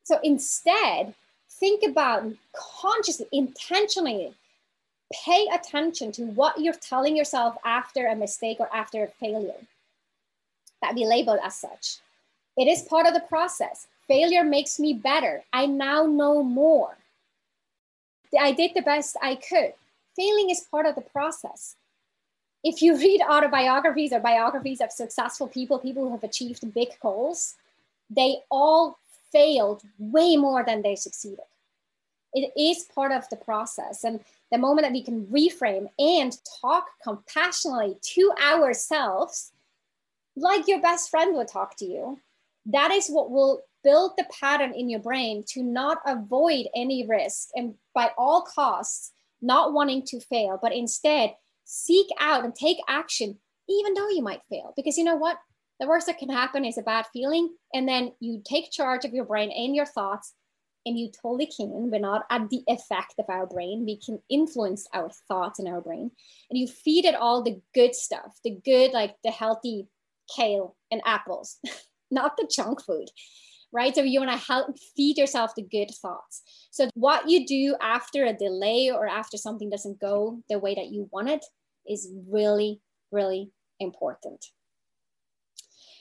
So 0.04 0.20
instead, 0.24 1.14
think 1.50 1.84
about 1.84 2.26
consciously, 2.54 3.28
intentionally 3.32 4.34
pay 5.26 5.48
attention 5.52 6.12
to 6.14 6.24
what 6.24 6.60
you're 6.60 6.74
telling 6.74 7.18
yourself 7.18 7.58
after 7.66 8.08
a 8.08 8.16
mistake 8.16 8.58
or 8.60 8.74
after 8.74 9.04
a 9.04 9.08
failure 9.08 9.68
that 10.82 10.96
we 10.96 11.06
label 11.06 11.38
as 11.44 11.56
such. 11.56 11.98
It 12.58 12.68
is 12.68 12.84
part 12.84 13.06
of 13.06 13.14
the 13.14 13.20
process. 13.22 13.88
Failure 14.08 14.44
makes 14.44 14.80
me 14.80 14.94
better. 14.94 15.44
I 15.54 15.66
now 15.66 16.06
know 16.06 16.44
more. 16.44 16.98
I 18.40 18.52
did 18.52 18.72
the 18.74 18.82
best 18.82 19.18
I 19.22 19.36
could. 19.36 19.74
Failing 20.16 20.50
is 20.50 20.68
part 20.70 20.86
of 20.86 20.96
the 20.96 21.02
process 21.02 21.76
if 22.64 22.82
you 22.82 22.98
read 22.98 23.22
autobiographies 23.22 24.14
or 24.14 24.20
biographies 24.20 24.82
of 24.82 24.92
successful 24.92 25.48
people, 25.48 25.80
people 25.80 26.04
who 26.04 26.12
have 26.12 26.24
achieved 26.24 26.74
big 26.74 26.90
goals, 27.02 27.56
they 28.10 28.38
all 28.52 28.98
failed 29.32 29.82
way 29.98 30.36
more 30.36 30.64
than 30.64 30.82
they 30.82 30.96
succeeded. 30.96 31.46
It 32.34 32.52
is 32.58 32.86
part 32.96 33.12
of 33.12 33.28
the 33.30 33.36
process. 33.36 34.04
And 34.04 34.22
the 34.52 34.58
moment 34.58 34.86
that 34.86 34.94
we 34.94 35.04
can 35.04 35.26
reframe 35.28 35.88
and 35.98 36.38
talk 36.62 36.88
compassionately 37.04 37.98
to 38.02 38.32
ourselves, 38.42 39.52
like 40.36 40.68
your 40.68 40.82
best 40.82 41.10
friend 41.10 41.36
would 41.36 41.48
talk 41.48 41.76
to 41.78 41.86
you, 41.86 42.20
that 42.68 42.92
is 42.92 43.10
what 43.10 43.32
will 43.32 43.62
build 43.84 44.12
the 44.18 44.26
pattern 44.40 44.74
in 44.74 44.90
your 44.90 45.00
brain 45.00 45.44
to 45.48 45.64
not 45.64 45.98
avoid 46.06 46.68
any 46.76 47.06
risk 47.08 47.50
and 47.56 47.74
by 47.94 48.12
all 48.18 48.44
costs, 48.44 49.12
not 49.42 49.74
wanting 49.74 50.04
to 50.04 50.20
fail, 50.20 50.60
but 50.62 50.74
instead 50.74 51.36
seek 51.72 52.08
out 52.20 52.44
and 52.44 52.54
take 52.54 52.78
action, 52.90 53.38
even 53.70 53.94
though 53.94 54.10
you 54.10 54.22
might 54.22 54.42
fail. 54.50 54.74
Because 54.76 54.98
you 54.98 55.06
know 55.06 55.16
what? 55.16 55.38
The 55.80 55.88
worst 55.88 56.06
that 56.08 56.20
can 56.20 56.30
happen 56.30 56.66
is 56.66 56.78
a 56.78 56.84
bad 56.84 57.06
feeling. 57.14 57.56
And 57.74 57.88
then 57.88 58.12
you 58.20 58.42
take 58.44 58.72
charge 58.72 59.06
of 59.06 59.14
your 59.14 59.26
brain 59.26 59.52
and 59.52 59.74
your 59.76 59.86
thoughts, 59.86 60.34
and 60.86 61.00
you 61.00 61.10
totally 61.10 61.46
can. 61.46 61.90
We're 61.90 62.00
not 62.00 62.26
at 62.30 62.50
the 62.50 62.64
effect 62.68 63.16
of 63.20 63.26
our 63.30 63.48
brain. 63.48 63.86
We 63.86 63.98
can 63.98 64.20
influence 64.30 64.86
our 64.94 65.10
thoughts 65.28 65.60
in 65.60 65.68
our 65.68 65.80
brain. 65.80 66.12
And 66.50 66.60
you 66.60 66.68
feed 66.68 67.06
it 67.06 67.16
all 67.16 67.42
the 67.42 67.62
good 67.74 67.96
stuff, 67.96 68.40
the 68.44 68.58
good, 68.66 68.92
like 68.92 69.16
the 69.24 69.32
healthy 69.32 69.88
kale 70.36 70.76
and 70.92 71.02
apples, 71.06 71.58
not 72.12 72.36
the 72.36 72.52
junk 72.54 72.84
food 72.84 73.08
right? 73.74 73.96
So 73.96 74.02
you 74.02 74.20
want 74.20 74.32
to 74.32 74.46
help 74.46 74.78
feed 74.98 75.18
yourself 75.18 75.56
the 75.56 75.62
good 75.62 75.92
thoughts. 76.02 76.42
So 76.72 76.90
what 76.94 77.30
you 77.30 77.48
do 77.48 77.78
after 77.82 78.26
a 78.26 78.34
delay 78.34 78.92
or 78.92 79.08
after 79.08 79.38
something 79.38 79.70
doesn't 79.70 80.02
go 80.02 80.44
the 80.50 80.60
way 80.60 80.76
that 80.76 80.88
you 80.88 81.08
want 81.14 81.30
it 81.30 81.46
is 81.88 82.12
really, 82.28 82.82
really 83.12 83.52
important. 83.80 84.46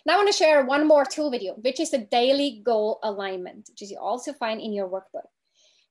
Now 0.06 0.14
I 0.14 0.16
want 0.16 0.28
to 0.28 0.36
share 0.36 0.64
one 0.64 0.86
more 0.86 1.04
tool 1.04 1.30
video, 1.30 1.54
which 1.54 1.80
is 1.80 1.90
the 1.90 1.98
daily 1.98 2.62
goal 2.64 2.98
alignment, 3.02 3.70
which 3.70 3.90
you 3.90 3.98
also 3.98 4.32
find 4.32 4.60
in 4.60 4.72
your 4.72 4.88
workbook. 4.88 5.28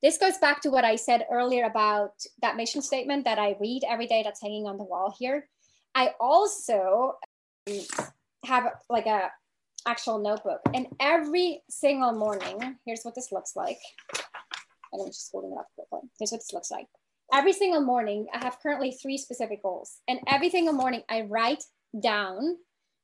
This 0.02 0.18
goes 0.18 0.38
back 0.38 0.62
to 0.62 0.70
what 0.70 0.86
I 0.86 0.96
said 0.96 1.26
earlier 1.32 1.66
about 1.66 2.14
that 2.42 2.56
mission 2.56 2.82
statement 2.82 3.26
that 3.26 3.38
I 3.38 3.58
read 3.60 3.84
every 3.88 4.08
day 4.08 4.24
that's 4.24 4.42
hanging 4.42 4.66
on 4.66 4.78
the 4.78 4.84
wall 4.84 5.14
here. 5.18 5.48
I 5.94 6.14
also 6.20 7.16
um, 7.70 7.80
have 8.46 8.72
like 8.90 9.06
a 9.06 9.30
actual 9.88 10.20
notebook 10.20 10.62
and 10.74 10.88
every 11.00 11.62
single 11.70 12.14
morning, 12.14 12.78
here's 12.86 13.04
what 13.04 13.16
this 13.16 13.32
looks 13.32 13.56
like. 13.56 13.80
And 14.92 15.02
I'm 15.02 15.10
just 15.10 15.30
holding 15.32 15.52
it 15.52 15.60
up 15.60 15.68
quickly. 15.76 16.10
Here's 16.18 16.32
what 16.32 16.40
this 16.40 16.54
looks 16.54 16.72
like 16.72 16.88
every 17.34 17.54
single 17.54 17.82
morning, 17.82 18.28
I 18.34 18.44
have 18.44 18.60
currently 18.62 18.92
three 18.92 19.18
specific 19.18 19.62
goals. 19.64 20.00
And 20.08 20.20
every 20.28 20.50
single 20.50 20.74
morning, 20.74 21.04
I 21.10 21.22
write 21.22 21.64
down 22.00 22.58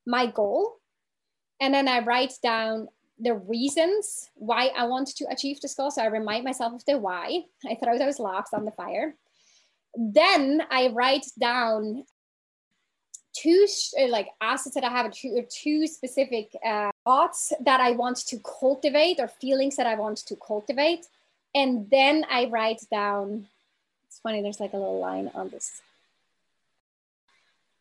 my 0.05 0.27
goal. 0.27 0.75
And 1.59 1.73
then 1.73 1.87
I 1.87 1.99
write 1.99 2.33
down 2.43 2.87
the 3.17 3.35
reasons 3.35 4.29
why 4.35 4.71
I 4.77 4.85
want 4.87 5.07
to 5.07 5.25
achieve 5.29 5.61
this 5.61 5.73
goal. 5.73 5.89
So 5.89 6.01
I 6.01 6.07
remind 6.07 6.43
myself 6.43 6.73
of 6.73 6.85
the 6.85 6.97
why. 6.97 7.43
I 7.65 7.75
throw 7.75 7.97
those 7.97 8.19
logs 8.19 8.49
on 8.53 8.65
the 8.65 8.71
fire. 8.71 9.15
then 9.97 10.61
I 10.69 10.89
write 10.89 11.25
down 11.39 12.03
two 13.33 13.65
uh, 13.99 14.07
like 14.07 14.29
assets 14.41 14.75
that 14.75 14.83
I 14.83 14.89
have, 14.89 15.11
two, 15.11 15.45
two 15.49 15.87
specific 15.87 16.51
uh, 16.65 16.91
thoughts 17.03 17.53
that 17.61 17.79
I 17.79 17.91
want 17.91 18.17
to 18.27 18.39
cultivate 18.39 19.19
or 19.19 19.27
feelings 19.27 19.75
that 19.75 19.87
I 19.87 19.95
want 19.95 20.17
to 20.17 20.35
cultivate. 20.35 21.05
And 21.53 21.89
then 21.89 22.25
I 22.29 22.45
write 22.45 22.81
down, 22.91 23.47
funny, 24.25 24.41
there's 24.41 24.59
like 24.59 24.73
a 24.73 24.77
little 24.77 24.99
line 24.99 25.29
on 25.35 25.49
this 25.49 25.81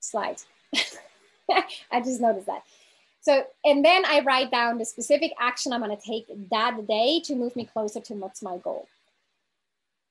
slide. 0.00 0.36
I 1.90 2.00
just 2.00 2.20
noticed 2.20 2.46
that. 2.46 2.62
So, 3.22 3.44
and 3.64 3.82
then 3.82 4.04
I 4.04 4.20
write 4.20 4.50
down 4.50 4.76
the 4.76 4.84
specific 4.84 5.32
action 5.40 5.72
I'm 5.72 5.80
going 5.80 5.96
to 5.96 6.06
take 6.06 6.26
that 6.50 6.86
day 6.86 7.22
to 7.24 7.34
move 7.34 7.56
me 7.56 7.64
closer 7.64 7.98
to 8.00 8.14
what's 8.14 8.42
my 8.42 8.58
goal. 8.58 8.86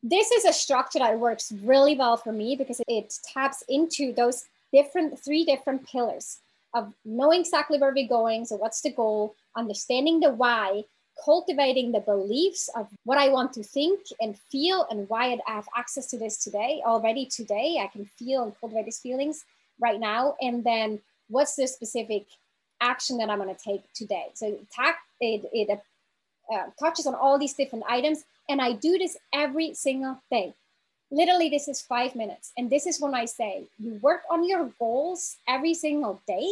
This 0.02 0.32
is 0.32 0.44
a 0.46 0.52
structure 0.52 0.98
that 0.98 1.20
works 1.20 1.54
really 1.62 1.96
well 1.96 2.18
for 2.18 2.34
me 2.34 2.56
because 2.56 2.82
it 2.88 3.14
taps 3.32 3.64
into 3.70 4.12
those 4.12 4.46
different, 4.74 5.24
three 5.24 5.46
different 5.46 5.88
pillars 5.88 6.40
of 6.74 6.92
knowing 7.06 7.42
exactly 7.42 7.78
where 7.78 7.94
we're 7.96 8.08
going. 8.08 8.46
So, 8.46 8.56
what's 8.56 8.82
the 8.82 8.92
goal? 8.92 9.36
Understanding 9.56 10.20
the 10.20 10.32
why, 10.32 10.86
cultivating 11.24 11.92
the 11.92 12.00
beliefs 12.00 12.70
of 12.76 12.88
what 13.04 13.18
I 13.18 13.30
want 13.30 13.54
to 13.54 13.64
think 13.64 14.00
and 14.20 14.38
feel 14.38 14.88
and 14.90 15.08
why 15.10 15.38
I 15.48 15.52
have 15.52 15.68
access 15.76 16.08
to 16.08 16.18
this 16.18 16.38
today, 16.38 16.82
already 16.86 17.26
today. 17.26 17.80
I 17.82 17.88
can 17.88 18.06
feel 18.06 18.44
and 18.44 18.60
cultivate 18.60 18.86
these 18.86 19.00
feelings 19.00 19.46
right 19.80 20.00
now. 20.00 20.36
And 20.42 20.64
then 20.64 21.00
what's 21.30 21.56
the 21.56 21.68
specific 21.68 22.26
action 22.82 23.18
that 23.18 23.30
I'm 23.30 23.40
going 23.40 23.54
to 23.54 23.62
take 23.62 23.92
today? 23.94 24.28
So 24.34 24.48
it, 24.48 24.68
it, 25.22 25.50
it 25.54 25.82
uh, 26.54 26.66
touches 26.80 27.08
on 27.08 27.16
all 27.16 27.38
these 27.38 27.54
different 27.54 27.86
items. 27.88 28.24
And 28.50 28.62
I 28.62 28.74
do 28.74 28.98
this 28.98 29.18
every 29.34 29.74
single 29.74 30.22
day. 30.30 30.54
Literally, 31.12 31.50
this 31.50 31.68
is 31.68 31.82
five 31.82 32.16
minutes. 32.16 32.52
And 32.58 32.70
this 32.70 32.88
is 32.88 33.00
when 33.00 33.14
I 33.14 33.26
say 33.26 33.66
you 33.80 34.00
work 34.02 34.22
on 34.32 34.48
your 34.48 34.72
goals 34.80 35.38
every 35.48 35.74
single 35.74 36.22
day. 36.28 36.50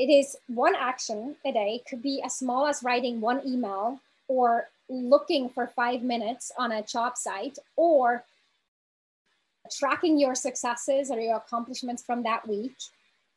It 0.00 0.08
is 0.08 0.34
one 0.46 0.74
action 0.74 1.36
a 1.44 1.52
day, 1.52 1.82
could 1.86 2.00
be 2.00 2.22
as 2.22 2.34
small 2.34 2.66
as 2.66 2.82
writing 2.82 3.20
one 3.20 3.46
email 3.46 4.00
or 4.28 4.70
looking 4.88 5.50
for 5.50 5.66
five 5.66 6.02
minutes 6.02 6.50
on 6.56 6.72
a 6.72 6.82
job 6.82 7.18
site 7.18 7.58
or 7.76 8.24
tracking 9.70 10.18
your 10.18 10.34
successes 10.34 11.10
or 11.10 11.20
your 11.20 11.36
accomplishments 11.36 12.02
from 12.02 12.22
that 12.22 12.48
week 12.48 12.72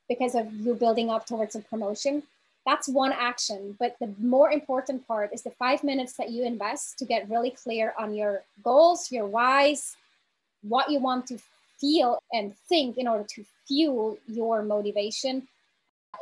because 0.08 0.36
of 0.36 0.54
you 0.54 0.74
building 0.74 1.10
up 1.10 1.26
towards 1.26 1.58
a 1.58 1.60
promotion. 1.60 2.24
That's 2.66 2.88
one 2.88 3.12
action. 3.12 3.76
But 3.78 3.98
the 4.00 4.16
more 4.18 4.50
important 4.50 5.06
part 5.06 5.34
is 5.34 5.42
the 5.42 5.52
five 5.52 5.84
minutes 5.84 6.14
that 6.14 6.30
you 6.30 6.46
invest 6.46 6.98
to 7.00 7.04
get 7.04 7.30
really 7.30 7.52
clear 7.52 7.94
on 8.00 8.16
your 8.16 8.44
goals, 8.64 9.12
your 9.12 9.28
whys, 9.28 9.98
what 10.62 10.90
you 10.90 11.00
want 11.00 11.28
to 11.28 11.40
feel 11.82 12.20
and 12.32 12.56
think 12.70 12.98
in 12.98 13.06
order 13.06 13.26
to 13.36 13.44
fuel 13.68 14.18
your 14.28 14.62
motivation 14.62 15.46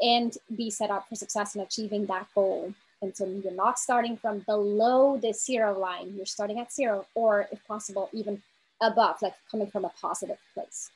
and 0.01 0.37
be 0.55 0.69
set 0.69 0.89
up 0.89 1.07
for 1.07 1.15
success 1.15 1.55
in 1.55 1.61
achieving 1.61 2.05
that 2.07 2.27
goal. 2.33 2.73
And 3.01 3.15
so 3.15 3.25
you're 3.25 3.53
not 3.53 3.79
starting 3.79 4.15
from 4.15 4.39
below 4.39 5.17
the 5.17 5.33
zero 5.33 5.77
line, 5.77 6.13
you're 6.15 6.25
starting 6.25 6.59
at 6.59 6.71
zero, 6.71 7.05
or 7.15 7.47
if 7.51 7.65
possible, 7.67 8.09
even 8.13 8.41
above, 8.81 9.21
like 9.21 9.33
coming 9.49 9.67
from 9.67 9.85
a 9.85 9.91
positive 9.99 10.37
place. 10.53 10.91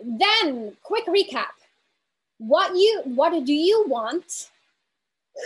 Then, 0.00 0.76
quick 0.82 1.06
recap. 1.06 1.54
What 2.38 2.74
you 2.74 3.02
what 3.04 3.30
do 3.44 3.54
you 3.54 3.84
want? 3.86 4.50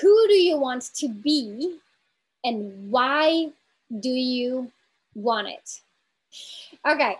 Who 0.00 0.28
do 0.28 0.34
you 0.34 0.58
want 0.58 0.94
to 0.96 1.08
be? 1.08 1.78
And 2.44 2.90
why 2.90 3.50
do 4.00 4.08
you 4.08 4.70
want 5.14 5.48
it? 5.48 5.80
Okay. 6.86 7.16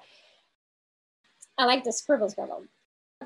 I 1.59 1.65
like 1.65 1.85
the 1.85 1.93
scribble 1.93 2.31
scribble. 2.31 2.65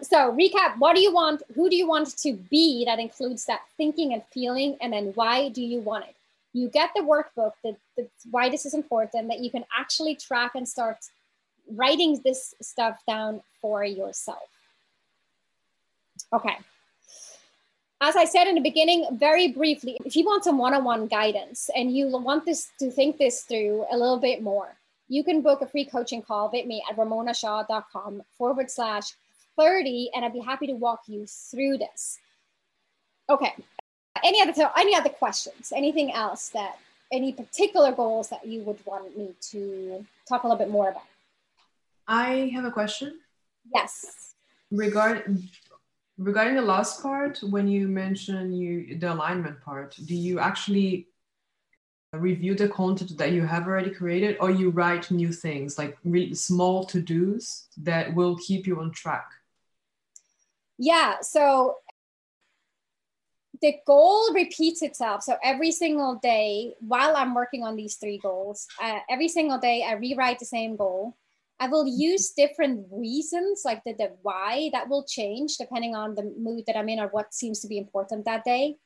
So 0.03 0.32
recap, 0.32 0.78
what 0.78 0.94
do 0.96 1.03
you 1.03 1.12
want? 1.12 1.42
Who 1.55 1.68
do 1.68 1.76
you 1.76 1.86
want 1.86 2.16
to 2.18 2.32
be? 2.32 2.84
That 2.84 2.98
includes 2.98 3.44
that 3.46 3.61
thinking 3.76 4.12
and 4.12 4.22
feeling, 4.32 4.76
and 4.80 4.92
then 4.92 5.12
why 5.14 5.48
do 5.48 5.62
you 5.62 5.80
want 5.80 6.05
it? 6.05 6.14
you 6.53 6.68
get 6.68 6.90
the 6.94 7.03
workbook 7.03 7.53
that, 7.64 7.76
why 8.30 8.48
this 8.48 8.66
is 8.66 8.74
important 8.74 9.28
that 9.28 9.40
you 9.40 9.51
can 9.51 9.64
actually 9.76 10.14
track 10.14 10.53
and 10.55 10.68
start 10.68 10.96
writing 11.74 12.20
this 12.24 12.55
stuff 12.61 13.01
down 13.07 13.40
for 13.61 13.84
yourself 13.84 14.48
okay 16.32 16.57
as 18.01 18.16
i 18.16 18.24
said 18.24 18.48
in 18.48 18.57
the 18.57 18.61
beginning 18.61 19.07
very 19.12 19.48
briefly 19.48 19.96
if 20.05 20.16
you 20.16 20.24
want 20.24 20.42
some 20.42 20.59
one-on-one 20.59 21.07
guidance 21.07 21.70
and 21.76 21.96
you 21.96 22.09
want 22.09 22.44
this 22.44 22.70
to 22.78 22.90
think 22.90 23.18
this 23.18 23.42
through 23.42 23.84
a 23.92 23.96
little 23.96 24.18
bit 24.18 24.42
more 24.42 24.74
you 25.09 25.22
can 25.22 25.40
book 25.42 25.61
a 25.61 25.66
free 25.66 25.84
coaching 25.84 26.22
call 26.22 26.51
with 26.53 26.66
me 26.66 26.82
at 26.90 26.96
ramonashaw.com 26.96 28.22
forward 28.36 28.70
slash 28.70 29.12
30 29.61 30.11
and 30.14 30.24
i'd 30.24 30.32
be 30.32 30.40
happy 30.40 30.66
to 30.66 30.72
walk 30.72 31.02
you 31.06 31.26
through 31.26 31.76
this. 31.78 32.18
Okay 33.28 33.54
any 34.24 34.40
other 34.40 34.52
so 34.52 34.70
any 34.76 34.94
other 34.94 35.08
questions? 35.08 35.72
Anything 35.74 36.12
else 36.12 36.48
that 36.50 36.78
any 37.12 37.32
particular 37.32 37.92
goals 37.92 38.28
that 38.28 38.46
you 38.46 38.62
would 38.62 38.78
want 38.84 39.16
me 39.16 39.30
to 39.52 40.04
talk 40.28 40.44
a 40.44 40.46
little 40.46 40.58
bit 40.58 40.70
more 40.70 40.90
about? 40.90 41.02
I 42.06 42.50
have 42.54 42.64
a 42.64 42.70
question. 42.70 43.20
Yes. 43.74 44.34
Regarding 44.70 45.48
regarding 46.18 46.54
the 46.54 46.62
last 46.62 47.02
part 47.02 47.38
when 47.42 47.66
you 47.66 47.88
mention 47.88 48.52
you 48.52 48.98
the 48.98 49.11
alignment 49.12 49.58
part 49.62 49.96
do 50.04 50.14
you 50.14 50.38
actually 50.38 51.06
review 52.12 52.54
the 52.54 52.68
content 52.68 53.16
that 53.16 53.32
you 53.32 53.42
have 53.46 53.66
already 53.66 53.88
created 53.88 54.36
or 54.38 54.50
you 54.50 54.68
write 54.68 55.11
new 55.11 55.32
things 55.32 55.78
like 55.78 55.96
really 56.04 56.34
small 56.34 56.84
to-dos 56.84 57.68
that 57.78 58.14
will 58.14 58.36
keep 58.36 58.66
you 58.66 58.78
on 58.80 58.90
track 58.90 59.30
yeah 60.81 61.20
so 61.20 61.76
the 63.61 63.74
goal 63.87 64.33
repeats 64.33 64.83
itself. 64.83 65.22
So 65.22 65.37
every 65.43 65.70
single 65.70 66.16
day, 66.16 66.74
while 66.81 67.14
I'm 67.16 67.35
working 67.35 67.62
on 67.62 67.76
these 67.76 67.97
three 67.97 68.18
goals, 68.18 68.66
uh, 68.83 69.01
every 69.09 69.28
single 69.28 69.59
day 69.59 69.85
I 69.87 69.93
rewrite 69.95 70.39
the 70.39 70.47
same 70.47 70.76
goal. 70.76 71.16
I 71.59 71.68
will 71.68 71.87
use 71.87 72.31
different 72.31 72.87
reasons, 72.91 73.62
like 73.66 73.85
the, 73.85 73.93
the 73.93 74.12
why 74.22 74.70
that 74.72 74.89
will 74.89 75.05
change 75.05 75.59
depending 75.59 75.95
on 75.95 76.14
the 76.14 76.33
mood 76.39 76.64
that 76.66 76.76
I'm 76.76 76.89
in 76.89 77.01
or 77.01 77.09
what 77.09 77.35
seems 77.35 77.61
to 77.61 77.68
be 77.68 77.76
important 77.76 78.24
that 78.24 78.45
day. 78.45 78.76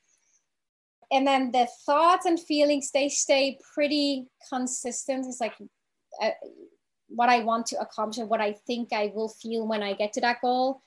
And 1.13 1.25
then 1.25 1.53
the 1.53 1.69
thoughts 1.87 2.27
and 2.27 2.41
feelings, 2.41 2.91
they 2.91 3.09
stay 3.09 3.59
pretty 3.75 4.27
consistent. 4.49 5.27
It's 5.27 5.41
like 5.41 5.55
uh, 6.21 6.31
what 7.07 7.29
I 7.29 7.45
want 7.45 7.67
to 7.67 7.79
accomplish, 7.79 8.27
what 8.27 8.41
I 8.41 8.55
think 8.67 8.93
I 8.93 9.13
will 9.15 9.29
feel 9.29 9.69
when 9.69 9.83
I 9.83 9.93
get 9.93 10.13
to 10.15 10.21
that 10.23 10.41
goal. 10.41 10.83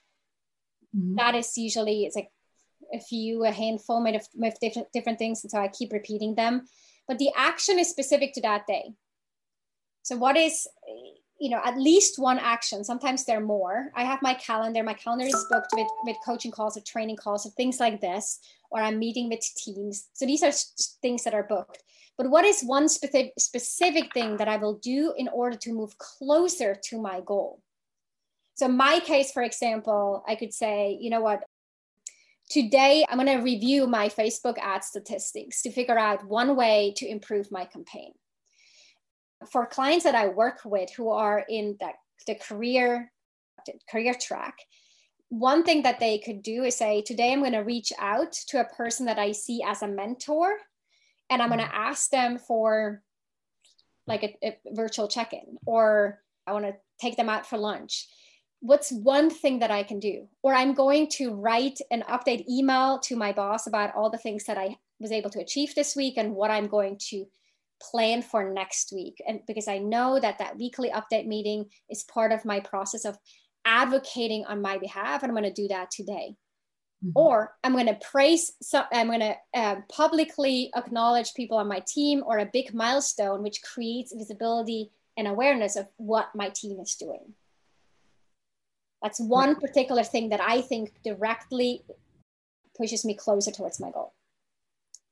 Mm-hmm. 0.95 1.15
That 1.15 1.35
is 1.35 1.57
usually, 1.57 2.05
it's 2.05 2.15
like 2.15 2.29
a 2.93 2.99
few, 2.99 3.45
a 3.45 3.51
handful, 3.51 4.03
with 4.35 4.59
different, 4.59 4.91
different 4.93 5.19
things. 5.19 5.43
And 5.43 5.51
so 5.51 5.59
I 5.59 5.67
keep 5.67 5.91
repeating 5.91 6.35
them. 6.35 6.67
But 7.07 7.19
the 7.19 7.31
action 7.35 7.79
is 7.79 7.89
specific 7.89 8.33
to 8.33 8.41
that 8.41 8.67
day. 8.67 8.93
So, 10.03 10.15
what 10.17 10.37
is, 10.37 10.67
you 11.39 11.49
know, 11.49 11.61
at 11.63 11.77
least 11.77 12.19
one 12.19 12.39
action? 12.39 12.83
Sometimes 12.83 13.25
there 13.25 13.37
are 13.37 13.45
more. 13.45 13.91
I 13.95 14.03
have 14.03 14.21
my 14.21 14.33
calendar. 14.35 14.83
My 14.83 14.93
calendar 14.93 15.25
is 15.25 15.45
booked 15.49 15.73
with, 15.73 15.87
with 16.05 16.17
coaching 16.25 16.51
calls 16.51 16.77
or 16.77 16.81
training 16.81 17.17
calls 17.17 17.45
or 17.45 17.49
things 17.51 17.79
like 17.79 18.01
this, 18.01 18.39
or 18.71 18.81
I'm 18.81 18.99
meeting 18.99 19.29
with 19.29 19.41
teams. 19.57 20.07
So, 20.13 20.25
these 20.25 20.43
are 20.43 20.51
things 21.01 21.23
that 21.23 21.33
are 21.33 21.43
booked. 21.43 21.83
But 22.17 22.29
what 22.29 22.45
is 22.45 22.61
one 22.63 22.89
specific, 22.89 23.33
specific 23.37 24.13
thing 24.13 24.37
that 24.37 24.47
I 24.47 24.57
will 24.57 24.79
do 24.79 25.13
in 25.17 25.27
order 25.27 25.55
to 25.57 25.73
move 25.73 25.97
closer 25.97 26.75
to 26.85 27.01
my 27.01 27.21
goal? 27.21 27.61
So, 28.57 28.67
my 28.67 28.99
case, 28.99 29.31
for 29.31 29.43
example, 29.43 30.23
I 30.27 30.35
could 30.35 30.53
say, 30.53 30.97
you 30.99 31.09
know 31.09 31.21
what, 31.21 31.43
Today, 32.49 33.05
I'm 33.09 33.17
going 33.17 33.37
to 33.37 33.43
review 33.43 33.87
my 33.87 34.07
Facebook 34.07 34.57
ad 34.57 34.81
statistics 34.81 35.61
to 35.63 35.71
figure 35.71 35.97
out 35.97 36.25
one 36.25 36.55
way 36.55 36.93
to 36.95 37.05
improve 37.05 37.51
my 37.51 37.65
campaign. 37.65 38.13
For 39.51 39.65
clients 39.65 40.05
that 40.05 40.15
I 40.15 40.29
work 40.29 40.61
with 40.63 40.89
who 40.93 41.09
are 41.09 41.43
in 41.49 41.75
the, 41.79 41.89
the 42.25 42.35
career 42.35 43.11
the 43.65 43.73
career 43.91 44.13
track, 44.13 44.55
one 45.27 45.63
thing 45.63 45.83
that 45.83 45.99
they 45.99 46.19
could 46.19 46.41
do 46.41 46.63
is 46.63 46.77
say, 46.77 47.01
Today, 47.01 47.33
I'm 47.33 47.39
going 47.39 47.51
to 47.51 47.59
reach 47.59 47.91
out 47.99 48.31
to 48.47 48.61
a 48.61 48.75
person 48.75 49.07
that 49.07 49.19
I 49.19 49.33
see 49.33 49.61
as 49.67 49.81
a 49.81 49.87
mentor, 49.87 50.55
and 51.29 51.41
I'm 51.41 51.49
going 51.49 51.59
to 51.59 51.65
mm-hmm. 51.65 51.89
ask 51.91 52.09
them 52.09 52.39
for 52.39 53.03
like 54.07 54.23
a, 54.23 54.37
a 54.41 54.57
virtual 54.73 55.09
check 55.09 55.33
in, 55.33 55.57
or 55.65 56.23
I 56.47 56.53
want 56.53 56.63
to 56.63 56.75
take 56.97 57.17
them 57.17 57.27
out 57.27 57.45
for 57.45 57.57
lunch 57.57 58.07
what's 58.59 58.91
one 58.91 59.29
thing 59.29 59.59
that 59.59 59.71
I 59.71 59.83
can 59.83 59.99
do? 59.99 60.27
Or 60.41 60.53
I'm 60.53 60.73
going 60.73 61.07
to 61.13 61.33
write 61.33 61.79
an 61.91 62.03
update 62.09 62.47
email 62.49 62.99
to 62.99 63.15
my 63.15 63.31
boss 63.31 63.67
about 63.67 63.95
all 63.95 64.09
the 64.09 64.17
things 64.17 64.45
that 64.45 64.57
I 64.57 64.77
was 64.99 65.11
able 65.11 65.29
to 65.31 65.39
achieve 65.39 65.75
this 65.75 65.95
week 65.95 66.15
and 66.17 66.35
what 66.35 66.51
I'm 66.51 66.67
going 66.67 66.97
to 67.09 67.25
plan 67.81 68.21
for 68.21 68.51
next 68.51 68.91
week. 68.91 69.21
And 69.27 69.41
because 69.45 69.67
I 69.67 69.77
know 69.77 70.19
that 70.19 70.39
that 70.39 70.57
weekly 70.57 70.89
update 70.89 71.27
meeting 71.27 71.65
is 71.89 72.03
part 72.03 72.31
of 72.31 72.45
my 72.45 72.59
process 72.59 73.05
of 73.05 73.17
advocating 73.65 74.45
on 74.45 74.61
my 74.61 74.77
behalf, 74.77 75.21
and 75.21 75.29
I'm 75.29 75.37
going 75.37 75.53
to 75.53 75.61
do 75.61 75.67
that 75.67 75.91
today. 75.91 76.35
Mm-hmm. 77.05 77.11
Or 77.13 77.53
I'm 77.63 77.73
going 77.73 77.85
to 77.85 77.99
praise, 78.11 78.53
so 78.61 78.81
I'm 78.91 79.07
going 79.07 79.19
to 79.19 79.35
uh, 79.53 79.75
publicly 79.91 80.71
acknowledge 80.75 81.35
people 81.35 81.59
on 81.59 81.67
my 81.67 81.83
team 81.87 82.23
or 82.25 82.39
a 82.39 82.49
big 82.51 82.73
milestone, 82.73 83.43
which 83.43 83.61
creates 83.61 84.15
visibility 84.17 84.89
and 85.15 85.27
awareness 85.27 85.75
of 85.75 85.87
what 85.97 86.29
my 86.33 86.49
team 86.49 86.79
is 86.79 86.95
doing. 86.95 87.33
That's 89.01 89.19
one 89.19 89.55
particular 89.55 90.03
thing 90.03 90.29
that 90.29 90.41
I 90.41 90.61
think 90.61 90.91
directly 91.03 91.83
pushes 92.75 93.05
me 93.05 93.13
closer 93.13 93.51
towards 93.51 93.79
my 93.79 93.91
goal. 93.91 94.13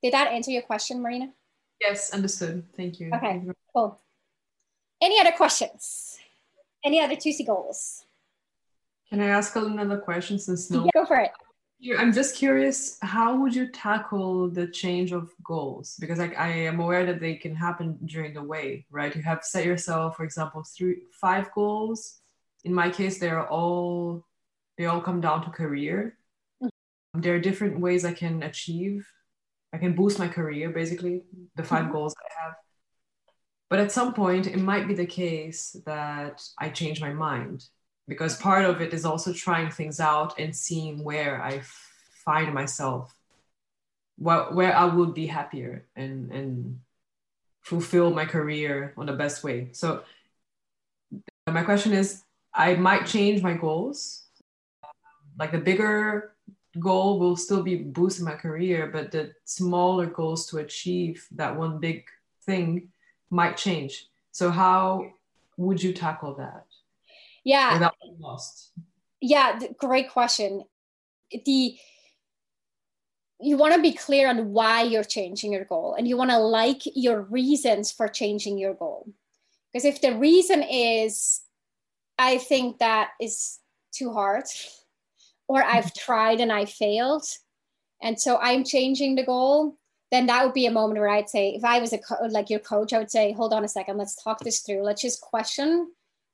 Did 0.01 0.13
that 0.13 0.31
answer 0.31 0.51
your 0.51 0.63
question, 0.63 1.01
Marina? 1.01 1.33
Yes, 1.81 2.13
understood. 2.13 2.63
Thank 2.75 2.99
you. 2.99 3.11
Okay, 3.13 3.43
cool. 3.73 3.99
Any 5.01 5.19
other 5.19 5.31
questions? 5.31 6.17
Any 6.83 7.01
other 7.01 7.15
juicy 7.15 7.43
goals? 7.43 8.05
Can 9.09 9.21
I 9.21 9.27
ask 9.27 9.55
another 9.55 9.97
question 9.97 10.39
since 10.39 10.71
no? 10.71 10.85
Yeah, 10.85 10.91
go 10.93 11.05
for 11.05 11.17
it. 11.17 11.31
I'm 11.99 12.13
just 12.13 12.35
curious, 12.35 12.97
how 13.01 13.37
would 13.37 13.53
you 13.53 13.71
tackle 13.71 14.49
the 14.49 14.67
change 14.67 15.11
of 15.11 15.29
goals? 15.43 15.95
Because 15.99 16.17
like 16.17 16.35
I 16.37 16.47
am 16.47 16.79
aware 16.79 17.05
that 17.05 17.19
they 17.19 17.35
can 17.35 17.53
happen 17.53 17.99
during 18.05 18.33
the 18.33 18.41
way, 18.41 18.85
right? 18.89 19.15
You 19.15 19.21
have 19.21 19.43
set 19.43 19.65
yourself, 19.65 20.15
for 20.15 20.23
example, 20.23 20.63
three, 20.63 21.03
five 21.11 21.51
goals. 21.53 22.21
In 22.65 22.73
my 22.73 22.89
case, 22.89 23.19
they're 23.19 23.47
all 23.47 24.25
they 24.77 24.85
all 24.85 25.01
come 25.01 25.21
down 25.21 25.43
to 25.43 25.49
career. 25.49 26.17
Mm-hmm. 26.61 27.21
There 27.21 27.35
are 27.35 27.39
different 27.39 27.79
ways 27.79 28.03
I 28.03 28.13
can 28.13 28.43
achieve. 28.43 29.07
I 29.73 29.77
can 29.77 29.95
boost 29.95 30.19
my 30.19 30.27
career, 30.27 30.69
basically, 30.69 31.23
the 31.55 31.63
5 31.63 31.83
mm-hmm. 31.83 31.91
goals 31.93 32.13
I 32.17 32.43
have. 32.43 32.53
But 33.69 33.79
at 33.79 33.91
some 33.91 34.13
point, 34.13 34.47
it 34.47 34.59
might 34.59 34.87
be 34.87 34.93
the 34.93 35.05
case 35.05 35.75
that 35.85 36.41
I 36.59 36.69
change 36.69 37.01
my 37.01 37.13
mind 37.13 37.65
because 38.07 38.37
part 38.37 38.65
of 38.65 38.81
it 38.81 38.93
is 38.93 39.05
also 39.05 39.33
trying 39.33 39.71
things 39.71 39.99
out 39.99 40.39
and 40.39 40.55
seeing 40.55 41.03
where 41.03 41.41
I 41.41 41.61
find 42.23 42.53
myself, 42.53 43.15
where, 44.17 44.51
where 44.51 44.75
I 44.75 44.85
would 44.85 45.13
be 45.13 45.25
happier 45.25 45.87
and, 45.95 46.31
and 46.31 46.79
fulfill 47.61 48.11
my 48.11 48.25
career 48.25 48.93
on 48.97 49.07
the 49.07 49.13
best 49.13 49.43
way. 49.43 49.69
So, 49.71 50.03
my 51.47 51.63
question 51.63 51.93
is 51.93 52.24
I 52.55 52.75
might 52.75 53.05
change 53.05 53.43
my 53.43 53.53
goals. 53.53 54.23
Like 55.37 55.51
the 55.51 55.59
bigger 55.59 56.35
goal 56.79 57.19
will 57.19 57.35
still 57.35 57.61
be 57.61 57.75
boosting 57.75 58.25
my 58.25 58.35
career, 58.35 58.87
but 58.91 59.11
the 59.11 59.33
smaller 59.43 60.05
goals 60.05 60.47
to 60.47 60.59
achieve 60.59 61.27
that 61.31 61.55
one 61.55 61.79
big 61.79 62.05
thing 62.45 62.89
might 63.29 63.57
change. 63.57 64.07
So, 64.31 64.49
how 64.49 65.11
would 65.57 65.81
you 65.81 65.93
tackle 65.93 66.35
that? 66.35 66.65
Yeah. 67.43 67.73
Without 67.73 67.95
being 68.01 68.17
lost. 68.19 68.71
Yeah, 69.21 69.59
great 69.77 70.09
question. 70.09 70.63
The 71.45 71.77
you 73.41 73.57
want 73.57 73.73
to 73.75 73.81
be 73.81 73.91
clear 73.91 74.29
on 74.29 74.53
why 74.53 74.83
you're 74.83 75.03
changing 75.03 75.51
your 75.51 75.65
goal 75.65 75.95
and 75.97 76.07
you 76.07 76.15
want 76.15 76.31
to 76.31 76.37
like 76.37 76.83
your 76.95 77.21
reasons 77.21 77.91
for 77.91 78.07
changing 78.07 78.57
your 78.57 78.73
goal. 78.73 79.09
Because 79.71 79.83
if 79.83 79.99
the 79.99 80.15
reason 80.15 80.63
is 80.63 81.41
I 82.17 82.37
think 82.37 82.79
that 82.79 83.11
is 83.21 83.59
too 83.93 84.11
hard 84.11 84.45
or 85.47 85.63
I've 85.63 85.85
mm-hmm. 85.85 86.05
tried 86.05 86.39
and 86.39 86.51
I 86.51 86.65
failed 86.65 87.25
and 88.01 88.19
so 88.19 88.37
I'm 88.37 88.63
changing 88.63 89.15
the 89.15 89.25
goal, 89.25 89.77
then 90.11 90.27
that 90.27 90.45
would 90.45 90.53
be 90.53 90.65
a 90.65 90.71
moment 90.71 90.99
where 90.99 91.09
I'd 91.09 91.29
say 91.29 91.49
if 91.55 91.63
I 91.63 91.79
was 91.79 91.93
a 91.93 91.97
co- 91.97 92.27
like 92.29 92.49
your 92.49 92.59
coach 92.59 92.93
I 92.93 92.99
would 92.99 93.11
say 93.11 93.33
hold 93.33 93.53
on 93.53 93.63
a 93.63 93.67
second, 93.67 93.97
let's 93.97 94.21
talk 94.21 94.39
this 94.39 94.61
through. 94.61 94.83
Let's 94.83 95.01
just 95.01 95.21
question 95.21 95.91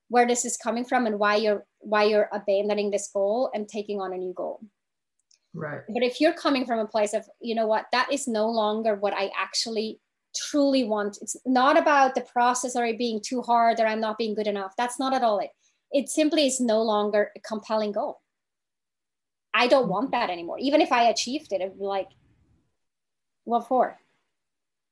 where 0.08 0.26
this 0.26 0.44
is 0.44 0.56
coming 0.56 0.84
from 0.84 1.06
and 1.06 1.18
why 1.18 1.36
you're 1.36 1.64
why 1.78 2.04
you're 2.04 2.28
abandoning 2.32 2.90
this 2.90 3.08
goal 3.12 3.50
and 3.54 3.68
taking 3.68 4.00
on 4.00 4.12
a 4.12 4.18
new 4.18 4.34
goal. 4.34 4.60
Right. 5.54 5.80
But 5.88 6.02
if 6.02 6.20
you're 6.20 6.32
coming 6.32 6.66
from 6.66 6.78
a 6.78 6.86
place 6.86 7.14
of 7.14 7.26
you 7.40 7.54
know 7.54 7.66
what? 7.66 7.86
That 7.92 8.12
is 8.12 8.28
no 8.28 8.50
longer 8.50 8.94
what 8.94 9.14
i 9.14 9.30
actually 9.36 10.00
truly 10.36 10.84
want. 10.84 11.18
It's 11.22 11.36
not 11.46 11.78
about 11.78 12.14
the 12.14 12.22
process 12.22 12.76
or 12.76 12.84
it 12.84 12.98
being 12.98 13.20
too 13.20 13.42
hard 13.42 13.80
or 13.80 13.86
i'm 13.86 14.00
not 14.00 14.18
being 14.18 14.34
good 14.34 14.46
enough. 14.46 14.74
That's 14.76 14.98
not 14.98 15.14
at 15.14 15.22
all 15.22 15.38
it 15.38 15.50
it 15.92 16.08
simply 16.08 16.46
is 16.46 16.60
no 16.60 16.82
longer 16.82 17.30
a 17.36 17.40
compelling 17.40 17.92
goal 17.92 18.20
i 19.54 19.66
don't 19.66 19.88
want 19.88 20.06
mm-hmm. 20.06 20.20
that 20.20 20.30
anymore 20.30 20.58
even 20.58 20.80
if 20.80 20.92
i 20.92 21.04
achieved 21.04 21.52
it 21.52 21.60
it'd 21.60 21.78
be 21.78 21.84
like 21.84 22.08
what 23.44 23.66
for 23.66 23.98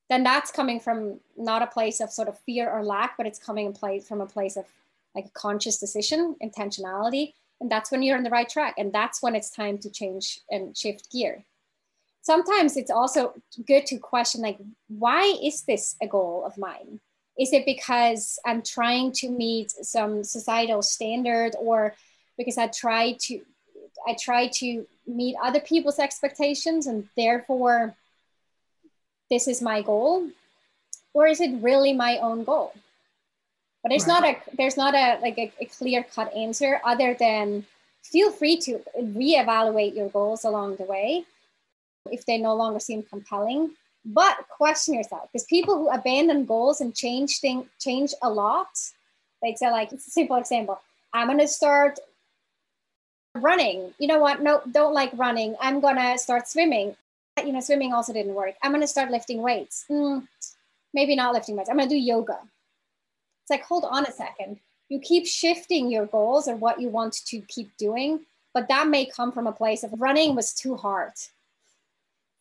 then 0.08 0.24
that's 0.24 0.50
coming 0.50 0.80
from 0.80 1.20
not 1.36 1.62
a 1.62 1.66
place 1.66 2.00
of 2.00 2.10
sort 2.10 2.28
of 2.28 2.38
fear 2.40 2.68
or 2.70 2.84
lack 2.84 3.16
but 3.16 3.26
it's 3.26 3.38
coming 3.38 3.66
in 3.66 3.72
place 3.72 4.06
from 4.06 4.20
a 4.20 4.26
place 4.26 4.56
of 4.56 4.66
like 5.14 5.26
a 5.26 5.30
conscious 5.30 5.78
decision, 5.78 6.36
intentionality, 6.42 7.32
and 7.60 7.70
that's 7.70 7.90
when 7.90 8.02
you're 8.02 8.16
on 8.16 8.22
the 8.22 8.30
right 8.30 8.48
track. 8.48 8.74
And 8.78 8.92
that's 8.92 9.22
when 9.22 9.34
it's 9.34 9.50
time 9.50 9.78
to 9.78 9.90
change 9.90 10.40
and 10.50 10.76
shift 10.76 11.10
gear. 11.10 11.44
Sometimes 12.22 12.76
it's 12.76 12.90
also 12.90 13.34
good 13.66 13.86
to 13.86 13.98
question, 13.98 14.40
like, 14.40 14.58
why 14.88 15.38
is 15.42 15.62
this 15.62 15.96
a 16.02 16.06
goal 16.06 16.44
of 16.46 16.58
mine? 16.58 17.00
Is 17.38 17.52
it 17.52 17.64
because 17.64 18.38
I'm 18.44 18.62
trying 18.62 19.12
to 19.12 19.30
meet 19.30 19.70
some 19.70 20.24
societal 20.24 20.82
standard, 20.82 21.54
or 21.58 21.94
because 22.36 22.58
I 22.58 22.68
try 22.68 23.16
to 23.22 23.40
I 24.08 24.16
try 24.20 24.48
to 24.54 24.86
meet 25.06 25.36
other 25.42 25.60
people's 25.60 25.98
expectations, 25.98 26.86
and 26.86 27.08
therefore 27.16 27.94
this 29.30 29.46
is 29.46 29.62
my 29.62 29.82
goal, 29.82 30.28
or 31.14 31.26
is 31.26 31.40
it 31.40 31.62
really 31.62 31.92
my 31.92 32.18
own 32.18 32.44
goal? 32.44 32.74
but 33.82 33.90
there's 33.90 34.06
right. 34.06 34.20
not 34.20 34.24
a 34.24 34.56
there's 34.56 34.76
not 34.76 34.94
a 34.94 35.18
like 35.20 35.38
a, 35.38 35.52
a 35.60 35.64
clear 35.66 36.02
cut 36.02 36.34
answer 36.34 36.80
other 36.84 37.14
than 37.14 37.64
feel 38.02 38.30
free 38.30 38.58
to 38.58 38.80
reevaluate 38.98 39.94
your 39.94 40.08
goals 40.08 40.44
along 40.44 40.76
the 40.76 40.84
way 40.84 41.24
if 42.10 42.24
they 42.26 42.38
no 42.38 42.54
longer 42.54 42.80
seem 42.80 43.02
compelling 43.02 43.70
but 44.04 44.46
question 44.48 44.94
yourself 44.94 45.28
because 45.30 45.44
people 45.44 45.76
who 45.76 45.88
abandon 45.90 46.44
goals 46.44 46.80
and 46.80 46.94
change 46.94 47.38
thing 47.38 47.68
change 47.78 48.14
a 48.22 48.30
lot 48.30 48.68
they 49.42 49.54
say 49.54 49.70
like 49.70 49.92
it's 49.92 50.06
a 50.06 50.10
simple 50.10 50.36
example. 50.36 50.80
I'm 51.12 51.36
to 51.38 51.48
start 51.48 51.98
running. 53.34 53.92
You 53.98 54.08
know 54.08 54.18
what? 54.18 54.42
No 54.42 54.60
don't 54.70 54.94
like 54.94 55.10
running. 55.14 55.56
I'm 55.60 55.80
to 55.80 56.18
start 56.18 56.48
swimming. 56.48 56.96
You 57.44 57.52
know 57.52 57.60
swimming 57.60 57.92
also 57.92 58.12
didn't 58.12 58.34
work. 58.34 58.54
I'm 58.62 58.78
to 58.78 58.86
start 58.86 59.10
lifting 59.10 59.40
weights. 59.42 59.86
Mm, 59.90 60.26
maybe 60.92 61.16
not 61.16 61.32
lifting 61.32 61.56
weights. 61.56 61.70
I'm 61.70 61.78
to 61.78 61.88
do 61.88 61.96
yoga. 61.96 62.38
It's 63.42 63.50
like, 63.50 63.64
hold 63.64 63.84
on 63.84 64.04
a 64.04 64.12
second. 64.12 64.58
You 64.88 64.98
keep 64.98 65.26
shifting 65.26 65.90
your 65.90 66.06
goals 66.06 66.48
or 66.48 66.56
what 66.56 66.80
you 66.80 66.88
want 66.88 67.14
to 67.26 67.40
keep 67.42 67.74
doing, 67.78 68.20
but 68.52 68.68
that 68.68 68.88
may 68.88 69.06
come 69.06 69.32
from 69.32 69.46
a 69.46 69.52
place 69.52 69.84
of 69.84 69.98
running 69.98 70.34
was 70.34 70.52
too 70.52 70.76
hard. 70.76 71.12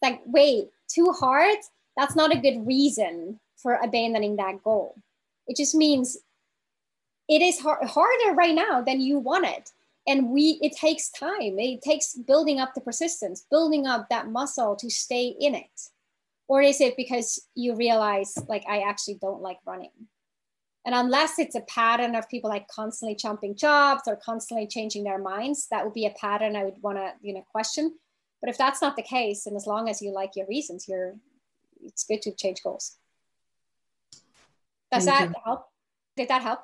Like, 0.01 0.21
wait, 0.25 0.69
too 0.87 1.11
hard? 1.11 1.57
That's 1.97 2.15
not 2.15 2.33
a 2.33 2.39
good 2.39 2.65
reason 2.65 3.39
for 3.57 3.75
abandoning 3.75 4.37
that 4.37 4.63
goal. 4.63 4.95
It 5.47 5.57
just 5.57 5.75
means 5.75 6.17
it 7.27 7.41
is 7.41 7.59
hard, 7.59 7.87
harder 7.87 8.33
right 8.33 8.55
now 8.55 8.81
than 8.81 9.01
you 9.01 9.19
want 9.19 9.45
it 9.45 9.71
and 10.07 10.29
we 10.29 10.59
it 10.61 10.75
takes 10.75 11.09
time 11.09 11.59
it 11.59 11.81
takes 11.81 12.15
building 12.15 12.59
up 12.59 12.73
the 12.73 12.81
persistence 12.81 13.45
building 13.51 13.85
up 13.85 14.07
that 14.09 14.27
muscle 14.27 14.75
to 14.75 14.89
stay 14.89 15.35
in 15.39 15.53
it 15.53 15.89
or 16.47 16.61
is 16.61 16.79
it 16.79 16.95
because 16.95 17.47
you 17.53 17.75
realize 17.75 18.33
like 18.47 18.63
i 18.67 18.79
actually 18.79 19.15
don't 19.15 19.41
like 19.41 19.59
running 19.65 19.91
and 20.85 20.95
unless 20.95 21.37
it's 21.37 21.55
a 21.55 21.61
pattern 21.61 22.15
of 22.15 22.29
people 22.29 22.49
like 22.49 22.67
constantly 22.67 23.15
jumping 23.15 23.55
jobs 23.55 24.03
or 24.07 24.15
constantly 24.15 24.65
changing 24.65 25.03
their 25.03 25.19
minds, 25.19 25.67
that 25.69 25.83
would 25.83 25.93
be 25.93 26.05
a 26.05 26.15
pattern 26.19 26.55
I 26.55 26.63
would 26.63 26.81
want 26.81 26.97
to, 26.97 27.11
you 27.21 27.33
know, 27.33 27.43
question. 27.51 27.95
But 28.41 28.49
if 28.49 28.57
that's 28.57 28.81
not 28.81 28.95
the 28.95 29.03
case, 29.03 29.45
and 29.45 29.55
as 29.55 29.67
long 29.67 29.89
as 29.89 30.01
you 30.01 30.11
like 30.11 30.35
your 30.35 30.47
reasons, 30.47 30.87
you're 30.87 31.15
it's 31.81 32.03
good 32.03 32.21
to 32.23 32.31
change 32.33 32.61
goals. 32.63 32.97
Does 34.91 35.05
Thank 35.05 35.17
that 35.19 35.29
you. 35.29 35.41
help? 35.45 35.65
Did 36.17 36.29
that 36.29 36.41
help? 36.41 36.59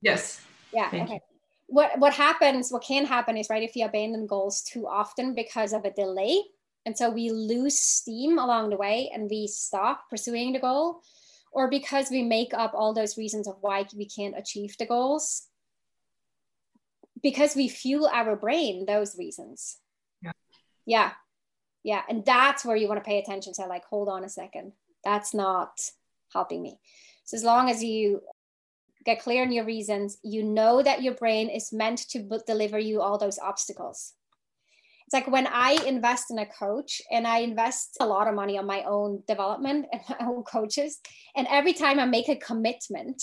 Yes. 0.00 0.40
Yeah. 0.72 0.90
Thank 0.90 1.04
okay. 1.04 1.14
You. 1.14 1.20
What 1.66 1.98
what 1.98 2.12
happens, 2.12 2.70
what 2.70 2.82
can 2.82 3.06
happen 3.06 3.36
is 3.36 3.48
right 3.48 3.62
if 3.62 3.76
you 3.76 3.84
abandon 3.84 4.26
goals 4.26 4.62
too 4.62 4.86
often 4.86 5.34
because 5.34 5.72
of 5.72 5.84
a 5.84 5.90
delay. 5.90 6.42
And 6.84 6.96
so 6.96 7.10
we 7.10 7.30
lose 7.30 7.78
steam 7.78 8.38
along 8.38 8.70
the 8.70 8.76
way 8.76 9.10
and 9.14 9.30
we 9.30 9.46
stop 9.46 10.10
pursuing 10.10 10.52
the 10.52 10.58
goal 10.58 11.02
or 11.52 11.68
because 11.68 12.10
we 12.10 12.22
make 12.22 12.52
up 12.54 12.72
all 12.74 12.92
those 12.92 13.16
reasons 13.16 13.46
of 13.46 13.56
why 13.60 13.86
we 13.94 14.06
can't 14.06 14.36
achieve 14.36 14.76
the 14.78 14.86
goals 14.86 15.48
because 17.22 17.54
we 17.54 17.68
fuel 17.68 18.08
our 18.12 18.34
brain 18.34 18.84
those 18.86 19.16
reasons 19.16 19.76
yeah. 20.86 21.12
Yeah. 21.82 22.02
And 22.08 22.24
that's 22.24 22.64
where 22.64 22.76
you 22.76 22.88
want 22.88 23.02
to 23.02 23.08
pay 23.08 23.18
attention 23.18 23.52
to 23.54 23.62
like 23.66 23.84
hold 23.84 24.08
on 24.08 24.24
a 24.24 24.28
second. 24.28 24.72
That's 25.04 25.34
not 25.34 25.80
helping 26.32 26.62
me. 26.62 26.78
So 27.24 27.36
as 27.36 27.44
long 27.44 27.70
as 27.70 27.82
you 27.82 28.22
get 29.04 29.20
clear 29.20 29.42
on 29.42 29.52
your 29.52 29.64
reasons 29.64 30.18
you 30.22 30.42
know 30.44 30.82
that 30.82 31.02
your 31.02 31.14
brain 31.14 31.48
is 31.48 31.72
meant 31.72 31.98
to 32.10 32.40
deliver 32.46 32.78
you 32.78 33.00
all 33.00 33.18
those 33.18 33.38
obstacles. 33.38 34.14
It's 35.06 35.14
like 35.14 35.30
when 35.30 35.46
I 35.46 35.72
invest 35.86 36.30
in 36.30 36.38
a 36.38 36.46
coach 36.46 37.02
and 37.10 37.26
I 37.26 37.38
invest 37.38 37.96
a 38.00 38.06
lot 38.06 38.28
of 38.28 38.34
money 38.34 38.56
on 38.56 38.66
my 38.66 38.82
own 38.84 39.22
development 39.26 39.86
and 39.92 40.00
my 40.08 40.26
own 40.26 40.42
coaches. 40.44 41.00
And 41.36 41.46
every 41.50 41.72
time 41.72 41.98
I 41.98 42.06
make 42.06 42.28
a 42.28 42.36
commitment 42.36 43.22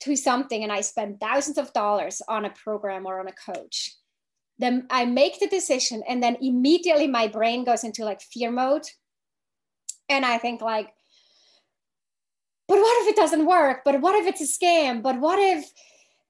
to 0.00 0.16
something 0.16 0.62
and 0.62 0.72
I 0.72 0.80
spend 0.80 1.20
thousands 1.20 1.58
of 1.58 1.72
dollars 1.72 2.22
on 2.26 2.44
a 2.44 2.50
program 2.50 3.06
or 3.06 3.20
on 3.20 3.28
a 3.28 3.52
coach, 3.52 3.94
then 4.60 4.86
I 4.90 5.06
make 5.06 5.40
the 5.40 5.48
decision 5.48 6.02
and 6.06 6.22
then 6.22 6.36
immediately 6.40 7.06
my 7.06 7.28
brain 7.28 7.64
goes 7.64 7.82
into 7.82 8.04
like 8.04 8.20
fear 8.20 8.50
mode. 8.50 8.86
And 10.08 10.24
I 10.26 10.36
think 10.36 10.60
like, 10.60 10.92
but 12.68 12.76
what 12.76 13.02
if 13.02 13.08
it 13.08 13.16
doesn't 13.16 13.46
work? 13.46 13.80
But 13.84 14.00
what 14.00 14.14
if 14.14 14.26
it's 14.26 14.42
a 14.42 14.44
scam? 14.44 15.02
But 15.02 15.18
what 15.18 15.38
if 15.38 15.72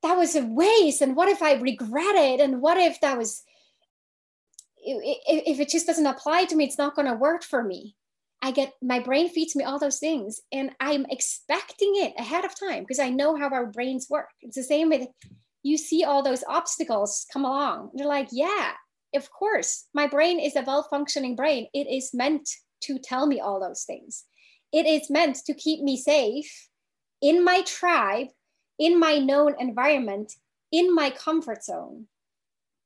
that 0.02 0.16
was 0.16 0.36
a 0.36 0.44
waste? 0.44 1.02
And 1.02 1.16
what 1.16 1.28
if 1.28 1.42
I 1.42 1.54
regret 1.54 2.14
it? 2.14 2.40
And 2.40 2.62
what 2.62 2.76
if 2.76 3.00
that 3.00 3.18
was, 3.18 3.42
if 4.82 5.58
it 5.58 5.68
just 5.68 5.86
doesn't 5.86 6.06
apply 6.06 6.44
to 6.44 6.56
me, 6.56 6.64
it's 6.64 6.78
not 6.78 6.94
going 6.94 7.08
to 7.08 7.14
work 7.14 7.42
for 7.42 7.64
me. 7.64 7.96
I 8.42 8.52
get 8.52 8.72
my 8.80 9.00
brain 9.00 9.28
feeds 9.28 9.56
me 9.56 9.64
all 9.64 9.78
those 9.78 9.98
things 9.98 10.40
and 10.50 10.70
I'm 10.80 11.04
expecting 11.10 11.92
it 11.96 12.14
ahead 12.16 12.44
of 12.44 12.58
time 12.58 12.84
because 12.84 13.00
I 13.00 13.10
know 13.10 13.36
how 13.36 13.50
our 13.50 13.66
brains 13.66 14.08
work. 14.08 14.28
It's 14.40 14.56
the 14.56 14.62
same 14.62 14.88
with 14.88 15.08
you 15.62 15.76
see 15.76 16.04
all 16.04 16.22
those 16.22 16.44
obstacles 16.48 17.26
come 17.32 17.44
along. 17.44 17.90
You're 17.94 18.08
like, 18.08 18.28
yeah, 18.32 18.72
of 19.14 19.30
course, 19.30 19.86
my 19.94 20.06
brain 20.06 20.38
is 20.38 20.56
a 20.56 20.62
well 20.62 20.86
functioning 20.88 21.36
brain. 21.36 21.68
It 21.74 21.86
is 21.86 22.11
meant 22.14 22.48
to 22.82 22.98
tell 22.98 23.26
me 23.26 23.40
all 23.40 23.61
those 23.61 23.84
things. 23.84 24.24
It 24.72 24.86
is 24.86 25.11
meant 25.11 25.36
to 25.46 25.54
keep 25.54 25.82
me 25.82 25.96
safe 25.96 26.68
in 27.20 27.44
my 27.44 27.62
tribe, 27.62 28.28
in 28.78 28.98
my 28.98 29.18
known 29.18 29.54
environment, 29.58 30.32
in 30.72 30.94
my 30.94 31.11
comfort 31.11 31.64
zone. 31.64 32.06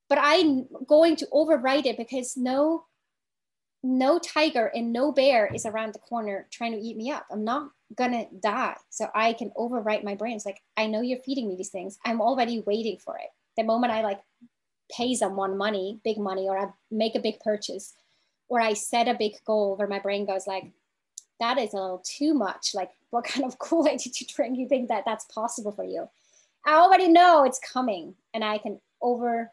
But 0.09 0.19
I'm 0.21 0.67
going 0.87 1.17
to 1.17 1.29
override 1.33 1.87
it 1.87 1.97
because 1.97 2.37
no 2.37 2.87
no 3.87 4.19
tiger 4.19 4.73
and 4.75 4.95
no 4.95 5.13
bear 5.13 5.51
is 5.55 5.67
around 5.67 5.93
the 5.93 5.99
corner 5.99 6.49
trying 6.51 6.73
to 6.73 6.79
eat 6.79 6.97
me 6.97 7.11
up. 7.11 7.27
I'm 7.31 7.45
not 7.45 7.69
gonna 7.97 8.27
die. 8.41 8.77
So 8.91 9.09
I 9.15 9.33
can 9.33 9.51
overwrite 9.51 10.05
my 10.05 10.15
brain. 10.15 10.37
It's 10.37 10.47
like, 10.47 10.63
I 10.77 10.87
know 10.87 11.01
you're 11.01 11.19
feeding 11.19 11.49
me 11.49 11.57
these 11.57 11.71
things. 11.71 11.99
I'm 12.05 12.21
already 12.21 12.63
waiting 12.67 12.99
for 12.99 13.17
it. 13.17 13.31
The 13.57 13.65
moment 13.65 13.93
I 13.93 14.03
like 14.03 14.21
pay 14.91 15.15
someone 15.15 15.57
money, 15.57 16.01
big 16.05 16.19
money, 16.19 16.49
or 16.49 16.59
I 16.59 16.69
make 16.91 17.15
a 17.15 17.21
big 17.21 17.41
purchase, 17.41 17.95
or 18.49 18.61
I 18.61 18.75
set 18.75 19.09
a 19.09 19.15
big 19.15 19.33
goal 19.45 19.77
where 19.77 19.89
my 19.89 19.99
brain 19.99 20.27
goes 20.27 20.47
like, 20.47 20.71
that 21.41 21.59
is 21.59 21.73
a 21.73 21.77
little 21.77 22.03
too 22.05 22.35
much. 22.35 22.75
Like, 22.75 22.91
what 23.11 23.25
kind 23.29 23.45
of 23.45 23.59
Kool-Aid 23.59 24.01
did 24.03 24.21
you 24.21 24.27
drink? 24.27 24.59
You 24.59 24.69
think 24.69 24.89
that 24.89 25.05
that's 25.05 25.25
possible 25.27 25.73
for 25.73 25.85
you? 25.85 26.09
I 26.67 26.75
already 26.75 27.09
know 27.09 27.45
it's 27.45 27.61
coming 27.61 28.15
and 28.33 28.43
I 28.43 28.59
can 28.59 28.81
overrule 29.03 29.51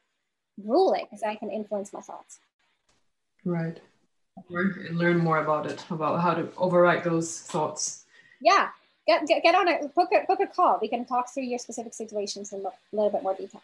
it 0.58 1.04
because 1.04 1.24
I 1.24 1.36
can 1.36 1.52
influence 1.52 1.92
my 1.92 2.00
thoughts. 2.00 2.40
Right 3.44 3.82
learn 4.50 5.18
more 5.18 5.40
about 5.40 5.66
it, 5.66 5.84
about 5.90 6.22
how 6.22 6.34
to 6.34 6.44
overwrite 6.44 7.04
those 7.04 7.40
thoughts. 7.40 8.01
Yeah, 8.42 8.70
get, 9.08 9.26
get, 9.28 9.44
get 9.44 9.56
on 9.56 9.68
it, 9.68 9.94
book 9.96 10.10
a, 10.12 10.26
book 10.26 10.40
a 10.40 10.48
call. 10.48 10.80
We 10.82 10.88
can 10.88 11.06
talk 11.06 11.34
through 11.34 11.44
your 11.44 11.60
specific 11.60 11.94
situations 11.94 12.52
in 12.52 12.66
a 12.66 12.72
little 12.96 13.12
bit 13.12 13.24
more 13.24 13.36
detail. 13.36 13.62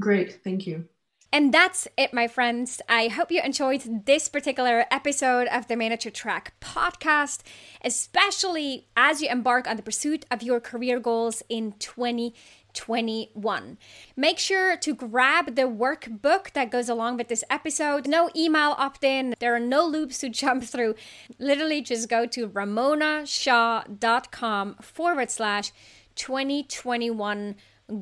Great, 0.00 0.42
thank 0.42 0.66
you. 0.66 0.88
And 1.32 1.54
that's 1.54 1.86
it, 1.96 2.12
my 2.12 2.26
friends. 2.26 2.82
I 2.88 3.06
hope 3.06 3.30
you 3.30 3.40
enjoyed 3.40 4.04
this 4.04 4.28
particular 4.28 4.86
episode 4.90 5.46
of 5.46 5.68
the 5.68 5.76
Manager 5.76 6.10
Track 6.10 6.54
podcast, 6.60 7.42
especially 7.84 8.88
as 8.96 9.22
you 9.22 9.28
embark 9.28 9.68
on 9.68 9.76
the 9.76 9.82
pursuit 9.82 10.26
of 10.28 10.42
your 10.42 10.58
career 10.58 10.98
goals 10.98 11.44
in 11.48 11.74
2021. 11.78 13.78
Make 14.16 14.40
sure 14.40 14.76
to 14.78 14.92
grab 14.92 15.54
the 15.54 15.68
workbook 15.68 16.52
that 16.54 16.72
goes 16.72 16.88
along 16.88 17.16
with 17.16 17.28
this 17.28 17.44
episode. 17.48 18.08
No 18.08 18.28
email 18.34 18.74
opt 18.76 19.04
in, 19.04 19.36
there 19.38 19.54
are 19.54 19.60
no 19.60 19.86
loops 19.86 20.18
to 20.18 20.28
jump 20.30 20.64
through. 20.64 20.96
Literally, 21.38 21.80
just 21.80 22.08
go 22.08 22.26
to 22.26 22.48
ramonashaw.com 22.48 24.74
forward 24.80 25.30
slash 25.30 25.70
2021 26.16 27.54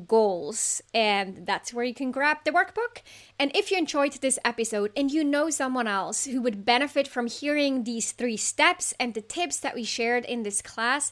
goals 0.07 0.81
and 0.93 1.45
that's 1.45 1.73
where 1.73 1.85
you 1.85 1.93
can 1.93 2.11
grab 2.11 2.37
the 2.45 2.51
workbook 2.51 3.01
and 3.37 3.51
if 3.55 3.71
you 3.71 3.77
enjoyed 3.77 4.13
this 4.13 4.39
episode 4.45 4.91
and 4.95 5.11
you 5.11 5.23
know 5.23 5.49
someone 5.49 5.87
else 5.87 6.25
who 6.25 6.41
would 6.41 6.65
benefit 6.65 7.07
from 7.07 7.27
hearing 7.27 7.83
these 7.83 8.11
three 8.11 8.37
steps 8.37 8.93
and 8.99 9.13
the 9.13 9.21
tips 9.21 9.59
that 9.59 9.75
we 9.75 9.83
shared 9.83 10.25
in 10.25 10.43
this 10.43 10.61
class 10.61 11.11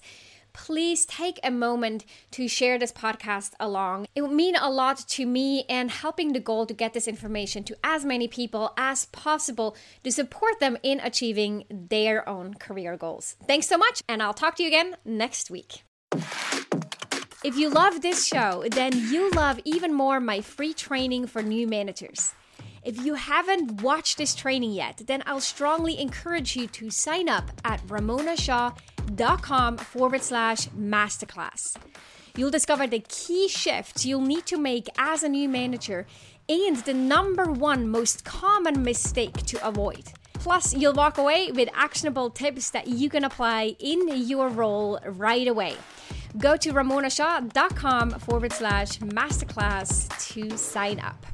please 0.57 1.05
take 1.05 1.39
a 1.43 1.51
moment 1.51 2.03
to 2.31 2.47
share 2.47 2.79
this 2.79 2.91
podcast 2.91 3.51
along. 3.59 4.07
It 4.15 4.23
would 4.23 4.31
mean 4.31 4.55
a 4.55 4.71
lot 4.71 4.97
to 5.09 5.25
me 5.25 5.65
and 5.69 5.91
helping 5.91 6.33
the 6.33 6.39
goal 6.39 6.65
to 6.65 6.73
get 6.73 6.93
this 6.93 7.07
information 7.07 7.63
to 7.65 7.77
as 7.83 8.03
many 8.03 8.27
people 8.27 8.73
as 8.75 9.05
possible 9.05 9.77
to 10.03 10.11
support 10.11 10.59
them 10.59 10.75
in 10.81 10.99
achieving 10.99 11.65
their 11.69 12.27
own 12.27 12.55
career 12.55 12.97
goals. 12.97 13.35
Thanks 13.45 13.67
so 13.67 13.77
much, 13.77 14.01
and 14.09 14.23
I'll 14.23 14.33
talk 14.33 14.55
to 14.55 14.63
you 14.63 14.69
again 14.69 14.97
next 15.05 15.51
week. 15.51 15.83
If 17.47 17.55
you 17.55 17.69
love 17.69 18.01
this 18.01 18.27
show, 18.27 18.65
then 18.71 18.91
you 19.09 19.31
love 19.31 19.57
even 19.63 19.93
more 19.93 20.19
my 20.19 20.41
free 20.41 20.73
training 20.73 21.27
for 21.27 21.41
new 21.41 21.65
managers. 21.65 22.33
If 22.83 23.05
you 23.05 23.13
haven't 23.13 23.81
watched 23.81 24.17
this 24.17 24.35
training 24.35 24.73
yet, 24.73 25.03
then 25.07 25.23
I'll 25.25 25.39
strongly 25.39 25.97
encourage 25.97 26.57
you 26.57 26.67
to 26.67 26.89
sign 26.89 27.29
up 27.29 27.49
at 27.63 27.79
ramonashaw.com 27.87 29.77
forward 29.77 30.23
slash 30.23 30.67
masterclass. 30.77 31.77
You'll 32.35 32.51
discover 32.51 32.85
the 32.85 32.99
key 33.07 33.47
shifts 33.47 34.05
you'll 34.05 34.19
need 34.19 34.45
to 34.47 34.57
make 34.57 34.89
as 34.97 35.23
a 35.23 35.29
new 35.29 35.47
manager 35.47 36.05
and 36.49 36.75
the 36.75 36.93
number 36.93 37.45
one 37.49 37.87
most 37.87 38.25
common 38.25 38.83
mistake 38.83 39.37
to 39.45 39.65
avoid. 39.65 40.11
Plus, 40.33 40.75
you'll 40.75 40.91
walk 40.91 41.17
away 41.17 41.53
with 41.53 41.69
actionable 41.73 42.29
tips 42.29 42.71
that 42.71 42.87
you 42.87 43.09
can 43.09 43.23
apply 43.23 43.77
in 43.79 44.09
your 44.27 44.49
role 44.49 44.99
right 45.05 45.47
away. 45.47 45.77
Go 46.37 46.55
to 46.57 46.71
ramonashaw.com 46.71 48.11
forward 48.11 48.53
slash 48.53 48.99
masterclass 48.99 50.07
to 50.33 50.57
sign 50.57 50.99
up. 50.99 51.25